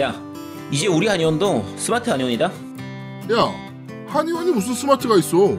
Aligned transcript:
야, 0.00 0.14
이제 0.70 0.86
우리 0.86 1.08
한의원도 1.08 1.74
스마트 1.76 2.08
한의원이다. 2.08 2.44
야, 2.44 3.52
한의원이 4.06 4.52
무슨 4.52 4.72
스마트가 4.72 5.16
있어? 5.16 5.58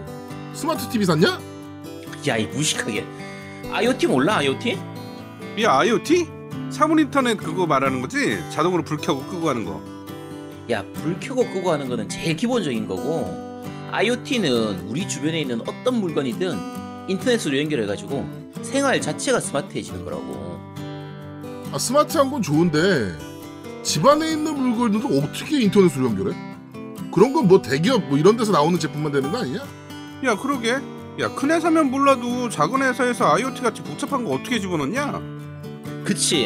스마트 0.54 0.88
TV 0.88 1.06
샀냐? 1.06 1.42
야, 2.26 2.38
이 2.38 2.46
무식하게. 2.48 3.06
IoT 3.70 4.08
몰라, 4.08 4.38
IoT? 4.38 4.78
이 5.58 5.66
IoT? 5.66 6.28
사물 6.70 7.02
인터넷 7.02 7.36
그거 7.36 7.66
말하는 7.66 8.00
거지? 8.00 8.40
자동으로 8.50 8.84
불 8.84 8.96
켜고 8.96 9.24
끄고 9.24 9.50
하는 9.50 9.66
거. 9.66 9.82
야, 10.72 10.86
불 10.94 11.20
켜고 11.20 11.44
끄고 11.50 11.72
하는 11.74 11.90
거는 11.90 12.08
제일 12.08 12.38
기본적인 12.38 12.88
거고, 12.88 13.62
IoT는 13.92 14.88
우리 14.88 15.06
주변에 15.06 15.42
있는 15.42 15.60
어떤 15.62 15.96
물건이든 16.00 16.58
인터넷으로 17.10 17.58
연결해가지고 17.58 18.26
생활 18.62 19.02
자체가 19.02 19.42
스마트해지는 19.42 20.06
거라고. 20.06 20.58
아, 21.74 21.78
스마트한 21.78 22.32
건 22.32 22.42
좋은데 22.42 23.29
집 23.84 24.06
안에 24.06 24.32
있는 24.32 24.56
물건들도 24.58 25.08
어떻게 25.20 25.62
인터넷으로 25.62 26.06
연결해? 26.08 26.36
그런 27.12 27.34
건 27.34 27.48
뭐 27.48 27.62
대기업 27.62 28.04
뭐 28.08 28.18
이런 28.18 28.38
데서 28.38 28.52
나오는 28.52 28.78
제품만 28.78 29.12
되는 29.12 29.32
거 29.32 29.40
아니냐? 29.40 29.60
야 30.26 30.36
그러게. 30.38 30.78
야 31.20 31.28
큰 31.36 31.52
회사면 31.52 31.90
몰라도 31.92 32.48
작은 32.50 32.82
회사에서 32.82 33.34
IoT 33.36 33.62
같이 33.62 33.82
복잡한 33.82 34.24
거 34.24 34.32
어떻게 34.32 34.60
집어넣냐? 34.60 35.20
그치? 36.06 36.46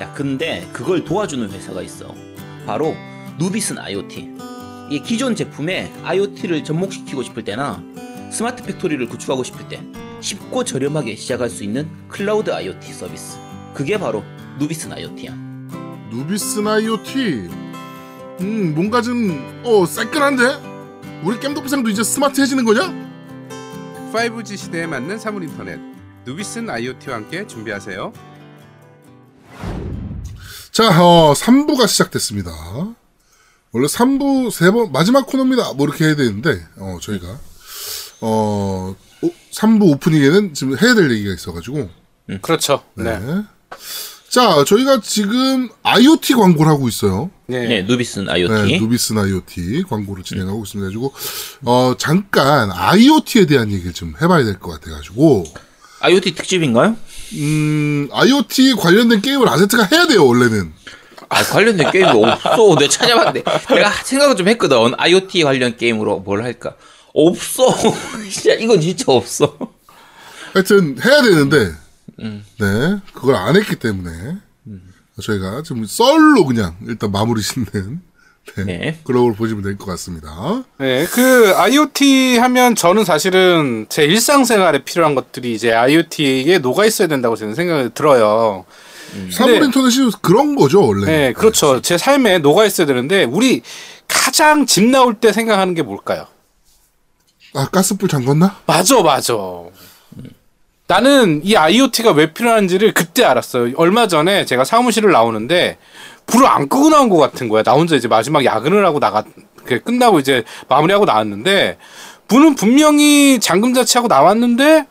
야, 0.00 0.12
근데 0.14 0.68
그걸 0.72 1.04
도와주는 1.04 1.50
회사가 1.50 1.82
있어. 1.82 2.14
바로 2.66 2.94
누비슨 3.38 3.78
IoT. 3.78 4.30
이게 4.90 5.02
기존 5.02 5.34
제품에 5.34 5.92
IoT를 6.04 6.64
접목시키고 6.64 7.22
싶을 7.24 7.44
때나 7.44 7.82
smart 8.30 8.62
factory를 8.62 9.06
구축하고 9.08 9.42
싶을 9.44 9.68
때 9.68 9.82
쉽고 10.20 10.64
저렴하게 10.64 11.16
시작할 11.16 11.50
수 11.50 11.62
있는 11.64 11.88
클라우드 12.08 12.50
IoT 12.50 12.92
서비스. 12.92 13.38
그게 13.74 13.98
바로 13.98 14.22
누비슨 14.58 14.92
IoT야. 14.92 15.45
누비슨 16.10 16.66
IoT. 16.66 17.48
음, 18.40 18.74
뭔가 18.74 19.00
좀 19.02 19.60
어, 19.64 19.86
새끈한데? 19.86 21.22
우리 21.24 21.40
겜덕비상도 21.40 21.88
이제 21.90 22.02
스마트해지는 22.04 22.64
거냐? 22.64 23.06
5G 24.12 24.56
시대에 24.56 24.86
맞는 24.86 25.18
사물 25.18 25.44
인터넷. 25.44 25.78
누비슨 26.24 26.68
IoT와 26.70 27.16
함께 27.16 27.46
준비하세요. 27.46 28.12
자, 30.72 31.02
어, 31.02 31.32
3부가 31.32 31.88
시작됐습니다. 31.88 32.50
원래 33.72 33.86
3부 33.86 34.50
세 34.50 34.70
번 34.70 34.92
마지막 34.92 35.26
코너입니다. 35.26 35.72
뭐 35.74 35.86
이렇게 35.86 36.04
해야 36.06 36.16
되는데 36.16 36.62
어, 36.76 36.98
저희가 37.00 37.26
어, 38.20 38.94
오, 39.22 39.30
3부 39.52 39.90
오프닝에는 39.94 40.54
지금 40.54 40.78
해야 40.78 40.94
될 40.94 41.10
얘기가 41.10 41.34
있어가지고 41.34 41.88
그렇죠. 42.42 42.82
네. 42.94 43.18
네. 43.18 43.42
자, 44.28 44.64
저희가 44.66 45.00
지금 45.00 45.68
IoT 45.82 46.34
광고를 46.34 46.70
하고 46.70 46.88
있어요. 46.88 47.30
네. 47.46 47.66
네, 47.66 47.82
누비슨 47.82 48.28
IoT. 48.28 48.52
네, 48.72 48.78
누비슨 48.80 49.18
IoT 49.18 49.84
광고를 49.88 50.24
진행하고 50.24 50.62
있습니다. 50.64 50.88
가지고 50.88 51.12
어, 51.64 51.94
잠깐 51.96 52.70
IoT에 52.72 53.46
대한 53.46 53.70
얘기를 53.72 53.92
좀 53.92 54.14
해봐야 54.20 54.44
될 54.44 54.58
것 54.58 54.72
같아가지고 54.72 55.44
IoT 56.00 56.34
특집인가요? 56.34 56.96
음, 57.34 58.08
IoT 58.12 58.74
관련된 58.74 59.22
게임을 59.22 59.48
아세트가 59.48 59.88
해야 59.90 60.06
돼요, 60.06 60.26
원래는. 60.26 60.72
아, 61.28 61.42
관련된 61.42 61.90
게임이 61.90 62.08
없어. 62.10 62.74
내가 62.78 62.88
찾아봤는데. 62.90 63.42
내가 63.74 63.90
생각을 64.04 64.36
좀 64.36 64.48
했거든. 64.48 64.76
IoT 64.96 65.42
관련 65.44 65.76
게임으로 65.76 66.18
뭘 66.20 66.42
할까. 66.44 66.74
없어. 67.14 67.74
진짜, 68.30 68.52
이건 68.54 68.80
진짜 68.80 69.04
없어. 69.08 69.56
하여튼, 70.52 70.96
해야 71.04 71.22
되는데, 71.22 71.72
네, 72.18 72.98
그걸 73.12 73.34
안 73.36 73.56
했기 73.56 73.76
때문에, 73.76 74.36
저희가 75.22 75.62
좀 75.62 75.84
썰로 75.86 76.44
그냥 76.44 76.76
일단 76.86 77.10
마무리 77.12 77.42
짓는, 77.42 78.00
네, 78.56 78.64
네. 78.64 79.00
그런 79.04 79.24
걸 79.24 79.34
보시면 79.34 79.62
될 79.62 79.76
것 79.76 79.86
같습니다. 79.86 80.62
네, 80.78 81.06
그 81.06 81.52
IoT 81.56 82.38
하면 82.38 82.74
저는 82.76 83.04
사실은 83.04 83.86
제 83.88 84.04
일상생활에 84.04 84.84
필요한 84.84 85.14
것들이 85.14 85.52
이제 85.54 85.72
IoT에 85.72 86.58
녹아 86.58 86.84
있어야 86.86 87.08
된다고 87.08 87.34
저는 87.36 87.54
생각이 87.54 87.90
들어요. 87.94 88.64
사물 89.32 89.62
인터넷이 89.64 90.10
그런 90.20 90.54
거죠, 90.56 90.86
원래. 90.86 91.06
네, 91.06 91.32
그렇죠. 91.32 91.80
제 91.80 91.96
삶에 91.98 92.38
녹아 92.38 92.64
있어야 92.66 92.86
되는데 92.86 93.24
우리 93.24 93.62
가장 94.06 94.66
집 94.66 94.84
나올 94.84 95.14
때 95.14 95.32
생각하는 95.32 95.74
게 95.74 95.82
뭘까요? 95.82 96.26
아, 97.54 97.66
가스불 97.68 98.08
잠궜나? 98.08 98.56
맞아, 98.66 99.02
맞아. 99.02 99.34
나는 100.88 101.40
이 101.44 101.56
IoT가 101.56 102.12
왜 102.12 102.32
필요한지를 102.32 102.94
그때 102.94 103.24
알았어요. 103.24 103.72
얼마 103.76 104.06
전에 104.06 104.44
제가 104.44 104.64
사무실을 104.64 105.10
나오는데 105.10 105.78
불을 106.26 106.46
안 106.46 106.68
끄고 106.68 106.90
나온 106.90 107.08
것 107.08 107.16
같은 107.18 107.48
거야. 107.48 107.62
나 107.62 107.72
혼자 107.72 107.96
이제 107.96 108.06
마지막 108.08 108.44
야근을 108.44 108.84
하고 108.86 109.00
나가 109.00 109.24
그 109.64 109.80
끝나고 109.80 110.20
이제 110.20 110.44
마무리하고 110.68 111.04
나왔는데 111.04 111.78
불은 112.28 112.54
분명히 112.54 113.38
잠금 113.40 113.74
자체하고 113.74 114.08
나왔는데 114.08 114.86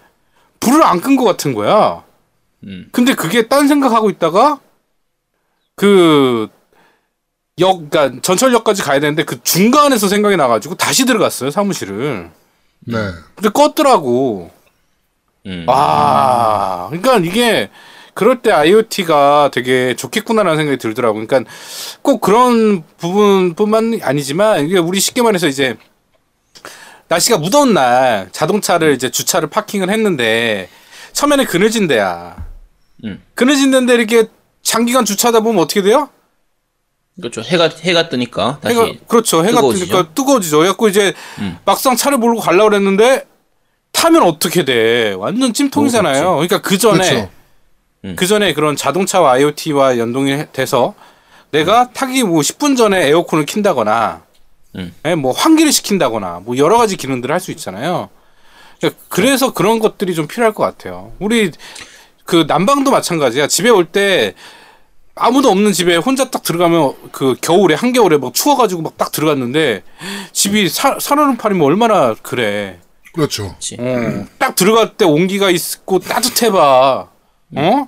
불을 0.59 0.83
안 0.83 0.99
끈 1.01 1.15
것 1.15 1.23
같은 1.23 1.53
거야. 1.53 2.03
음. 2.65 2.87
근데 2.91 3.13
그게 3.13 3.47
딴 3.47 3.67
생각하고 3.67 4.09
있다가 4.09 4.59
그 5.75 6.47
역, 7.59 7.89
그니까 7.89 8.11
전철역까지 8.21 8.81
가야 8.81 8.99
되는데 8.99 9.23
그 9.23 9.41
중간에서 9.43 10.07
생각이 10.09 10.35
나가지고 10.35 10.75
다시 10.75 11.05
들어갔어요 11.05 11.51
사무실을. 11.51 12.31
네. 12.81 12.97
근데 13.35 13.49
껐더라고. 13.49 14.49
음. 15.45 15.65
아, 15.67 16.87
그러니까 16.89 17.17
이게 17.17 17.69
그럴 18.13 18.41
때 18.41 18.51
IoT가 18.51 19.51
되게 19.53 19.95
좋겠구나라는 19.95 20.57
생각이 20.57 20.77
들더라고. 20.77 21.25
그러니까 21.25 21.49
꼭 22.01 22.21
그런 22.21 22.83
부분뿐만 22.97 23.99
아니지만 24.01 24.65
이게 24.65 24.77
우리 24.77 24.99
쉽게 24.99 25.21
말해서 25.21 25.47
이제 25.47 25.75
날씨가 27.07 27.37
무더운 27.37 27.73
날 27.73 28.29
자동차를 28.31 28.93
이제 28.93 29.09
주차를 29.11 29.49
파킹을 29.49 29.89
했는데 29.89 30.69
처음에는 31.13 31.45
그늘진 31.45 31.87
데야. 31.87 32.35
음. 33.03 33.21
그늘진 33.35 33.71
데인데 33.71 33.93
이렇게 33.95 34.27
장기간 34.63 35.05
주차하다 35.05 35.41
보면 35.41 35.61
어떻게 35.61 35.81
돼요? 35.81 36.09
그렇죠. 37.19 37.41
해가, 37.41 37.69
해가 37.81 38.09
뜨니까 38.09 38.59
다시. 38.61 38.75
해가 38.75 38.91
그렇죠. 39.07 39.39
해가 39.45 39.57
뜨거워지죠? 39.57 39.85
뜨니까 39.85 40.13
뜨거워지죠. 40.13 40.57
그래갖고 40.57 40.87
이제 40.87 41.13
음. 41.39 41.57
막상 41.63 41.95
차를 41.95 42.17
몰고 42.17 42.41
가려고 42.41 42.69
그랬는데 42.69 43.25
타면 43.95 44.23
어떻게 44.23 44.65
돼? 44.65 45.13
완전 45.17 45.53
찜통이잖아요. 45.53 46.27
어, 46.27 46.33
그러니까 46.35 46.61
그 46.61 46.77
전에 46.77 46.97
그렇죠. 47.09 47.29
음. 48.03 48.15
그 48.15 48.27
전에 48.27 48.53
그런 48.53 48.75
자동차와 48.75 49.31
IoT와 49.33 49.97
연동이 49.97 50.31
해- 50.33 50.47
돼서 50.51 50.93
내가 51.51 51.89
타기 51.91 52.23
뭐 52.23 52.41
10분 52.41 52.75
전에 52.77 53.07
에어컨을 53.07 53.45
킨다거나 53.45 54.21
음. 54.75 54.93
예, 55.05 55.15
뭐 55.15 55.31
환기를 55.31 55.71
시킨다거나 55.71 56.41
뭐 56.43 56.57
여러 56.57 56.77
가지 56.77 56.97
기능들을 56.97 57.33
할 57.33 57.39
수 57.39 57.51
있잖아요. 57.51 58.09
그러니까 58.79 59.01
그래서 59.07 59.53
그런 59.53 59.79
것들이 59.79 60.13
좀 60.13 60.27
필요할 60.27 60.53
것 60.53 60.63
같아요. 60.63 61.13
우리 61.19 61.51
그 62.25 62.45
난방도 62.47 62.91
마찬가지야. 62.91 63.47
집에 63.47 63.69
올 63.69 63.85
때 63.85 64.33
아무도 65.15 65.49
없는 65.49 65.71
집에 65.71 65.95
혼자 65.95 66.29
딱 66.29 66.43
들어가면 66.43 66.93
그 67.13 67.35
겨울에 67.39 67.73
한겨울에 67.73 68.17
막 68.17 68.33
추워가지고 68.33 68.81
막 68.81 68.97
딱 68.97 69.13
들어갔는데 69.13 69.81
집이 70.33 70.67
사, 70.67 70.97
살얼음판이면 70.99 71.65
얼마나 71.65 72.13
그래. 72.21 72.79
그렇죠. 73.15 73.55
어, 73.79 74.25
딱 74.37 74.55
들어갈 74.55 74.97
때 74.97 75.05
온기가 75.05 75.49
있고 75.49 75.99
따뜻해봐. 75.99 77.09
어? 77.57 77.87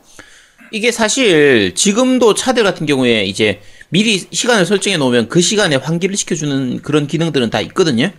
이게 0.71 0.91
사실 0.91 1.75
지금도 1.75 2.33
차들 2.33 2.63
같은 2.63 2.85
경우에 2.85 3.25
이제 3.25 3.61
미리 3.89 4.25
시간을 4.31 4.65
설정해 4.65 4.97
놓으면 4.97 5.29
그 5.29 5.41
시간에 5.41 5.75
환기를 5.75 6.15
시켜주는 6.15 6.81
그런 6.81 7.07
기능들은 7.07 7.49
다 7.49 7.61
있거든요. 7.61 8.11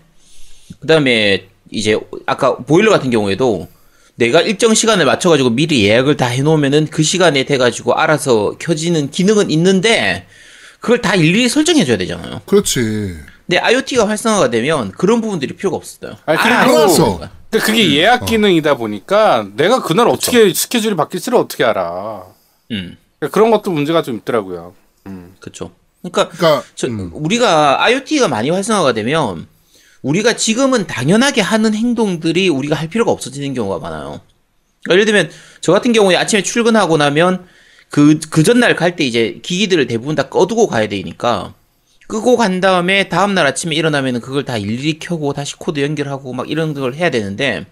그 0.81 0.87
다음에 0.87 1.49
이제 1.71 1.99
아까 2.27 2.57
보일러 2.57 2.91
같은 2.91 3.11
경우에도 3.11 3.69
내가 4.17 4.41
일정 4.43 4.75
시간을 4.75 5.07
맞춰가지고 5.07 5.51
미리 5.51 5.85
예약을 5.85 6.17
다 6.17 6.27
해놓으면은 6.27 6.89
그 6.91 7.03
시간에 7.03 7.45
돼가지고 7.45 7.95
알아서 7.95 8.57
켜지는 8.59 9.11
기능은 9.11 9.51
있는데 9.51 10.27
그걸 10.81 11.01
다 11.01 11.15
일일이 11.15 11.49
설정해줘야 11.49 11.97
되잖아요. 11.97 12.43
그렇지. 12.45 13.17
근데 13.49 13.59
IoT가 13.61 14.07
활성화가 14.07 14.51
되면 14.51 14.93
그런 14.93 15.23
부분들이 15.23 15.57
필요가 15.57 15.79
없어요. 15.79 16.17
아니, 16.27 16.39
그리고- 16.39 16.55
알아서 16.55 16.79
알아서. 16.79 17.05
하는 17.05 17.19
거야. 17.19 17.31
근데 17.51 17.65
그게 17.65 17.95
예약 17.97 18.27
기능이다 18.27 18.77
보니까 18.77 19.49
내가 19.57 19.83
그날 19.83 20.07
어떻게 20.09 20.53
스케줄이 20.53 20.95
바뀔지를 20.95 21.39
어떻게 21.39 21.65
알아. 21.65 22.25
음, 22.73 22.99
그러니까 23.19 23.33
그런 23.35 23.51
것도 23.51 23.71
문제가 23.71 24.03
좀 24.03 24.19
있더라고요. 24.19 24.75
그렇죠. 25.41 25.71
그러니까 26.03 26.29
그러니까 26.29 26.63
저, 26.75 26.89
음, 26.89 27.11
우리가 27.15 27.83
IoT가 27.85 28.29
많이 28.29 28.51
활성화가 28.51 28.93
되면 28.93 29.47
우리가 30.03 30.37
지금은 30.37 30.87
당연하게 30.87 31.41
하는 31.41 31.75
행동들이 31.75 32.51
우리가 32.51 32.77
할 32.77 32.89
필요가 32.89 33.11
없어지는 33.13 33.55
경우가 33.55 33.79
많아요. 33.79 34.21
그러니까 34.85 34.93
예를 34.93 35.05
들면 35.07 35.31
저 35.63 35.73
같은 35.73 35.93
경우에 35.95 36.17
아침에 36.17 36.43
출근하고 36.43 36.99
나면 36.99 37.47
그, 37.89 38.21
그 38.29 38.43
전날 38.43 38.77
갈 38.77 38.95
때 38.95 39.05
이제 39.05 39.41
기기들을 39.43 39.87
대부분 39.87 40.15
다 40.15 40.29
꺼두고 40.29 40.67
가야 40.67 40.87
되니까 40.89 41.55
끄고 42.09 42.37
간 42.37 42.61
다음에 42.61 43.09
다음날 43.09 43.47
아침에 43.47 43.77
일어나면은 43.77 44.21
그걸 44.21 44.45
다 44.45 44.57
일일이 44.57 44.99
켜고 44.99 45.33
다시 45.35 45.57
코드 45.57 45.81
연결하고 45.81 46.33
막 46.33 46.51
이런 46.51 46.75
걸 46.75 46.95
해야 46.95 47.11
되는데 47.11 47.67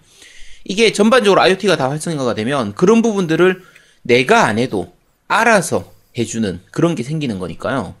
이게 0.63 0.93
전반적으로 0.93 1.41
IoT가 1.41 1.75
다 1.75 1.89
활성화가 1.89 2.35
되면 2.35 2.73
그런 2.75 3.01
부분들을 3.01 3.61
내가 4.03 4.45
안 4.45 4.59
해도 4.59 4.93
알아서 5.27 5.91
해주는 6.17 6.61
그런 6.71 6.95
게 6.95 7.03
생기는 7.03 7.39
거니까요. 7.39 7.95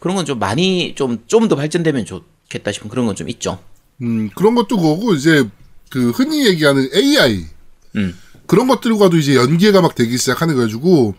그런 0.00 0.16
건 0.16 0.26
좀 0.26 0.38
많이 0.38 0.94
좀 0.96 1.24
좀 1.28 1.48
더 1.48 1.56
발전되면 1.56 2.04
좋겠다 2.04 2.72
싶은 2.72 2.88
그런 2.90 3.06
건 3.06 3.14
좀 3.14 3.28
있죠. 3.28 3.58
음, 4.02 4.30
그런 4.34 4.54
것도 4.54 4.76
그거고, 4.78 5.12
이제, 5.14 5.44
그, 5.90 6.10
흔히 6.10 6.46
얘기하는 6.46 6.88
AI. 6.94 7.44
음. 7.96 8.18
그런 8.46 8.66
것들과도 8.66 9.18
이제 9.18 9.34
연계가 9.36 9.82
막 9.82 9.94
되기 9.94 10.16
시작하는 10.16 10.54
거가지고, 10.54 11.14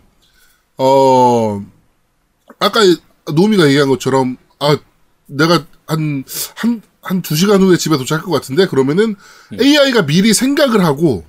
어, 0.78 1.64
아까 2.58 2.80
노미가 3.32 3.68
얘기한 3.68 3.88
것처럼, 3.88 4.36
아, 4.62 4.78
내가 5.26 5.64
한, 5.86 6.24
한, 6.56 6.82
한 7.00 7.22
두 7.22 7.34
시간 7.36 7.60
후에 7.62 7.76
집에 7.76 7.96
도착할 7.96 8.24
것 8.24 8.30
같은데, 8.30 8.66
그러면은 8.66 9.16
AI가 9.60 10.06
미리 10.06 10.32
생각을 10.34 10.84
하고, 10.84 11.24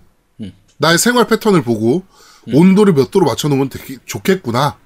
나의 0.78 0.98
생활 0.98 1.28
패턴을 1.28 1.64
보고, 1.64 2.04
온도를 2.52 2.94
몇 2.94 3.10
도로 3.10 3.26
맞춰놓으면 3.26 3.70
되게 3.70 3.98
좋겠구나. 4.06 4.78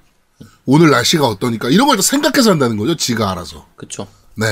오늘 0.64 0.90
날씨가 0.90 1.26
어떠니까. 1.26 1.68
이런 1.70 1.86
걸 1.88 1.96
다 1.96 2.02
생각해서 2.02 2.50
한다는 2.52 2.76
거죠, 2.76 2.96
지가 2.96 3.30
알아서. 3.32 3.66
그렇죠. 3.76 4.06
네. 4.36 4.46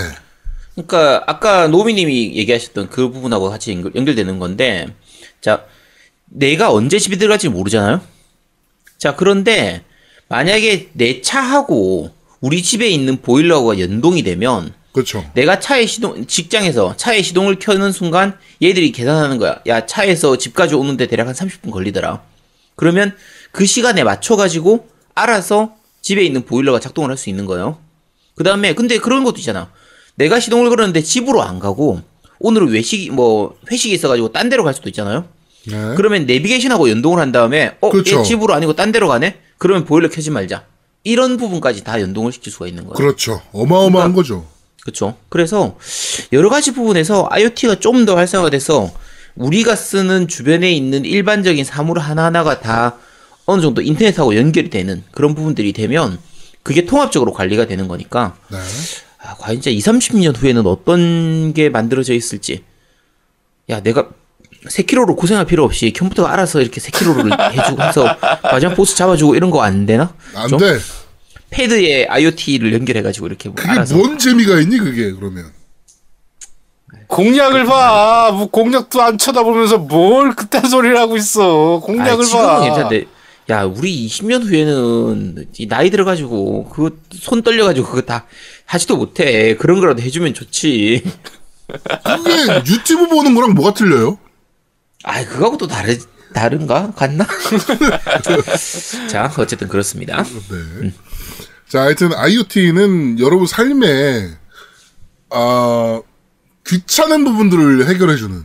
그러니까 0.75 1.22
아까 1.26 1.69
노미님이 1.69 2.37
얘기하셨던 2.37 2.90
그 2.90 3.10
부분하고 3.10 3.48
같이 3.48 3.72
연결, 3.72 3.94
연결되는 3.94 4.38
건데, 4.38 4.94
자 5.40 5.64
내가 6.26 6.72
언제 6.72 6.98
집에 6.98 7.16
들어갈지 7.16 7.48
모르잖아요. 7.48 8.00
자 8.98 9.14
그런데 9.14 9.84
만약에 10.28 10.90
내 10.94 11.20
차하고 11.22 12.12
우리 12.41 12.62
집에 12.62 12.88
있는 12.88 13.21
보일러가 13.23 13.79
연동이 13.79 14.23
되면 14.23 14.73
그렇죠. 14.93 15.25
내가 15.35 15.61
차에 15.61 15.85
시동 15.87 16.27
직장에서 16.27 16.97
차에 16.97 17.23
시동을 17.23 17.59
켜는 17.59 17.93
순간 17.93 18.38
얘들이 18.62 18.93
계산하는 18.93 19.38
거야. 19.38 19.61
야 19.67 19.85
차에서 19.87 20.38
집까지 20.38 20.75
오는데 20.75 21.06
대략 21.06 21.27
한 21.29 21.35
30분 21.35 21.71
걸리더라. 21.71 22.23
그러면 22.77 23.15
그 23.53 23.67
시간에 23.67 24.05
맞춰 24.05 24.37
가지고 24.37 24.88
알아서 25.15 25.75
집에 26.03 26.23
있는 26.25 26.44
보일러가 26.44 26.81
작동을 26.81 27.11
할 27.11 27.17
수 27.17 27.29
있는 27.31 27.47
거예요. 27.47 27.79
그 28.37 28.44
다음에 28.44 28.75
근데 28.75 28.99
그런 28.99 29.25
것도 29.25 29.39
있잖아. 29.39 29.71
내가 30.15 30.41
시동을 30.41 30.69
걸었는데 30.71 31.03
집으로 31.03 31.43
안 31.43 31.59
가고 31.59 32.00
오늘은 32.39 32.69
외식이 32.69 33.11
뭐 33.11 33.59
회식이 33.71 33.94
있어가지고 33.94 34.32
딴 34.32 34.49
데로 34.49 34.65
갈 34.65 34.73
수도 34.75 34.89
있잖아요. 34.89 35.27
네. 35.67 35.94
그러면 35.97 36.27
내비게이션하고 36.27 36.89
연동을 36.91 37.19
한 37.19 37.32
다음에 37.32 37.77
어, 37.81 37.91
그렇죠. 37.91 38.21
얘 38.21 38.23
집으로 38.23 38.55
아니고 38.55 38.75
딴 38.75 38.93
데로 38.93 39.09
가네. 39.09 39.41
그러면 39.59 39.85
보일러 39.85 40.09
켜지 40.09 40.31
말자. 40.31 40.65
이런 41.06 41.37
부분까지 41.37 41.85
다 41.85 42.00
연동을 42.00 42.32
시킬 42.32 42.53
수가 42.53 42.67
있는 42.67 42.82
거예요. 42.82 42.94
그렇죠. 42.94 43.41
어마어마한 43.53 44.12
거죠. 44.12 44.44
그렇죠. 44.82 45.17
그래서 45.29 45.79
여러 46.32 46.49
가지 46.50 46.73
부분에서 46.73 47.29
IoT가 47.31 47.76
좀 47.76 48.05
더 48.06 48.17
활성화돼서 48.17 48.93
우리가 49.37 49.76
쓰는 49.76 50.26
주변에 50.26 50.73
있는 50.73 51.05
일반적인 51.05 51.64
사물 51.64 52.00
하나하나가 52.00 52.58
다 52.61 52.97
어느 53.44 53.62
정도 53.62 53.82
인터넷하고 53.82 54.35
연결이 54.37 54.69
되는 54.69 55.05
그런 55.12 55.37
부분들이 55.37 55.73
되면 55.73 56.19
그게 56.64 56.85
통합적으로 56.87 57.32
관리가 57.32 57.67
되는 57.67 57.87
거니까 57.87 58.37
네. 58.50 58.58
아, 59.23 59.37
과연 59.37 59.61
진짜 59.61 59.70
2, 59.70 59.79
30년 59.79 60.37
후에는 60.37 60.67
어떤 60.67 61.53
게 61.55 61.69
만들어져 61.69 62.14
있을지. 62.14 62.64
야, 63.69 63.81
내가 63.81 64.08
3kg로 64.69 65.17
고생할 65.17 65.45
필요 65.47 65.65
없이 65.65 65.93
컴퓨터가 65.93 66.33
알아서 66.33 66.61
이렇게 66.61 66.81
3kg를 66.81 67.33
해주고 67.53 67.83
해서 67.83 68.17
마지막 68.43 68.75
보스 68.75 68.97
잡아주고 68.97 69.35
이런 69.35 69.51
거 69.51 69.63
안 69.63 69.87
되나? 69.87 70.13
안 70.35 70.49
좀? 70.49 70.59
돼. 70.59 70.79
패드에 71.51 72.07
IoT를 72.07 72.73
연결해가지고 72.75 73.27
이렇게 73.29 73.49
뭐 73.49 73.57
그게 73.57 73.71
알아서. 73.71 73.97
뭔 73.97 74.19
재미가 74.19 74.61
있니, 74.61 74.79
그게, 74.79 75.13
그러면. 75.13 75.53
공략을 77.07 77.65
봐. 77.65 78.33
뭐 78.33 78.47
공략도 78.49 79.01
안 79.01 79.17
쳐다보면서 79.19 79.79
뭘 79.79 80.35
그딴 80.35 80.69
소리를 80.69 80.97
하고 80.99 81.17
있어. 81.17 81.81
공략을 81.85 82.23
아, 82.25 82.27
지금은 82.27 82.45
봐. 82.47 82.61
괜찮은데 82.63 83.05
야 83.49 83.63
우리 83.63 84.07
20년 84.09 84.43
후에는 84.45 85.47
이 85.57 85.69
나이 85.69 85.89
들어가지고 85.91 86.69
그거 86.69 86.91
손 87.15 87.43
떨려가지고 87.43 87.87
그거 87.87 88.01
다 88.03 88.27
하지도 88.65 88.97
못해 88.97 89.55
그런 89.57 89.79
거라도 89.79 90.03
해주면 90.03 90.35
좋지 90.35 91.05
그게 91.69 92.73
유튜브 92.73 93.07
보는 93.09 93.37
거랑 93.37 93.55
뭐가 93.55 93.73
틀려요? 93.75 94.19
아 95.06 95.25
그거하고 95.25 95.56
또 95.56 95.67
다르 95.67 95.97
다른가 96.35 96.91
같나 96.97 97.25
자 99.08 99.32
어쨌든 99.38 99.69
그렇습니다 99.69 100.23
네. 100.23 100.93
자, 101.69 101.82
하여튼 101.82 102.12
IoT는 102.14 103.19
여러분 103.19 103.47
삶에 103.47 104.37
아 105.31 106.00
귀찮은 106.67 107.25
부분들을 107.25 107.88
해결해주는. 107.88 108.44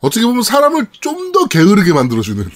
어떻게 0.00 0.24
보면 0.26 0.42
사람을 0.42 0.86
좀 1.00 1.32
더 1.32 1.46
게으르게 1.48 1.92
만들어주는. 1.92 2.50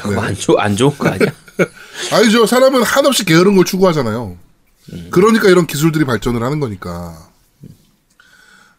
그거 0.00 0.20
안, 0.20 0.34
좋, 0.34 0.58
안 0.58 0.76
좋은 0.76 0.96
거 0.98 1.08
아니야 1.08 1.32
아니죠. 2.12 2.46
사람은 2.46 2.82
한없이 2.82 3.24
게으른 3.24 3.56
걸 3.56 3.64
추구하잖아요. 3.64 4.36
그러니까 5.10 5.48
이런 5.48 5.66
기술들이 5.66 6.04
발전을 6.04 6.42
하는 6.42 6.60
거니까. 6.60 7.30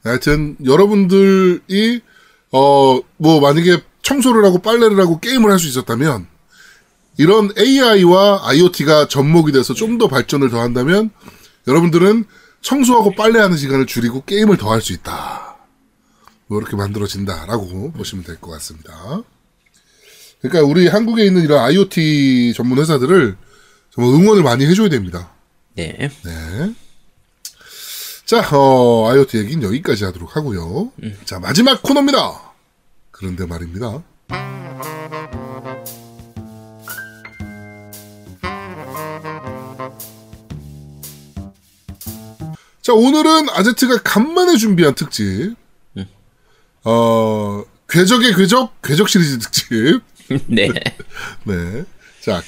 하여튼 0.04 0.56
여러분들이 0.64 2.02
어 2.52 3.00
뭐 3.18 3.40
만약에 3.42 3.82
청소를 4.02 4.46
하고 4.46 4.60
빨래를 4.60 5.00
하고 5.00 5.20
게임을 5.20 5.52
할 5.52 5.60
수 5.60 5.68
있었다면 5.68 6.28
이런 7.18 7.52
AI와 7.58 8.48
IoT가 8.50 9.08
접목이 9.10 9.52
돼서 9.52 9.74
좀 9.74 9.98
더 9.98 10.08
발전을 10.08 10.50
더한다면 10.50 11.10
여러분들은 11.68 12.26
청소하고 12.62 13.12
빨래하는 13.16 13.58
시간을 13.58 13.86
줄이고 13.86 14.24
게임을 14.26 14.58
더 14.58 14.72
할 14.72 14.82
수 14.82 14.94
있다. 14.94 15.58
뭐 16.48 16.60
이렇게 16.60 16.76
만들어진다라고 16.78 17.92
보시면 17.92 18.24
될 18.24 18.38
것 18.40 18.50
같습니다. 18.52 19.22
그러니까 20.42 20.64
우리 20.66 20.88
한국에 20.88 21.26
있는 21.26 21.44
이런 21.44 21.60
IoT 21.60 22.54
전문 22.56 22.80
회사들을 22.80 23.36
정말 23.94 24.14
응원을 24.14 24.42
많이 24.44 24.66
해줘야 24.66 24.88
됩니다. 24.90 25.32
네 25.76 26.10
네. 26.24 26.74
자, 28.30 28.48
어, 28.56 29.10
IoT 29.10 29.40
얘기는 29.40 29.64
여기까지 29.64 30.06
하도록 30.06 30.36
하고요. 30.36 30.92
자, 31.26 31.40
마지막 31.40 31.82
코너입니다. 31.82 32.54
그런데 33.10 33.48
말입니다. 33.48 34.04
자, 42.84 42.94
오늘은 42.94 43.50
아제트가 43.50 44.04
간만에 44.04 44.58
준비한 44.58 44.94
특집. 44.94 45.56
어, 46.84 47.64
궤적의 47.90 48.36
궤적, 48.36 48.80
궤적 48.84 49.10
시리즈 49.10 49.40
특집. 49.40 50.02
네. 50.46 50.70
네. 51.46 51.84
자, 52.22 52.44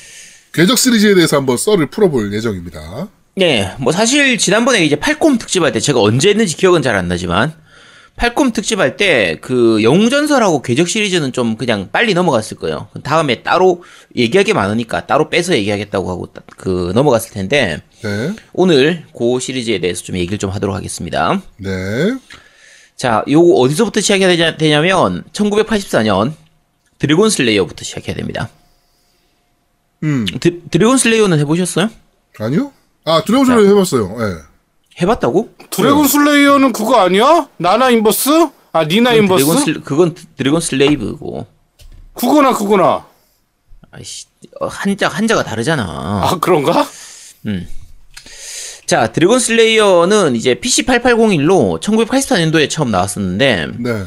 궤적 0.53 0.77
시리즈에 0.77 1.15
대해서 1.15 1.37
한번 1.37 1.57
썰을 1.57 1.87
풀어볼 1.87 2.31
예정입니다. 2.33 3.09
네, 3.35 3.73
뭐 3.79 3.91
사실 3.93 4.37
지난번에 4.37 4.83
이제 4.83 4.95
팔콤 4.97 5.37
특집할 5.37 5.71
때 5.71 5.79
제가 5.79 6.01
언제 6.01 6.29
했는지 6.29 6.55
기억은 6.57 6.81
잘 6.81 6.95
안 6.95 7.07
나지만 7.07 7.53
팔콤 8.17 8.51
특집할 8.51 8.97
때 8.97 9.37
그 9.41 9.81
영웅전설하고 9.83 10.61
궤적 10.61 10.87
시리즈는 10.89 11.31
좀 11.31 11.55
그냥 11.55 11.89
빨리 11.91 12.13
넘어갔을 12.13 12.57
거예요. 12.57 12.89
다음에 13.03 13.41
따로 13.41 13.83
얘기할 14.15 14.43
게 14.43 14.53
많으니까 14.53 15.07
따로 15.07 15.29
빼서 15.29 15.55
얘기하겠다고 15.55 16.09
하고 16.09 16.27
따- 16.27 16.41
그 16.57 16.91
넘어갔을 16.93 17.31
텐데 17.31 17.81
네. 18.03 18.33
오늘 18.53 19.05
그 19.17 19.39
시리즈에 19.39 19.79
대해서 19.79 20.03
좀 20.03 20.17
얘기를 20.17 20.37
좀 20.37 20.49
하도록 20.51 20.75
하겠습니다. 20.75 21.41
네. 21.57 21.69
자, 22.97 23.23
요거 23.27 23.53
어디서부터 23.61 24.01
시작해야 24.01 24.27
되냐, 24.27 24.57
되냐면 24.57 25.23
1984년 25.31 26.33
드래곤 26.99 27.29
슬레이어부터 27.31 27.83
시작해야 27.85 28.15
됩니다. 28.15 28.49
음, 30.03 30.25
드, 30.39 30.61
드래곤 30.69 30.97
슬레이어는 30.97 31.39
해보셨어요? 31.39 31.89
아니요? 32.37 32.71
아, 33.05 33.23
드래곤 33.25 33.45
슬레이 33.45 33.67
해봤어요. 33.67 34.15
예. 34.19 35.01
해봤다고? 35.01 35.49
드래곤 35.69 36.07
슬레이어는 36.07 36.73
그거 36.73 36.99
아니야? 36.99 37.47
리나 37.57 37.89
인버스? 37.89 38.29
아 38.73 38.83
리나 38.85 39.11
그건 39.11 39.23
인버스? 39.23 39.45
드래곤, 39.45 39.63
슬, 39.63 39.81
그건 39.81 40.15
드래곤 40.37 40.61
슬레이브고. 40.61 41.47
그거나 42.13 42.53
그거나. 42.53 43.05
아이씨, 43.91 44.25
어, 44.59 44.67
한자, 44.67 45.07
한자가 45.07 45.43
다르잖아. 45.43 45.83
아 45.83 46.37
그런가? 46.39 46.87
자, 48.85 49.11
드래곤 49.11 49.39
슬레이어는 49.39 50.35
이제 50.35 50.55
PC8801로 50.55 51.81
1984년도에 51.81 52.69
처음 52.69 52.91
나왔었는데, 52.91 53.67
네. 53.79 54.03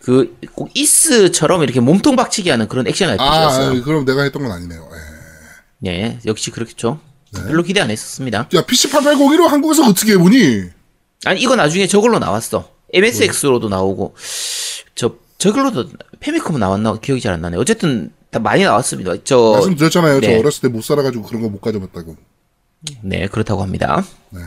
그, 0.00 0.36
꼭 0.54 0.70
이스처럼 0.74 1.62
이렇게 1.62 1.80
몸통 1.80 2.16
박치기 2.16 2.50
하는 2.50 2.68
그런 2.68 2.86
액션 2.88 3.08
아, 3.08 3.12
RPG였어요. 3.12 3.80
아, 3.80 3.84
그럼 3.84 4.04
내가 4.04 4.22
했던 4.22 4.42
건 4.42 4.52
아니네요. 4.52 4.88
예. 4.92 5.90
네, 5.90 6.18
역시 6.26 6.50
그렇겠죠. 6.50 7.00
네. 7.32 7.42
별로 7.46 7.62
기대 7.62 7.80
안 7.80 7.90
했었습니다. 7.90 8.48
야, 8.54 8.62
PC8801로 8.62 9.46
한국에서 9.46 9.84
어떻게 9.88 10.12
해보니? 10.12 10.64
아니, 11.24 11.40
이거 11.40 11.56
나중에 11.56 11.86
저걸로 11.86 12.18
나왔어. 12.18 12.70
MSX로도 12.92 13.68
나오고, 13.68 14.14
저, 14.94 15.14
저걸로도 15.38 15.90
페미컴 16.20 16.58
나왔나? 16.58 16.98
기억이 17.00 17.20
잘 17.20 17.34
안 17.34 17.40
나네. 17.40 17.56
어쨌든, 17.56 18.12
다 18.30 18.38
많이 18.38 18.62
나왔습니다. 18.64 19.14
저, 19.24 19.52
말씀드렸잖아요. 19.54 20.20
네. 20.20 20.32
저 20.34 20.38
어렸을 20.38 20.60
때 20.62 20.68
못 20.68 20.82
살아가지고 20.82 21.24
그런 21.24 21.42
거 21.42 21.48
못 21.48 21.60
가져봤다고. 21.60 22.16
네, 23.02 23.26
그렇다고 23.26 23.62
합니다. 23.62 24.04
네. 24.30 24.40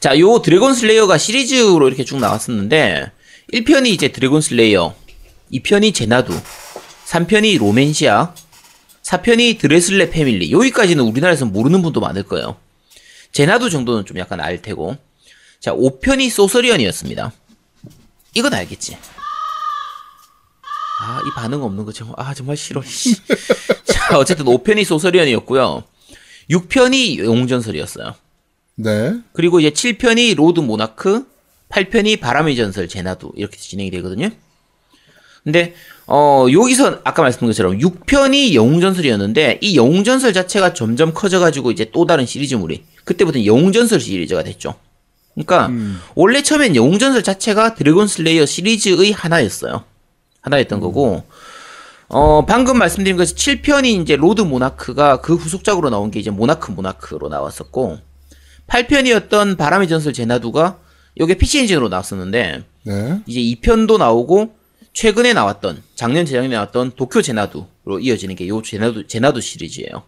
자, 0.00 0.18
요 0.18 0.40
드래곤 0.42 0.74
슬레이어가 0.74 1.16
시리즈로 1.18 1.86
이렇게 1.86 2.04
쭉 2.04 2.18
나왔었는데 2.18 3.10
1편이 3.52 3.86
이제 3.86 4.08
드래곤 4.08 4.40
슬레이어, 4.40 4.94
2편이 5.52 5.94
제나두, 5.94 6.34
3편이 7.06 7.58
로맨시아, 7.58 8.34
4편이 9.04 9.58
드래슬레 9.58 10.10
패밀리. 10.10 10.50
여기까지는 10.50 11.04
우리나라에서 11.04 11.44
모르는 11.46 11.82
분도 11.82 12.00
많을 12.00 12.22
거예요. 12.24 12.56
제나두 13.32 13.70
정도는 13.70 14.06
좀 14.06 14.18
약간 14.18 14.40
알 14.40 14.62
테고. 14.62 14.96
자, 15.60 15.72
5편이 15.72 16.30
소서리언이었습니다. 16.30 17.32
이건 18.34 18.54
알겠지. 18.54 18.96
아, 21.00 21.20
이 21.26 21.30
반응 21.34 21.62
없는 21.62 21.84
거 21.84 21.92
정말, 21.92 22.14
아, 22.18 22.34
정말 22.34 22.56
싫어. 22.56 22.82
씨. 22.84 23.14
자, 23.84 24.18
어쨌든 24.18 24.46
5편이 24.46 24.84
소서리언이었고요. 24.84 25.84
6편이 26.50 27.18
영웅전설이었어요. 27.18 28.14
네. 28.76 29.14
그리고 29.32 29.60
이제 29.60 29.70
7편이 29.70 30.34
로드 30.36 30.60
모나크, 30.60 31.26
8편이 31.68 32.20
바람의 32.20 32.56
전설 32.56 32.88
제나두 32.88 33.32
이렇게 33.36 33.56
진행이 33.56 33.90
되거든요. 33.90 34.30
근데 35.42 35.74
어 36.06 36.46
여기서 36.50 37.00
아까 37.04 37.22
말씀드린 37.22 37.50
것처럼 37.50 37.78
6편이 37.78 38.54
영웅전설이었는데 38.54 39.58
이 39.62 39.76
영웅전설 39.76 40.32
자체가 40.32 40.74
점점 40.74 41.14
커져가지고 41.14 41.70
이제 41.70 41.90
또 41.92 42.06
다른 42.06 42.26
시리즈물이 42.26 42.84
그때부터는 43.04 43.46
영웅전설 43.46 44.00
시리즈가 44.00 44.42
됐죠. 44.42 44.74
그러니까 45.34 45.70
원래 46.14 46.42
처음엔 46.42 46.76
영웅전설 46.76 47.22
자체가 47.22 47.74
드래곤 47.74 48.06
슬레이어 48.06 48.46
시리즈의 48.46 49.12
하나였어요. 49.12 49.84
하나였던 50.42 50.80
거고 50.80 51.24
어 52.08 52.44
방금 52.44 52.78
말씀드린 52.78 53.16
것이 53.16 53.34
7편이 53.34 54.02
이제 54.02 54.14
로드 54.16 54.42
모나크가 54.42 55.22
그 55.22 55.34
후속작으로 55.34 55.88
나온 55.90 56.10
게 56.10 56.20
이제 56.20 56.30
모나크 56.30 56.70
모나크로 56.70 57.28
나왔었고 57.28 57.98
8편이었던 58.68 59.56
바람의 59.56 59.88
전설 59.88 60.12
제나두가 60.12 60.78
요게 61.18 61.34
PC 61.38 61.60
엔진으로 61.60 61.88
나왔었는데 61.88 62.64
네. 62.84 63.20
이제 63.26 63.40
2편도 63.40 63.98
나오고 63.98 64.54
최근에 64.94 65.32
나왔던 65.32 65.82
작년 65.96 66.24
재작년에 66.24 66.54
나왔던 66.54 66.92
도쿄 66.96 67.20
제나두로 67.20 67.98
이어지는 68.00 68.36
게 68.36 68.48
요 68.48 68.62
제나두 68.62 69.06
제나두 69.06 69.40
시리즈예요. 69.40 70.04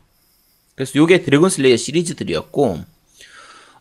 그래서 0.75 0.93
요게 0.97 1.23
드래곤 1.23 1.51
슬레이어 1.51 1.77
시리즈들이었고 1.77 2.79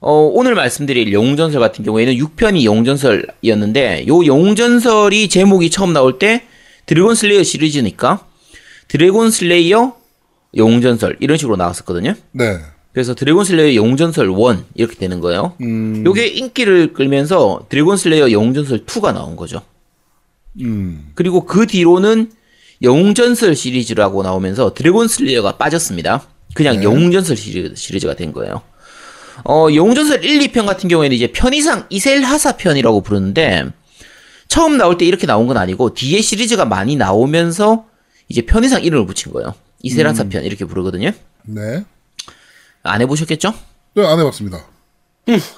어, 0.01 0.11
오늘 0.33 0.55
말씀드릴 0.55 1.13
영웅전설 1.13 1.59
같은 1.61 1.85
경우에는 1.85 2.13
6편이 2.15 2.63
영웅전설이었는데 2.63 4.05
요 4.07 4.25
영웅전설이 4.25 5.29
제목이 5.29 5.69
처음 5.69 5.93
나올 5.93 6.19
때 6.19 6.43
드래곤 6.85 7.15
슬레이어 7.15 7.43
시리즈니까 7.43 8.25
드래곤 8.87 9.31
슬레이어 9.31 9.95
영웅전설 10.55 11.17
이런 11.19 11.37
식으로 11.37 11.55
나왔었거든요. 11.55 12.15
네. 12.31 12.59
그래서 12.93 13.13
드래곤 13.13 13.43
슬레이어 13.45 13.75
영웅전설 13.75 14.29
1 14.29 14.35
이렇게 14.75 14.95
되는 14.95 15.19
거예요. 15.19 15.53
음. 15.61 16.03
요게 16.05 16.27
인기를 16.27 16.93
끌면서 16.93 17.65
드래곤 17.69 17.97
슬레이어 17.97 18.31
영웅전설 18.31 18.85
2가 18.85 19.13
나온 19.13 19.35
거죠. 19.35 19.61
음. 20.61 21.11
그리고 21.15 21.45
그 21.45 21.67
뒤로는 21.67 22.31
영웅전설 22.81 23.55
시리즈라고 23.55 24.23
나오면서 24.23 24.73
드래곤 24.73 25.07
슬레이어가 25.07 25.57
빠졌습니다. 25.57 26.27
그냥 26.53 26.83
영웅전설 26.83 27.35
시리즈, 27.35 27.73
시리즈 27.75 28.07
가 28.07 28.13
된 28.13 28.31
거예요. 28.31 28.61
어, 29.43 29.67
영웅전설 29.73 30.23
1, 30.23 30.39
2편 30.51 30.65
같은 30.65 30.87
경우에는 30.89 31.15
이제 31.15 31.31
편의상 31.31 31.87
이셀하사 31.89 32.53
편이라고 32.57 33.01
부르는데 33.01 33.65
처음 34.47 34.77
나올 34.77 34.97
때 34.97 35.05
이렇게 35.05 35.27
나온 35.27 35.47
건 35.47 35.57
아니고 35.57 35.93
뒤에 35.93 36.21
시리즈가 36.21 36.65
많이 36.65 36.95
나오면서 36.95 37.85
이제 38.29 38.41
편의상 38.43 38.83
이름을 38.83 39.05
붙인 39.05 39.33
거예요. 39.33 39.53
이셀하사 39.81 40.25
편 40.29 40.43
이렇게 40.45 40.63
부르거든요. 40.65 41.11
네. 41.43 41.83
안 42.83 43.01
해보셨겠죠? 43.01 43.53
네, 43.95 44.05
안 44.05 44.19
해봤습니다. 44.19 44.65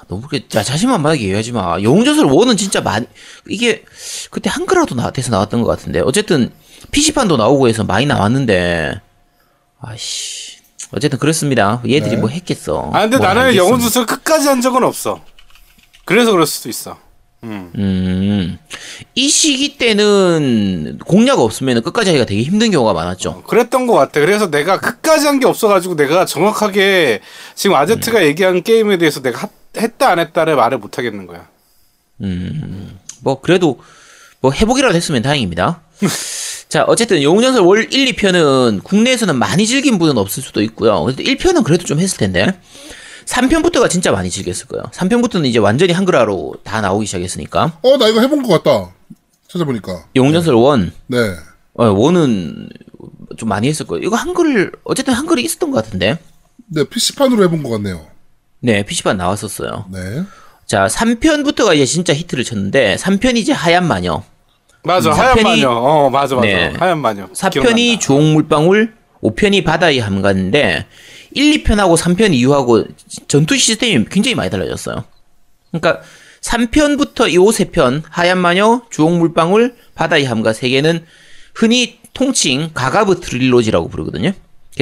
너무 0.08 0.22
그렇게 0.26 0.48
자, 0.48 0.62
자신만 0.62 1.02
만하게 1.02 1.22
얘기하지 1.24 1.52
마. 1.52 1.80
영웅전설 1.82 2.26
1은 2.26 2.56
진짜 2.56 2.80
많이 2.80 3.06
이게 3.48 3.84
그때 4.30 4.48
한글화도 4.50 4.94
나, 4.94 5.10
돼서 5.10 5.30
나왔던 5.30 5.62
것 5.62 5.68
같은데 5.68 6.00
어쨌든 6.00 6.50
PC판도 6.90 7.36
나오고 7.36 7.68
해서 7.68 7.84
많이 7.84 8.06
나왔는데 8.06 9.00
아씨 9.80 10.58
어쨌든 10.92 11.18
그렇습니다. 11.18 11.82
얘들이 11.88 12.16
뭐 12.16 12.30
했겠어. 12.30 12.90
아 12.94 13.00
근데 13.02 13.18
뭘 13.18 13.34
나는. 13.34 13.56
영웅전설 13.56 14.06
끝까지 14.06 14.48
한 14.48 14.60
적은 14.62 14.82
없어. 14.84 15.20
그래서 16.06 16.30
그럴 16.32 16.46
수도 16.46 16.70
있어. 16.70 16.98
음, 17.44 18.58
이 19.14 19.28
시기 19.28 19.78
때는 19.78 20.98
공략 21.06 21.38
없으면 21.38 21.82
끝까지 21.82 22.10
하기가 22.10 22.24
되게 22.26 22.42
힘든 22.42 22.70
경우가 22.70 22.92
많았죠. 22.92 23.42
그랬던 23.46 23.86
것 23.86 23.94
같아. 23.94 24.20
그래서 24.20 24.50
내가 24.50 24.80
끝까지 24.80 25.26
한 25.26 25.38
게 25.38 25.46
없어가지고 25.46 25.94
내가 25.96 26.24
정확하게 26.24 27.20
지금 27.54 27.76
아제트가 27.76 28.24
얘기한 28.26 28.62
게임에 28.64 28.98
대해서 28.98 29.22
내가 29.22 29.42
하- 29.42 29.48
했다 29.76 30.08
안 30.10 30.18
했다를 30.18 30.56
말을 30.56 30.78
못 30.78 30.98
하겠는 30.98 31.26
거야. 31.28 31.46
뭐 33.22 33.40
그래도 33.40 33.80
뭐 34.40 34.50
해보기라도 34.50 34.96
했으면 34.96 35.22
다행입니다. 35.22 35.80
자, 36.68 36.84
어쨌든 36.88 37.22
영웅전설 37.22 37.62
월 37.62 37.86
1, 37.92 38.12
2편은 38.14 38.82
국내에서는 38.82 39.36
많이 39.36 39.66
즐긴 39.66 39.98
분은 39.98 40.18
없을 40.18 40.42
수도 40.42 40.60
있고요. 40.62 41.02
그래도 41.04 41.22
1편은 41.22 41.64
그래도 41.64 41.84
좀 41.84 41.98
했을 42.00 42.18
텐데. 42.18 42.58
3편부터가 43.28 43.90
진짜 43.90 44.10
많이 44.10 44.30
즐겼을 44.30 44.66
거예요. 44.68 44.84
3편부터는 44.92 45.46
이제 45.46 45.58
완전히 45.58 45.92
한글화로 45.92 46.56
다 46.64 46.80
나오기 46.80 47.04
시작했으니까. 47.06 47.78
어, 47.82 47.96
나 47.98 48.08
이거 48.08 48.20
해본 48.20 48.42
것 48.42 48.62
같다. 48.62 48.90
찾아보니까. 49.48 50.04
영웅전설 50.16 50.54
1, 50.54 50.92
네. 51.08 51.18
어, 51.74 51.84
1은 51.94 52.68
좀 53.36 53.48
많이 53.48 53.68
했을 53.68 53.86
거예요. 53.86 54.04
이거 54.04 54.16
한글, 54.16 54.72
어쨌든 54.84 55.14
한글이 55.14 55.42
있었던 55.44 55.70
것 55.70 55.82
같은데. 55.84 56.18
네, 56.66 56.84
PC판으로 56.84 57.44
해본 57.44 57.62
것 57.62 57.70
같네요. 57.70 58.06
네, 58.60 58.82
PC판 58.82 59.16
나왔었어요. 59.18 59.86
네. 59.92 60.22
자, 60.66 60.86
3편부터가 60.86 61.74
이제 61.74 61.84
진짜 61.84 62.14
히트를 62.14 62.44
쳤는데, 62.44 62.96
3편이 62.96 63.36
이제 63.36 63.52
하얀 63.52 63.86
마녀. 63.86 64.22
맞아. 64.84 65.10
음, 65.10 65.18
하얀 65.18 65.42
마녀. 65.42 65.70
어 65.70 66.08
맞아 66.10 66.34
맞아. 66.34 66.46
네. 66.46 66.72
하얀 66.78 66.98
마녀. 67.00 67.26
4편이 67.28 67.52
기억난다. 67.52 67.98
주홍물방울, 68.00 68.94
5편이 69.22 69.64
바다의 69.64 69.98
함가인데 70.00 70.86
1, 71.38 71.62
2편하고 71.62 71.96
3편 71.96 72.34
이후하고 72.34 72.84
전투 73.28 73.56
시스템이 73.56 74.06
굉장히 74.10 74.34
많이 74.34 74.50
달라졌어요. 74.50 75.04
그러니까 75.70 76.02
3편부터 76.40 77.30
이 77.30 77.38
5세 77.38 78.02
하얀 78.10 78.38
마녀, 78.38 78.82
주홍물방울, 78.90 79.76
바다의 79.94 80.24
함가 80.24 80.52
세 80.52 80.68
개는 80.68 81.04
흔히 81.54 82.00
통칭 82.12 82.70
가가브 82.74 83.20
트릴로지라고 83.20 83.88
부르거든요. 83.88 84.32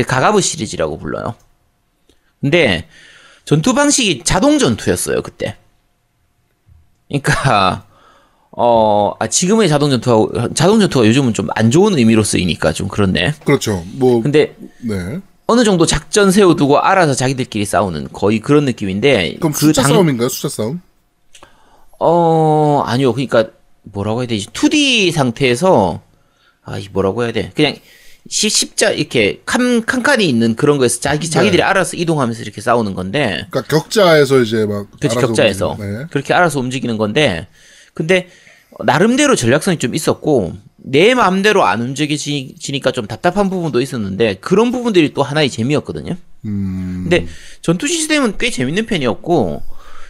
가가브 0.07 0.41
시리즈라고 0.41 0.99
불러요. 0.99 1.35
근데 2.41 2.89
전투 3.45 3.75
방식이 3.75 4.23
자동 4.25 4.59
전투였어요, 4.59 5.21
그때. 5.23 5.57
그러니까 7.09 7.87
어, 8.51 9.13
아, 9.19 9.27
지금의 9.27 9.69
자동 9.69 9.91
전투가, 9.91 10.49
자동 10.55 10.81
전투가 10.81 11.07
요즘은 11.07 11.35
좀 11.35 11.49
안 11.55 11.71
좋은 11.71 11.99
의미로 11.99 12.23
쓰이니까 12.23 12.73
좀 12.73 12.89
그렇네. 12.89 13.35
그렇죠. 13.45 13.85
뭐, 13.93 14.23
근데 14.23 14.57
네. 14.79 15.21
어느 15.47 15.63
정도 15.65 15.87
작전 15.87 16.31
세워두고 16.33 16.79
알아서 16.81 17.15
자기들끼리 17.15 17.65
싸우는 17.65 18.09
거의 18.13 18.41
그런 18.41 18.65
느낌인데. 18.65 19.37
그럼 19.39 19.53
그 19.53 19.59
숫자 19.67 19.83
당- 19.83 19.93
싸움인가요? 19.93 20.29
숫자 20.29 20.49
싸움? 20.49 20.81
어, 21.99 22.83
아니요. 22.87 23.13
그러니까 23.13 23.47
뭐라고 23.83 24.21
해야 24.21 24.27
되지? 24.27 24.49
2D 24.49 25.13
상태에서, 25.13 26.01
아, 26.65 26.79
이 26.79 26.89
뭐라고 26.93 27.23
해야 27.23 27.33
돼? 27.33 27.53
그냥 27.55 27.77
십, 28.29 28.49
십자, 28.51 28.91
이렇게 28.91 29.41
칸, 29.47 29.85
칸칸이 29.87 30.29
있는 30.29 30.57
그런 30.57 30.79
거에서 30.79 30.99
자기, 30.99 31.31
자기들이 31.31 31.63
알아서 31.63 31.97
이동하면서 31.97 32.43
이렇게 32.43 32.61
싸우는 32.61 32.95
건데. 32.95 33.47
그러니까 33.51 33.63
격자에서 33.63 34.41
이제 34.41 34.67
막. 34.67 34.89
그렇지 34.99 35.17
격자에서 35.17 35.77
네. 35.79 36.07
그렇게 36.11 36.35
알아서 36.35 36.59
움직이는 36.59 36.99
건데 36.99 37.47
근데 37.95 38.29
나름대로 38.85 39.37
전략성이 39.37 39.79
좀 39.79 39.95
있었고 39.95 40.55
내 40.89 41.15
마음대로 41.15 41.65
안 41.65 41.83
움직여지니까 41.83 42.93
좀 42.93 43.09
답답한 43.09 43.51
부분도 43.51 43.81
있었는데 43.81 44.35
그런 44.35 44.71
부분들이 44.71 45.13
또 45.13 45.25
하나의 45.25 45.51
재미였거든요. 45.51 46.17
음. 46.45 47.01
근데 47.03 47.27
전투 47.61 47.89
시스템은 47.89 48.39
꽤 48.39 48.51
재밌는 48.51 48.87
편이었고 48.87 49.63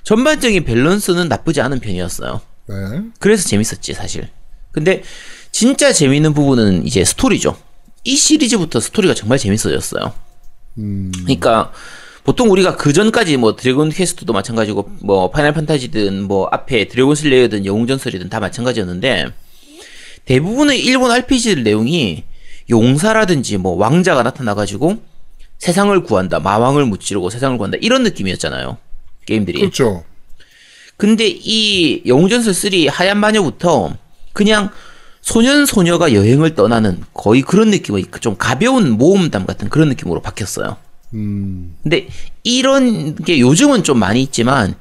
전반적인 0.02 0.64
밸런스는 0.64 1.28
나쁘지 1.28 1.62
않은 1.62 1.80
편이었어요. 1.80 2.42
네. 2.68 2.75
그래서 3.18 3.49
재밌었지 3.49 3.95
사실. 3.95 4.28
근데 4.71 5.02
진짜 5.50 5.95
재밌는 5.95 6.35
부분은 6.35 6.87
이제 6.87 7.04
스토리죠. 7.04 7.56
이 8.04 8.14
시리즈부터 8.14 8.78
스토리가 8.78 9.14
정말 9.14 9.38
재밌어졌어요. 9.38 10.12
음. 10.76 11.11
그러니까 11.23 11.73
보통 12.23 12.50
우리가 12.50 12.76
그 12.76 12.92
전까지 12.92 13.38
뭐 13.38 13.56
드래곤 13.56 13.88
퀘스트도 13.88 14.35
마찬가지고 14.35 14.90
뭐 15.00 15.30
파이널 15.30 15.54
판타지든 15.54 16.25
뭐 16.25 16.49
앞에 16.52 16.88
드래곤 16.88 17.14
슬레이어든 17.14 17.64
영웅전설이든 17.64 18.28
다 18.28 18.40
마찬가지였는데 18.40 19.33
대부분의 20.26 20.85
일본 20.85 21.11
RPG들 21.11 21.62
내용이 21.62 22.25
용사라든지 22.68 23.56
뭐 23.56 23.76
왕자가 23.76 24.23
나타나가지고 24.23 24.99
세상을 25.59 25.99
구한다 26.02 26.40
마왕을 26.40 26.85
무찌르고 26.85 27.30
세상을 27.30 27.56
구한다 27.56 27.78
이런 27.80 28.02
느낌이었잖아요 28.02 28.76
게임들이 29.25 29.61
그렇죠. 29.61 30.04
근데 30.97 31.26
이 31.28 32.02
영웅전설 32.06 32.54
3 32.54 32.71
하얀 32.90 33.18
마녀부터 33.18 33.97
그냥 34.33 34.71
소년 35.21 35.66
소녀가 35.66 36.12
여행을 36.12 36.54
떠나는 36.54 37.02
거의 37.12 37.42
그런 37.42 37.71
느낌의 37.71 38.06
좀 38.21 38.37
가벼운 38.37 38.92
모험담 38.92 39.47
같은 39.47 39.68
그런 39.68 39.88
느낌으로 39.88 40.23
바뀌었어요. 40.23 40.76
음. 41.14 41.76
근데 41.83 42.09
이런 42.45 43.14
게 43.16 43.40
요즘은 43.40 43.83
좀 43.83 43.99
많이 43.99 44.23
있지만 44.23 44.75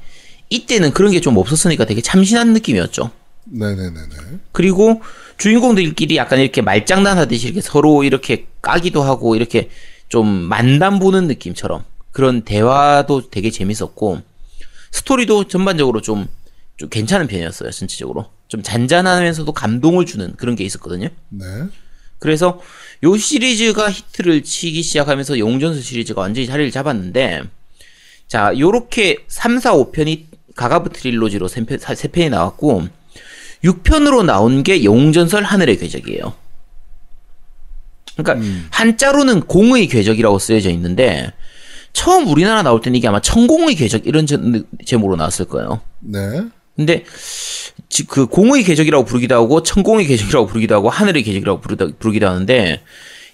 이때는 0.50 0.92
그런 0.94 1.12
게 1.12 1.20
좀 1.20 1.38
없었으니까 1.38 1.86
되게 1.86 2.02
참신한 2.02 2.54
느낌이었죠. 2.54 3.10
네네네네. 3.46 4.16
그리고 4.52 5.02
주인공들끼리 5.38 6.18
약간 6.18 6.40
이렇게 6.40 6.62
말장난하듯이 6.62 7.48
이렇게 7.48 7.62
서로 7.62 8.04
이렇게 8.04 8.48
까기도 8.62 9.04
하고 9.04 9.36
이렇게 9.36 9.70
좀 10.08 10.28
만담 10.28 11.00
보는 11.00 11.28
느낌처럼 11.28 11.84
그런 12.12 12.44
대화도 12.44 13.30
되게 13.30 13.50
재밌었고 13.50 14.22
스토리도 14.92 15.48
전반적으로 15.48 16.02
좀, 16.02 16.28
좀 16.78 16.90
괜찮은 16.90 17.28
편이었어요 17.28 17.72
전체적으로 17.72 18.28
좀 18.48 18.64
잔잔하면서도 18.64 19.52
감동을 19.52 20.06
주는 20.06 20.34
그런 20.38 20.56
게 20.56 20.64
있었거든요. 20.64 21.10
네. 21.30 21.46
그래서 22.20 22.62
요 23.04 23.18
시리즈가 23.18 23.92
히트를 23.92 24.44
치기 24.44 24.82
시작하면서 24.82 25.38
영웅전설 25.38 25.84
시리즈가 25.84 26.22
완전히 26.22 26.48
자리를 26.48 26.72
잡았는데 26.72 27.44
자 28.28 28.58
요렇게 28.58 29.26
3, 29.28 29.60
4, 29.60 29.74
5편이 29.74 30.26
가가브 30.56 30.92
트릴로지로 30.92 31.48
3편, 31.48 31.80
3편이 31.80 32.30
나왔고 32.30 32.88
6편으로 33.66 34.24
나온 34.26 34.64
게 34.64 34.84
영웅전설 34.84 35.44
하늘의 35.44 35.78
궤적이에요. 35.80 36.34
그러니까 38.18 38.48
한자로는 38.72 39.42
공의 39.42 39.88
궤적이라고 39.88 40.40
쓰여져 40.40 40.70
있는데 40.72 41.34
처음 41.92 42.28
우리나라 42.28 42.62
나올 42.64 42.82
때는 42.82 42.98
이게 42.98 43.08
아마 43.08 43.20
천공의 43.20 43.76
궤적 43.76 44.06
이런 44.08 44.26
제- 44.26 44.38
제목으로 44.86 45.16
나왔을 45.18 45.46
거예요. 45.46 45.82
네. 46.00 46.20
근데 46.76 47.04
지- 47.90 48.06
그 48.06 48.26
공의 48.28 48.64
궤적이라고 48.64 49.06
부르기도 49.06 49.36
하고 49.36 49.64
천공의 49.64 50.06
궤적이라고 50.08 50.48
부르기도 50.48 50.76
하고 50.76 50.90
하늘의 50.90 51.24
궤적이라고 51.24 51.62
부르다, 51.62 51.88
부르기도 52.00 52.28
하는데 52.28 52.82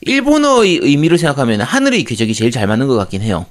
일본어의 0.01 0.79
의미를 0.81 1.17
생각하면 1.17 1.61
하늘의 1.61 2.03
궤적이 2.03 2.33
제일 2.33 2.51
잘 2.51 2.65
맞는 2.67 2.87
것 2.87 2.95
같긴 2.95 3.21
해요. 3.21 3.45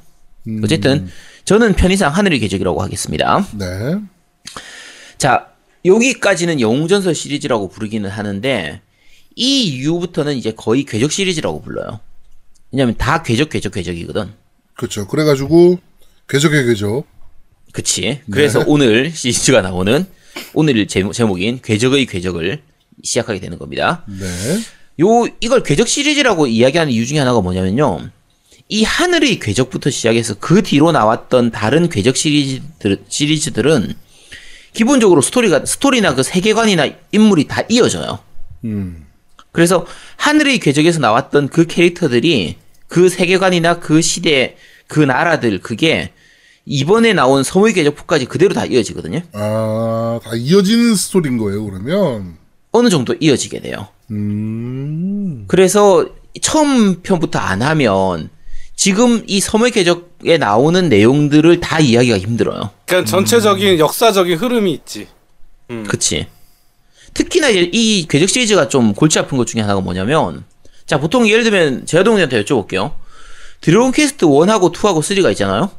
어쨌든 0.64 1.08
저는 1.44 1.75
편의상 1.75 2.12
하늘의 2.12 2.38
궤적이라고 2.40 2.82
하겠습니다. 2.82 3.46
네. 3.52 3.66
자 5.18 5.49
여기까지는 5.84 6.60
영웅전설 6.60 7.14
시리즈라고 7.14 7.68
부르기는 7.68 8.08
하는데 8.08 8.80
이 9.37 9.64
이후부터는 9.64 10.37
이제 10.37 10.52
거의 10.52 10.84
궤적 10.84 11.12
시리즈라고 11.12 11.62
불러요. 11.62 12.00
왜냐면 12.72 12.96
다 12.96 13.22
궤적 13.22 13.49
궤적 13.50 13.72
궤적이거든. 13.72 14.32
그렇죠. 14.75 15.06
그래가지고 15.06 15.78
궤적의 16.28 16.66
궤적. 16.66 17.06
그치. 17.72 18.20
그래서 18.30 18.64
오늘 18.66 19.10
시리즈가 19.10 19.62
나오는 19.62 20.04
오늘 20.54 20.87
제목, 20.87 21.12
제목 21.12 21.40
인 21.40 21.60
궤적의 21.62 22.06
궤적을 22.06 22.62
시작하게 23.02 23.40
되는 23.40 23.58
겁니다. 23.58 24.04
네. 24.06 24.26
요 25.00 25.26
이걸 25.40 25.62
궤적 25.62 25.88
시리즈라고 25.88 26.46
이야기하는 26.46 26.92
이유 26.92 27.06
중에 27.06 27.18
하나가 27.18 27.40
뭐냐면요. 27.40 28.10
이 28.68 28.84
하늘의 28.84 29.40
궤적부터 29.40 29.90
시작해서 29.90 30.34
그 30.38 30.62
뒤로 30.62 30.92
나왔던 30.92 31.50
다른 31.50 31.88
궤적 31.88 32.16
시리즈들 32.16 33.02
시리즈들은 33.08 33.94
기본적으로 34.72 35.20
스토리가 35.20 35.64
스토리나 35.64 36.14
그 36.14 36.22
세계관이나 36.22 36.88
인물이 37.12 37.48
다 37.48 37.62
이어져요. 37.68 38.18
음. 38.64 39.06
그래서 39.52 39.86
하늘의 40.16 40.58
궤적에서 40.60 41.00
나왔던 41.00 41.48
그 41.48 41.66
캐릭터들이 41.66 42.56
그 42.88 43.08
세계관이나 43.08 43.80
그 43.80 44.00
시대 44.00 44.56
그 44.86 45.00
나라들 45.00 45.60
그게 45.60 46.12
이번에 46.66 47.12
나온 47.14 47.42
섬의 47.42 47.72
궤적포까지 47.72 48.26
그대로 48.26 48.54
다 48.54 48.64
이어지거든요. 48.64 49.22
아, 49.32 50.20
다 50.22 50.30
이어지는 50.34 50.94
스토리인 50.94 51.38
거예요, 51.38 51.64
그러면. 51.64 52.36
어느 52.72 52.88
정도 52.88 53.14
이어지게 53.18 53.60
돼요. 53.60 53.88
음. 54.10 55.44
그래서 55.48 56.06
처음 56.40 57.02
편부터 57.02 57.38
안 57.38 57.62
하면 57.62 58.30
지금 58.84 59.22
이 59.26 59.40
섬의 59.40 59.72
궤적에 59.72 60.38
나오는 60.38 60.88
내용들을 60.88 61.60
다 61.60 61.80
이야기가 61.80 62.16
힘들어요. 62.18 62.70
그러니까 62.87 63.10
전체적인 63.10 63.78
역사적인 63.78 64.38
흐름이 64.38 64.72
있지. 64.72 65.06
음. 65.68 65.84
그치. 65.87 66.26
특히나 67.12 67.50
이 67.50 68.06
궤적 68.08 68.30
시리즈가 68.30 68.68
좀 68.68 68.94
골치 68.94 69.18
아픈 69.18 69.37
것 69.37 69.46
중에 69.46 69.60
하나가 69.60 69.82
뭐냐면, 69.82 70.44
자, 70.87 70.99
보통 70.99 71.28
예를 71.28 71.44
들면 71.44 71.84
제가 71.84 72.04
동생한테 72.04 72.42
여쭤볼게요. 72.42 72.94
드래곤 73.60 73.92
퀘스트 73.92 74.25
1하고 74.25 74.72
2하고 74.72 75.00
3가 75.02 75.30
있잖아요? 75.32 75.70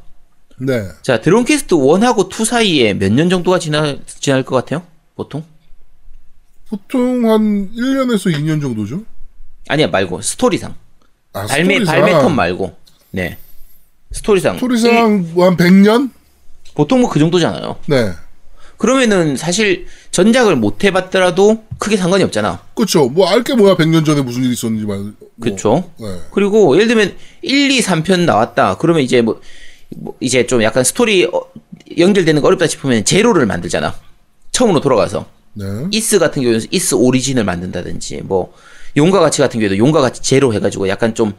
네. 0.59 0.83
자, 1.01 1.19
드래곤 1.21 1.45
퀘스트 1.45 1.73
1하고 1.73 2.29
2 2.31 2.45
사이에 2.45 2.93
몇 2.93 3.11
년 3.11 3.31
정도가 3.31 3.57
지나, 3.57 3.95
지날 4.05 4.43
것 4.43 4.55
같아요? 4.57 4.83
보통? 5.15 5.43
보통 6.69 7.27
한 7.31 7.71
1년에서 7.75 8.31
2년 8.31 8.61
정도죠? 8.61 9.01
아니야, 9.69 9.87
말고, 9.87 10.21
스토리상. 10.21 10.75
아, 11.33 11.47
발매, 11.47 11.79
스토리상. 11.79 11.95
발매 11.95 12.13
term 12.13 12.29
말고. 12.31 12.80
네. 13.11 13.37
스토리상. 14.11 14.55
스토리상 14.57 15.31
뭐한 15.33 15.57
100년? 15.57 16.09
보통 16.75 17.01
뭐 17.01 17.09
그 17.09 17.19
정도잖아요. 17.19 17.77
네. 17.87 18.11
그러면은 18.77 19.37
사실 19.37 19.85
전작을 20.09 20.55
못 20.55 20.83
해봤더라도 20.83 21.63
크게 21.77 21.97
상관이 21.97 22.23
없잖아. 22.23 22.61
그쵸. 22.73 23.09
뭐, 23.09 23.27
알 23.27 23.43
게 23.43 23.53
뭐야, 23.53 23.75
100년 23.75 24.05
전에 24.05 24.21
무슨 24.21 24.43
일이 24.43 24.53
있었는지 24.53 24.85
말. 24.85 24.97
뭐. 24.97 25.13
그쵸? 25.39 25.91
네. 25.99 26.07
그리고 26.31 26.75
예를 26.75 26.87
들면 26.87 27.15
1, 27.43 27.71
2, 27.71 27.79
3편 27.81 28.21
나왔다. 28.21 28.77
그러면 28.77 29.03
이제 29.03 29.21
뭐, 29.21 29.39
뭐 29.97 30.15
이제 30.19 30.47
좀 30.47 30.63
약간 30.63 30.83
스토리 30.83 31.25
어, 31.25 31.41
연결되는 31.97 32.41
거 32.41 32.47
어렵다 32.47 32.65
싶으면 32.67 33.05
제로를 33.05 33.45
만들잖아. 33.45 33.93
처음으로 34.51 34.79
돌아가서. 34.81 35.27
네. 35.53 35.65
이스 35.91 36.17
같은 36.17 36.41
경우에는 36.41 36.65
이스 36.71 36.95
오리진을 36.95 37.43
만든다든지 37.43 38.21
뭐 38.23 38.53
용과 38.97 39.19
같이 39.19 39.41
같은 39.41 39.59
경우에도 39.59 39.77
용과 39.77 40.01
같이 40.01 40.21
제로 40.23 40.53
해가지고 40.53 40.87
약간 40.87 41.13
좀 41.13 41.33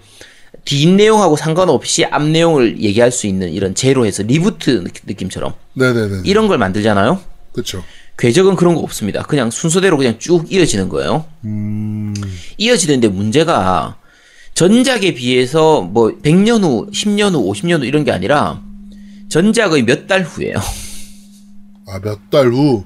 뒷내용하고 0.64 1.36
상관없이 1.36 2.04
앞 2.04 2.22
내용을 2.22 2.80
얘기할 2.80 3.10
수 3.10 3.26
있는 3.26 3.50
이런 3.52 3.74
제로 3.74 4.06
해서 4.06 4.22
reboot 4.22 4.84
느낌- 4.84 5.02
느낌처럼 5.06 5.54
네네네. 5.74 6.22
이런 6.24 6.46
걸 6.48 6.58
만들잖아요. 6.58 7.20
그쵸. 7.52 7.82
궤적은 8.18 8.56
그런 8.56 8.74
거 8.74 8.80
없습니다. 8.80 9.22
그냥 9.22 9.50
순서대로 9.50 9.96
그냥 9.96 10.18
쭉 10.18 10.50
이어지는 10.52 10.88
거예요. 10.88 11.24
음. 11.44 12.14
이어지는데 12.58 13.08
문제가 13.08 13.96
전작에 14.54 15.14
비해서 15.14 15.80
뭐 15.82 16.12
100년 16.22 16.62
후, 16.62 16.88
10년 16.92 17.32
후, 17.34 17.50
50년 17.52 17.80
후 17.80 17.86
이런 17.86 18.04
게 18.04 18.12
아니라 18.12 18.60
전작의 19.30 19.84
몇 19.84 20.06
달 20.06 20.22
후예요. 20.22 20.56
아, 21.88 21.98
몇 22.00 22.18
달 22.30 22.52
후. 22.52 22.84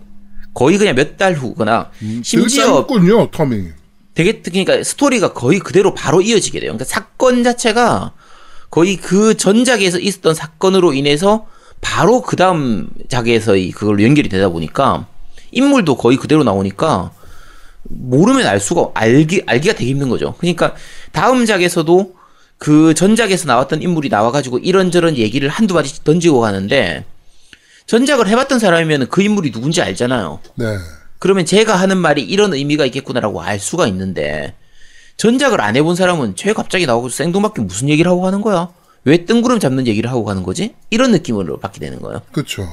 거의 0.54 0.78
그냥 0.78 0.94
몇 0.94 1.16
달 1.18 1.34
후거나 1.34 1.90
되게 2.00 2.22
심지어 2.22 2.86
짧군요, 2.86 3.30
텀이. 3.30 3.72
되게 4.16 4.40
그러니까 4.40 4.82
스토리가 4.82 5.34
거의 5.34 5.60
그대로 5.60 5.94
바로 5.94 6.22
이어지게 6.22 6.58
돼요. 6.58 6.70
그러니까 6.72 6.86
사건 6.86 7.44
자체가 7.44 8.12
거의 8.70 8.96
그 8.96 9.36
전작에서 9.36 10.00
있었던 10.00 10.34
사건으로 10.34 10.94
인해서 10.94 11.46
바로 11.82 12.22
그 12.22 12.34
다음 12.34 12.88
작에서의 13.08 13.70
그걸로 13.72 14.02
연결이 14.02 14.30
되다 14.30 14.48
보니까 14.48 15.06
인물도 15.52 15.98
거의 15.98 16.16
그대로 16.16 16.44
나오니까 16.44 17.12
모르면 17.82 18.46
알 18.46 18.58
수가 18.58 18.90
알기 18.94 19.42
알기가 19.46 19.74
되게 19.74 19.90
힘든 19.90 20.08
거죠. 20.08 20.34
그러니까 20.38 20.74
다음 21.12 21.44
작에서도 21.44 22.14
그 22.56 22.94
전작에서 22.94 23.46
나왔던 23.46 23.82
인물이 23.82 24.08
나와가지고 24.08 24.58
이런저런 24.58 25.18
얘기를 25.18 25.50
한두 25.50 25.74
마디씩 25.74 26.04
던지고 26.04 26.40
가는데 26.40 27.04
전작을 27.84 28.28
해봤던 28.28 28.60
사람이면 28.60 29.08
그 29.08 29.20
인물이 29.20 29.52
누군지 29.52 29.82
알잖아요. 29.82 30.40
네. 30.54 30.78
그러면 31.18 31.44
제가 31.46 31.74
하는 31.76 31.96
말이 31.96 32.22
이런 32.22 32.52
의미가 32.54 32.84
있겠구나라고 32.86 33.42
알 33.42 33.58
수가 33.58 33.86
있는데 33.88 34.54
전작을 35.16 35.60
안 35.60 35.76
해본 35.76 35.96
사람은 35.96 36.36
쟤 36.36 36.52
갑자기 36.52 36.86
나오고 36.86 37.08
생뚱맞게 37.08 37.62
무슨 37.62 37.88
얘기를 37.88 38.10
하고 38.10 38.20
가는 38.20 38.40
거야? 38.42 38.68
왜 39.04 39.24
뜬구름 39.24 39.60
잡는 39.60 39.86
얘기를 39.86 40.10
하고 40.10 40.24
가는 40.24 40.42
거지? 40.42 40.74
이런 40.90 41.12
느낌으로 41.12 41.58
받게 41.58 41.80
되는 41.80 42.00
거예요. 42.00 42.20
그쵸. 42.32 42.68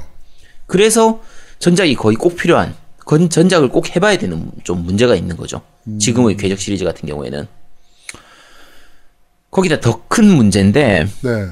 그래서 0.68 1.22
전작이 1.60 1.96
거의 1.96 2.16
꼭 2.18 2.36
필요한 2.36 2.76
건 3.06 3.30
전작을 3.30 3.70
꼭 3.70 3.96
해봐야 3.96 4.18
되는 4.18 4.50
좀 4.64 4.84
문제가 4.84 5.16
있는 5.16 5.38
거죠. 5.38 5.62
지금의 6.00 6.38
궤적 6.38 6.58
시리즈 6.60 6.84
같은 6.84 7.08
경우에는 7.08 7.48
거기다 9.52 9.80
더 9.80 10.02
큰 10.08 10.26
문제인데 10.26 11.08
네. 11.22 11.48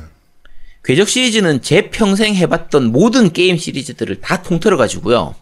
궤적 0.84 1.08
시리즈는 1.10 1.62
제 1.62 1.90
평생 1.90 2.34
해봤던 2.36 2.92
모든 2.92 3.32
게임 3.32 3.58
시리즈들을 3.58 4.22
다 4.22 4.42
통틀어 4.42 4.78
가지고요. 4.78 5.36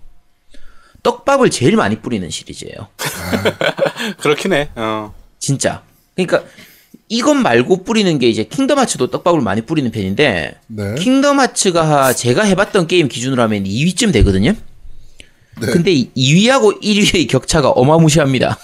떡밥을 1.03 1.49
제일 1.49 1.75
많이 1.75 1.99
뿌리는 2.01 2.29
시리즈예요. 2.29 2.88
그렇긴 4.19 4.53
해. 4.53 4.69
어. 4.75 5.13
진짜. 5.39 5.83
그러니까 6.15 6.43
이것 7.07 7.33
말고 7.33 7.83
뿌리는 7.83 8.19
게 8.19 8.29
이제 8.29 8.43
킹덤 8.43 8.77
하츠도 8.79 9.07
떡밥을 9.09 9.41
많이 9.41 9.62
뿌리는 9.62 9.89
편인데 9.89 10.59
네. 10.67 10.95
킹덤 10.95 11.39
하츠가 11.39 12.13
제가 12.13 12.43
해봤던 12.43 12.88
게임 12.88 13.07
기준으로 13.07 13.41
하면 13.43 13.63
2위쯤 13.63 14.12
되거든요. 14.13 14.53
네. 15.59 15.67
근데 15.67 15.91
2위하고 15.91 16.81
1위의 16.81 17.27
격차가 17.29 17.69
어마무시합니다. 17.69 18.57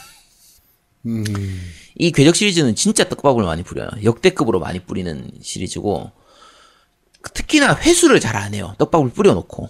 음. 1.06 1.24
이 1.98 2.12
궤적 2.12 2.36
시리즈는 2.36 2.76
진짜 2.76 3.08
떡밥을 3.08 3.43
많이 3.43 3.63
뿌려요. 3.63 3.89
역대급으로 4.04 4.60
많이 4.60 4.80
뿌리는 4.80 5.32
시리즈고 5.41 6.12
특히나 7.34 7.76
회수를 7.76 8.19
잘 8.19 8.36
안 8.36 8.54
해요. 8.54 8.76
떡밥을 8.78 9.10
뿌려놓고. 9.12 9.69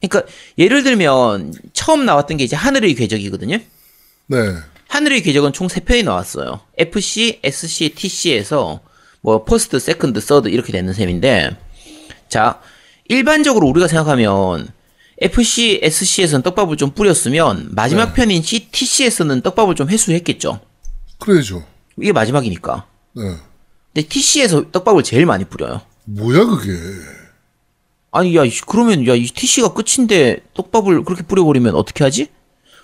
그러니까 0.00 0.30
예를 0.58 0.82
들면 0.82 1.54
처음 1.72 2.04
나왔던 2.04 2.36
게 2.36 2.44
이제 2.44 2.56
하늘의 2.56 2.94
궤적이거든요. 2.94 3.58
네. 4.26 4.36
하늘의 4.88 5.22
궤적은 5.22 5.52
총 5.52 5.66
3편이 5.66 6.04
나왔어요. 6.04 6.60
FC, 6.78 7.40
SC, 7.42 7.90
TC 7.90 8.12
해서 8.12 8.80
뭐 9.22 9.44
first, 9.44 9.78
second, 9.78 10.20
third 10.20 10.48
이렇게 10.48 10.72
되는 10.72 10.92
셈인데 10.92 11.56
자, 12.28 12.60
일반적으로 13.08 13.66
우리가 13.68 13.88
생각하면 13.88 14.68
FC, 15.20 15.80
SC에서는 15.82 16.42
떡밥을 16.42 16.76
좀 16.76 16.90
뿌렸으면 16.90 17.70
마지막 17.72 18.06
네. 18.08 18.14
편인 18.14 18.42
TC에서는 18.42 19.42
떡밥을 19.42 19.74
좀 19.74 19.88
회수했겠죠. 19.88 20.60
그래야죠. 21.18 21.64
이게 22.00 22.12
마지막이니까. 22.12 22.86
네. 23.12 23.22
근데 23.92 24.08
TC에서 24.08 24.70
떡밥을 24.72 25.02
제일 25.04 25.24
많이 25.26 25.44
뿌려요. 25.44 25.80
뭐야 26.04 26.44
그게? 26.46 26.72
아니 28.14 28.36
야 28.36 28.44
이- 28.44 28.60
그러면 28.66 29.06
야이 29.06 29.26
TC가 29.26 29.72
끝인데 29.74 30.38
떡밥을 30.54 31.02
그렇게 31.04 31.22
뿌려버리면 31.24 31.74
어떻게 31.74 32.04
하지? 32.04 32.28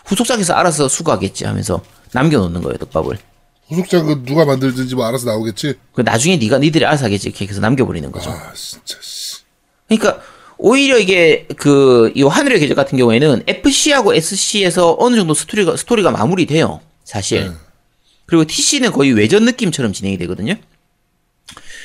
후속작에서 0.04 0.54
알아서 0.54 0.88
수거하겠지 0.88 1.44
하면서 1.44 1.82
남겨놓는 2.12 2.62
거예요 2.62 2.78
떡밥을. 2.78 3.16
후속작은 3.68 4.24
누가 4.24 4.44
만들든지 4.44 4.96
뭐 4.96 5.06
알아서 5.06 5.26
나오겠지. 5.26 5.74
그 5.94 6.00
나중에 6.00 6.36
네가 6.36 6.58
니들이 6.58 6.84
알아서 6.84 7.04
하겠지 7.04 7.28
이렇게 7.28 7.46
해서 7.46 7.60
남겨버리는 7.60 8.10
거죠. 8.10 8.30
아 8.30 8.52
진짜 8.54 8.96
씨. 9.00 9.36
그러니까 9.88 10.20
오히려 10.58 10.98
이게 10.98 11.46
그 11.56 12.10
이 12.16 12.22
하늘의 12.24 12.58
계적 12.58 12.74
같은 12.74 12.98
경우에는 12.98 13.44
FC하고 13.46 14.14
SC에서 14.14 14.96
어느 14.98 15.14
정도 15.14 15.32
스토리가 15.34 15.76
스토리가 15.76 16.10
마무리돼요 16.10 16.80
사실. 17.04 17.44
네. 17.50 17.52
그리고 18.26 18.44
TC는 18.44 18.90
거의 18.90 19.12
외전 19.12 19.44
느낌처럼 19.44 19.92
진행이 19.92 20.18
되거든요. 20.18 20.54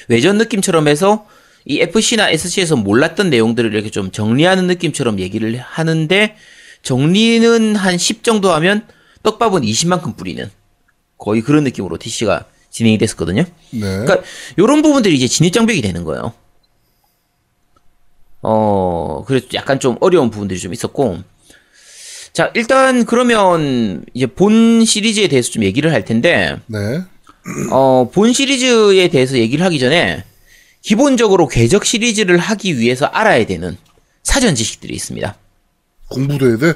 외전 0.07 0.37
느낌처럼 0.39 0.87
해서 0.87 1.27
이 1.65 1.79
FC나 1.81 2.29
SC에서 2.29 2.75
몰랐던 2.75 3.29
내용들을 3.29 3.73
이렇게 3.73 3.89
좀 3.89 4.11
정리하는 4.11 4.67
느낌처럼 4.67 5.19
얘기를 5.19 5.57
하는데 5.57 6.35
정리는 6.83 7.75
한 7.75 7.97
10 7.97 8.23
정도 8.23 8.51
하면 8.53 8.87
떡밥은 9.23 9.63
20만큼 9.63 10.15
뿌리는 10.15 10.49
거의 11.17 11.41
그런 11.41 11.63
느낌으로 11.63 11.97
TC가 11.97 12.45
진행이 12.69 12.97
됐었거든요. 12.99 13.43
네. 13.71 13.79
그러니까 13.79 14.21
요런 14.59 14.81
부분들이 14.81 15.15
이제 15.15 15.27
진입 15.27 15.53
장벽이 15.53 15.81
되는 15.81 16.03
거예요. 16.03 16.33
어, 18.41 19.23
그래서 19.25 19.47
약간 19.55 19.79
좀 19.79 19.97
어려운 20.01 20.29
부분들이 20.29 20.59
좀 20.59 20.73
있었고. 20.73 21.19
자, 22.33 22.51
일단 22.53 23.05
그러면 23.05 24.03
이제 24.13 24.27
본 24.27 24.83
시리즈에 24.85 25.29
대해서 25.29 25.49
좀 25.49 25.63
얘기를 25.63 25.91
할 25.91 26.03
텐데, 26.03 26.57
네. 26.67 27.01
어, 27.71 28.09
본 28.11 28.33
시리즈에 28.33 29.07
대해서 29.07 29.37
얘기를 29.37 29.65
하기 29.65 29.79
전에 29.79 30.25
기본적으로 30.85 31.47
궤적 31.47 31.85
시리즈를 31.85 32.37
하기 32.37 32.77
위해서 32.77 33.05
알아야 33.07 33.45
되는 33.45 33.77
사전 34.23 34.53
지식들이 34.55 34.93
있습니다. 34.93 35.35
공부도 36.09 36.47
해야 36.47 36.57
돼. 36.57 36.73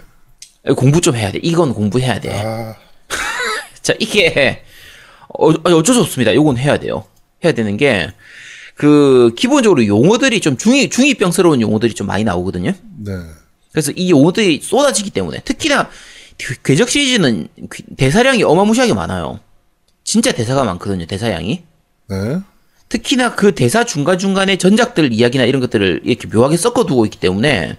공부 0.76 1.00
좀 1.02 1.16
해야 1.16 1.32
돼. 1.32 1.40
이건 1.44 1.74
공부해야 1.74 2.20
돼. 2.20 2.32
아 2.34 2.76
자, 3.82 3.94
이게 4.00 4.64
어, 5.38 5.50
어쩔 5.50 5.96
수 5.96 6.02
없습니다. 6.02 6.34
요건 6.34 6.58
해야 6.58 6.78
돼요. 6.78 7.06
해야 7.44 7.54
되는 7.54 7.78
게 7.78 8.10
그 8.80 9.34
기본적으로 9.36 9.86
용어들이 9.86 10.40
좀 10.40 10.56
중이 10.56 10.90
중이병스러운 10.90 11.60
용어들이 11.60 11.94
좀 11.94 12.08
많이 12.08 12.24
나오거든요. 12.24 12.72
네. 13.04 13.12
그래서 13.74 13.92
이 13.94 14.10
용어들이 14.10 14.62
쏟아지기 14.64 15.10
때문에 15.10 15.42
특히나 15.44 15.90
그 16.42 16.56
궤적 16.64 16.90
시리즈는 16.90 17.50
그 17.68 17.84
대사량이 17.98 18.44
어마무시하게 18.44 18.94
많아요. 18.94 19.42
진짜 20.06 20.32
대사가 20.32 20.64
많거든요. 20.64 21.06
대사량이. 21.08 21.62
네. 22.08 22.40
특히나 22.90 23.36
그 23.36 23.54
대사 23.54 23.84
중간중간에 23.84 24.58
전작들 24.58 25.14
이야기나 25.14 25.44
이런 25.46 25.62
것들을 25.62 26.02
이렇게 26.04 26.28
묘하게 26.28 26.58
섞어두고 26.58 27.06
있기 27.06 27.20
때문에 27.20 27.78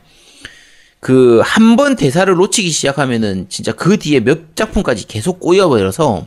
그 1.00 1.40
한 1.42 1.76
번 1.76 1.96
대사를 1.96 2.32
놓치기 2.32 2.70
시작하면은 2.70 3.46
진짜 3.48 3.72
그 3.72 3.98
뒤에 3.98 4.20
몇 4.20 4.54
작품까지 4.54 5.06
계속 5.06 5.40
꼬여버려서 5.40 6.26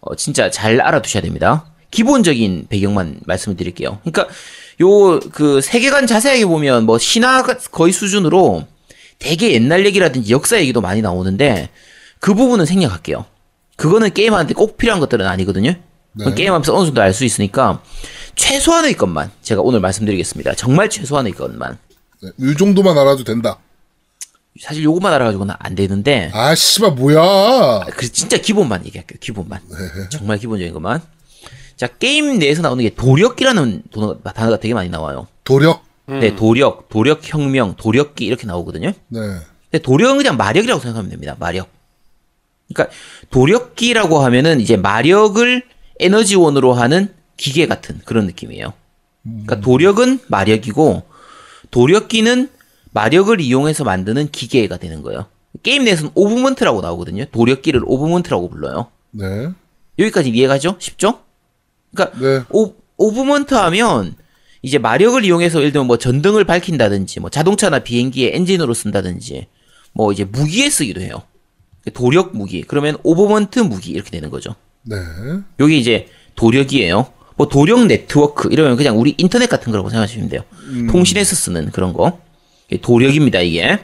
어 0.00 0.16
진짜 0.16 0.50
잘 0.50 0.80
알아두셔야 0.80 1.22
됩니다. 1.22 1.66
기본적인 1.90 2.66
배경만 2.68 3.20
말씀을 3.24 3.56
드릴게요. 3.56 4.00
그러니까 4.04 4.28
요 4.80 5.20
그 5.32 5.60
세계관 5.60 6.06
자세하게 6.08 6.44
보면 6.46 6.84
뭐 6.86 6.98
신화 6.98 7.42
거의 7.70 7.92
수준으로 7.92 8.66
되게 9.20 9.52
옛날 9.52 9.86
얘기라든지 9.86 10.32
역사 10.32 10.58
얘기도 10.60 10.80
많이 10.80 11.00
나오는데 11.00 11.70
그 12.18 12.34
부분은 12.34 12.66
생략할게요. 12.66 13.24
그거는 13.76 14.12
게임하는데 14.12 14.54
꼭 14.54 14.76
필요한 14.76 14.98
것들은 15.00 15.24
아니거든요. 15.26 15.74
네. 16.14 16.34
게임 16.34 16.52
하면서 16.52 16.74
어느 16.74 16.86
정도 16.86 17.00
알 17.02 17.12
수 17.12 17.24
있으니까 17.24 17.82
최소한의 18.36 18.94
것만 18.94 19.30
제가 19.42 19.60
오늘 19.62 19.80
말씀드리겠습니다. 19.80 20.54
정말 20.54 20.88
최소한의 20.90 21.32
것만. 21.32 21.78
네. 22.22 22.30
이 22.38 22.56
정도만 22.56 22.96
알아도 22.96 23.24
된다. 23.24 23.58
사실 24.60 24.84
요것만 24.84 25.12
알아가지고는 25.12 25.54
안 25.58 25.74
되는데 25.74 26.30
아 26.32 26.54
씨발 26.54 26.92
뭐야? 26.92 27.86
그 27.96 28.10
진짜 28.12 28.36
기본만 28.36 28.86
얘기할게요. 28.86 29.18
기본만. 29.20 29.60
정말 30.10 30.38
기본적인 30.38 30.72
것만. 30.74 31.00
자 31.76 31.88
게임 31.88 32.38
내에서 32.38 32.62
나오는 32.62 32.82
게 32.84 32.94
도력기라는 32.94 33.82
단어- 33.92 34.16
단어가 34.32 34.60
되게 34.60 34.74
많이 34.74 34.88
나와요. 34.90 35.26
도력. 35.42 35.82
네, 36.06 36.36
도력, 36.36 36.88
도력혁명, 36.90 37.76
도력기 37.76 38.26
이렇게 38.26 38.46
나오거든요. 38.46 38.92
네. 39.08 39.18
근데 39.70 39.82
도력은 39.82 40.18
그냥 40.18 40.36
마력이라고 40.36 40.80
생각하면 40.80 41.10
됩니다. 41.10 41.34
마력. 41.40 41.68
그러니까 42.72 42.94
도력기라고 43.30 44.20
하면은 44.20 44.60
이제 44.60 44.76
마력을 44.76 45.62
에너지원으로 46.00 46.72
하는 46.72 47.12
기계 47.36 47.66
같은 47.66 48.00
그런 48.04 48.26
느낌이에요. 48.26 48.72
그러니까 49.22 49.60
도력은 49.60 50.20
마력이고 50.28 51.02
도력기는 51.70 52.50
마력을 52.92 53.40
이용해서 53.40 53.84
만드는 53.84 54.30
기계가 54.30 54.76
되는 54.76 55.02
거예요. 55.02 55.26
게임 55.62 55.84
내에서는 55.84 56.12
오브먼트라고 56.14 56.80
나오거든요. 56.80 57.24
도력기를 57.26 57.82
오브먼트라고 57.84 58.48
불러요. 58.50 58.88
네. 59.10 59.48
여기까지 59.98 60.30
이해가죠? 60.30 60.76
쉽죠? 60.78 61.20
그러니까 61.94 62.18
네. 62.18 62.42
오, 62.50 62.74
오브먼트 62.96 63.54
하면 63.54 64.14
이제 64.62 64.78
마력을 64.78 65.24
이용해서 65.24 65.58
예를 65.58 65.72
들면 65.72 65.86
뭐 65.86 65.98
전등을 65.98 66.44
밝힌다든지 66.44 67.20
뭐 67.20 67.30
자동차나 67.30 67.80
비행기의 67.80 68.34
엔진으로 68.34 68.74
쓴다든지 68.74 69.46
뭐 69.92 70.12
이제 70.12 70.24
무기에 70.24 70.70
쓰기도 70.70 71.00
해요. 71.00 71.22
도력 71.92 72.36
무기. 72.36 72.62
그러면 72.62 72.96
오브먼트 73.02 73.60
무기 73.60 73.90
이렇게 73.90 74.10
되는 74.10 74.30
거죠. 74.30 74.54
네. 74.84 74.96
여기 75.60 75.78
이제 75.78 76.08
도력이에요. 76.36 77.12
뭐 77.36 77.48
도력 77.48 77.86
네트워크 77.86 78.48
이러면 78.52 78.76
그냥 78.76 78.98
우리 78.98 79.14
인터넷 79.18 79.48
같은 79.48 79.72
거라고 79.72 79.88
생각하시면 79.90 80.28
돼요. 80.28 80.42
통신에서 80.90 81.34
쓰는 81.34 81.70
그런 81.70 81.92
거. 81.92 82.20
도력입니다, 82.80 83.40
이게. 83.40 83.78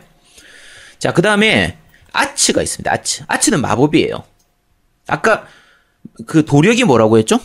자, 0.99 1.13
그 1.13 1.23
다음에 1.23 1.79
arts가 2.13 2.63
있습니다. 2.63 2.93
arts. 2.93 3.25
arts는 3.27 3.61
마법이에요. 3.61 4.23
아까 5.07 5.47
그 6.27 6.45
도력이 6.45 6.85
뭐라고 6.85 7.19
했죠? 7.19 7.39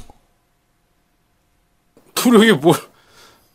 도력이 2.13 2.53
뭐 2.53 2.73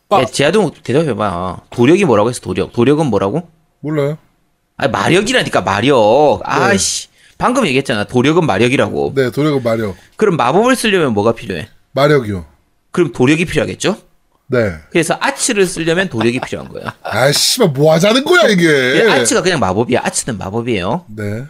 아. 0.09 0.21
야, 0.21 0.25
제아동 0.25 0.71
대답해봐. 0.83 1.61
도력이 1.69 2.05
뭐라고 2.05 2.29
했어, 2.29 2.41
도력. 2.41 2.73
도력은 2.73 3.07
뭐라고? 3.07 3.49
몰라요. 3.79 4.17
아, 4.77 4.87
마력이라니까, 4.87 5.61
마력. 5.61 6.41
아씨. 6.43 7.07
방금 7.41 7.65
얘기했잖아. 7.65 8.03
도력은 8.03 8.45
마력이라고. 8.45 9.13
네. 9.15 9.31
도력은 9.31 9.63
마력. 9.63 9.95
그럼 10.15 10.37
마법을 10.37 10.75
쓰려면 10.75 11.13
뭐가 11.13 11.33
필요해? 11.33 11.67
마력이요. 11.93 12.45
그럼 12.91 13.11
도력이 13.11 13.45
필요하겠죠? 13.45 13.97
네. 14.45 14.75
그래서 14.91 15.17
아츠를 15.19 15.65
쓰려면 15.65 16.07
도력이 16.07 16.39
필요한 16.41 16.69
거예요. 16.69 16.89
아 17.01 17.31
씨발 17.31 17.69
뭐 17.69 17.93
하자는 17.93 18.25
거야 18.25 18.47
이게. 18.49 18.67
예, 18.67 19.09
아츠가 19.09 19.41
그냥 19.41 19.59
마법이야. 19.59 20.01
아츠는 20.03 20.37
마법이에요. 20.37 21.05
네. 21.15 21.45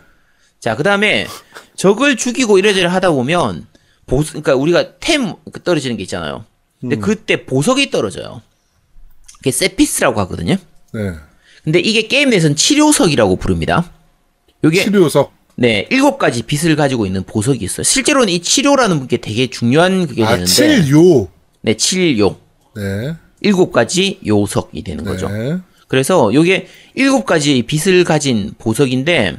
자, 0.61 0.77
그 0.77 0.83
다음에 0.83 1.27
적을 1.75 2.15
죽이고 2.15 2.57
이래저래 2.57 2.85
하다 2.85 3.11
보면 3.11 3.67
보스, 4.05 4.29
그러니까 4.29 4.55
우리가 4.55 4.97
템 4.99 5.33
떨어지는 5.65 5.97
게 5.97 6.03
있잖아요. 6.03 6.45
근데 6.79 6.95
그때 6.95 7.45
보석이 7.45 7.91
떨어져요. 7.91 8.41
그게 9.39 9.51
세피스라고 9.51 10.19
하거든요. 10.21 10.55
네. 10.93 11.13
근데 11.65 11.79
이게 11.79 12.07
게임 12.07 12.29
내에서는 12.29 12.55
치료석이라고 12.55 13.35
부릅니다. 13.35 13.91
요게 14.63 14.83
치료석. 14.83 15.40
네 15.61 15.85
일곱 15.91 16.17
가지 16.17 16.41
빛을 16.41 16.75
가지고 16.75 17.05
있는 17.05 17.21
보석이 17.23 17.63
있어요. 17.63 17.83
실제로는 17.83 18.29
이 18.29 18.41
치료라는 18.41 19.07
게 19.07 19.17
되게 19.17 19.45
중요한 19.45 20.07
그게 20.07 20.23
아 20.23 20.31
되는데, 20.31 20.51
칠요. 20.51 21.27
네 21.61 21.75
칠요 21.75 22.35
네. 22.75 23.15
일곱 23.41 23.71
가지 23.71 24.19
요석이 24.25 24.81
되는 24.81 25.03
거죠. 25.03 25.29
네. 25.29 25.59
그래서 25.87 26.33
요게 26.33 26.65
일곱 26.95 27.27
가지 27.27 27.61
빛을 27.61 28.03
가진 28.05 28.55
보석인데 28.57 29.37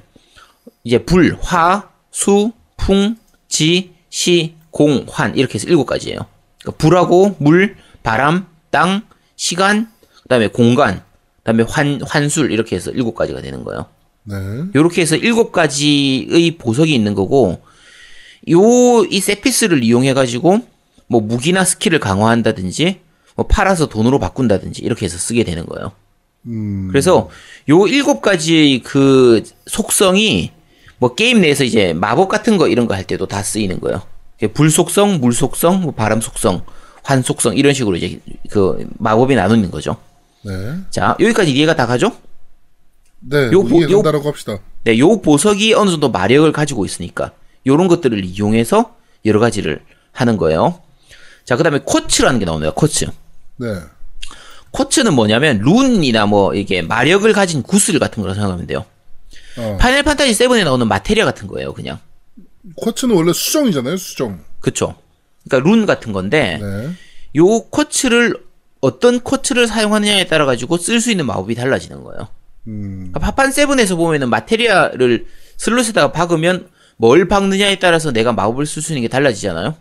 이제 0.85 0.99
불, 0.99 1.37
화, 1.41 1.91
수, 2.13 2.53
풍, 2.77 3.17
지, 3.49 3.91
시, 4.09 4.55
공, 4.71 5.07
환 5.09 5.37
이렇게 5.37 5.55
해서 5.55 5.67
일곱 5.67 5.87
가지예요. 5.87 6.21
그러니까 6.61 6.79
불하고 6.79 7.35
물, 7.39 7.75
바람, 8.05 8.47
땅, 8.71 9.03
시간, 9.35 9.91
그다음에 10.23 10.47
공간, 10.47 11.03
그다음에 11.39 11.65
환 11.69 12.01
환술 12.07 12.53
이렇게 12.53 12.77
해서 12.77 12.93
일곱 12.93 13.17
가지가 13.17 13.41
되는 13.41 13.65
거예요. 13.65 13.87
네. 14.25 14.37
요렇게 14.75 15.01
해서 15.03 15.17
일곱 15.17 15.53
가지의 15.53 16.53
보석이 16.59 16.95
있는 16.95 17.15
거고 17.15 17.61
요 18.51 19.05
이 19.11 19.21
세피스를 19.21 19.83
이용해 19.85 20.15
가지고 20.15 20.61
뭐 21.09 21.21
무기나 21.21 21.65
스킬을 21.65 21.99
강화한다든지 22.01 23.01
뭐 23.37 23.47
팔아서 23.47 23.89
돈으로 23.89 24.19
바꾼다든지 24.19 24.83
이렇게 24.83 25.05
해서 25.07 25.19
쓰게 25.19 25.45
되는 25.45 25.67
거예요. 25.67 25.93
음. 26.47 26.89
그래서 26.91 27.29
요 27.69 27.87
일곱 27.87 28.21
가지 28.21 28.81
그 28.85 29.43
속성이 29.67 30.53
뭐 30.99 31.15
게임 31.15 31.41
내에서 31.41 31.65
이제 31.65 31.93
마법 31.93 32.29
같은 32.29 32.57
거 32.59 32.69
이런 32.69 32.87
거 32.87 32.95
할 32.95 33.05
때도 33.05 33.27
다 33.27 33.43
쓰이는 33.43 33.81
거예요. 33.81 34.03
불 34.55 34.71
속성, 34.71 35.21
물 35.21 35.33
속성, 35.33 35.83
뭐 35.83 35.93
바람 35.93 36.21
속성, 36.21 36.63
환 37.05 37.23
속성 37.23 37.57
이런 37.57 37.75
식으로 37.75 37.97
이제 37.97 38.21
그 38.51 38.89
마법이 38.99 39.35
나누는 39.35 39.71
거죠. 39.71 39.97
네. 40.45 40.53
자, 40.91 41.17
여기까지 41.21 41.53
이해가 41.53 41.77
다 41.77 41.87
가죠? 41.87 42.13
네, 43.23 43.51
요뭐 43.53 43.65
보- 43.69 43.83
요- 43.91 44.03
합시다. 44.25 44.59
네, 44.85 44.99
요 44.99 45.21
보석이 45.21 45.75
어느 45.75 45.91
정도 45.91 46.11
마력을 46.11 46.51
가지고 46.53 46.85
있으니까 46.85 47.33
요런 47.67 47.89
것들을 47.89 48.25
이용해서 48.25 48.97
여러 49.25 49.39
가지를 49.41 49.81
하는 50.13 50.37
거예요. 50.37 50.81
자, 51.45 51.57
그다음에 51.57 51.81
쿼츠라는 51.85 52.39
게 52.39 52.45
나옵니다. 52.45 52.73
쿼츠. 52.75 53.07
네. 53.57 53.67
쿼츠는 54.73 55.13
뭐냐면 55.15 55.59
룬이나 55.59 56.27
뭐 56.27 56.55
이게 56.55 56.83
마력을 56.83 57.31
가진 57.33 57.63
구슬 57.63 57.99
같은 57.99 58.23
거라 58.23 58.35
생각하면 58.35 58.67
돼요. 58.67 58.85
어. 59.59 59.77
파이널 59.81 60.03
판타지 60.03 60.33
7에 60.33 60.65
나오는 60.65 60.87
마테리아 60.89 61.25
같은 61.25 61.47
거예요, 61.47 61.73
그냥. 61.75 61.99
쿼츠는 62.77 63.15
원래 63.15 63.33
수정이잖아요, 63.33 63.97
수정. 63.99 64.41
그쵸? 64.61 64.95
그러니까 65.49 65.69
룬 65.69 65.87
같은 65.87 66.13
건데 66.13 66.59
네. 66.61 66.91
요 67.37 67.61
쿼츠를 67.65 68.37
어떤 68.81 69.21
쿼츠를 69.21 69.67
사용하느냐에 69.67 70.27
따라 70.27 70.47
가지고 70.47 70.77
쓸 70.79 71.01
수 71.01 71.11
있는 71.11 71.27
마법이 71.27 71.55
달라지는 71.55 72.03
거예요. 72.03 72.29
음, 72.67 73.11
그러니까 73.13 73.21
파판 73.21 73.53
seven에서 73.53 73.97
보면은 73.97 74.31
마테리아를 74.31 75.27
슬롯에다가 75.57 76.13
박으면 76.13 76.69
뭘 76.97 77.27
박느냐에 77.27 77.79
따라서 77.79 78.13
내가 78.13 78.33
마법을 78.33 78.67
쓸 78.67 78.83
수 78.83 78.93
있는 78.93 79.03
게 79.03 79.09
달라지잖아요. 79.09 79.67
안 79.67 79.75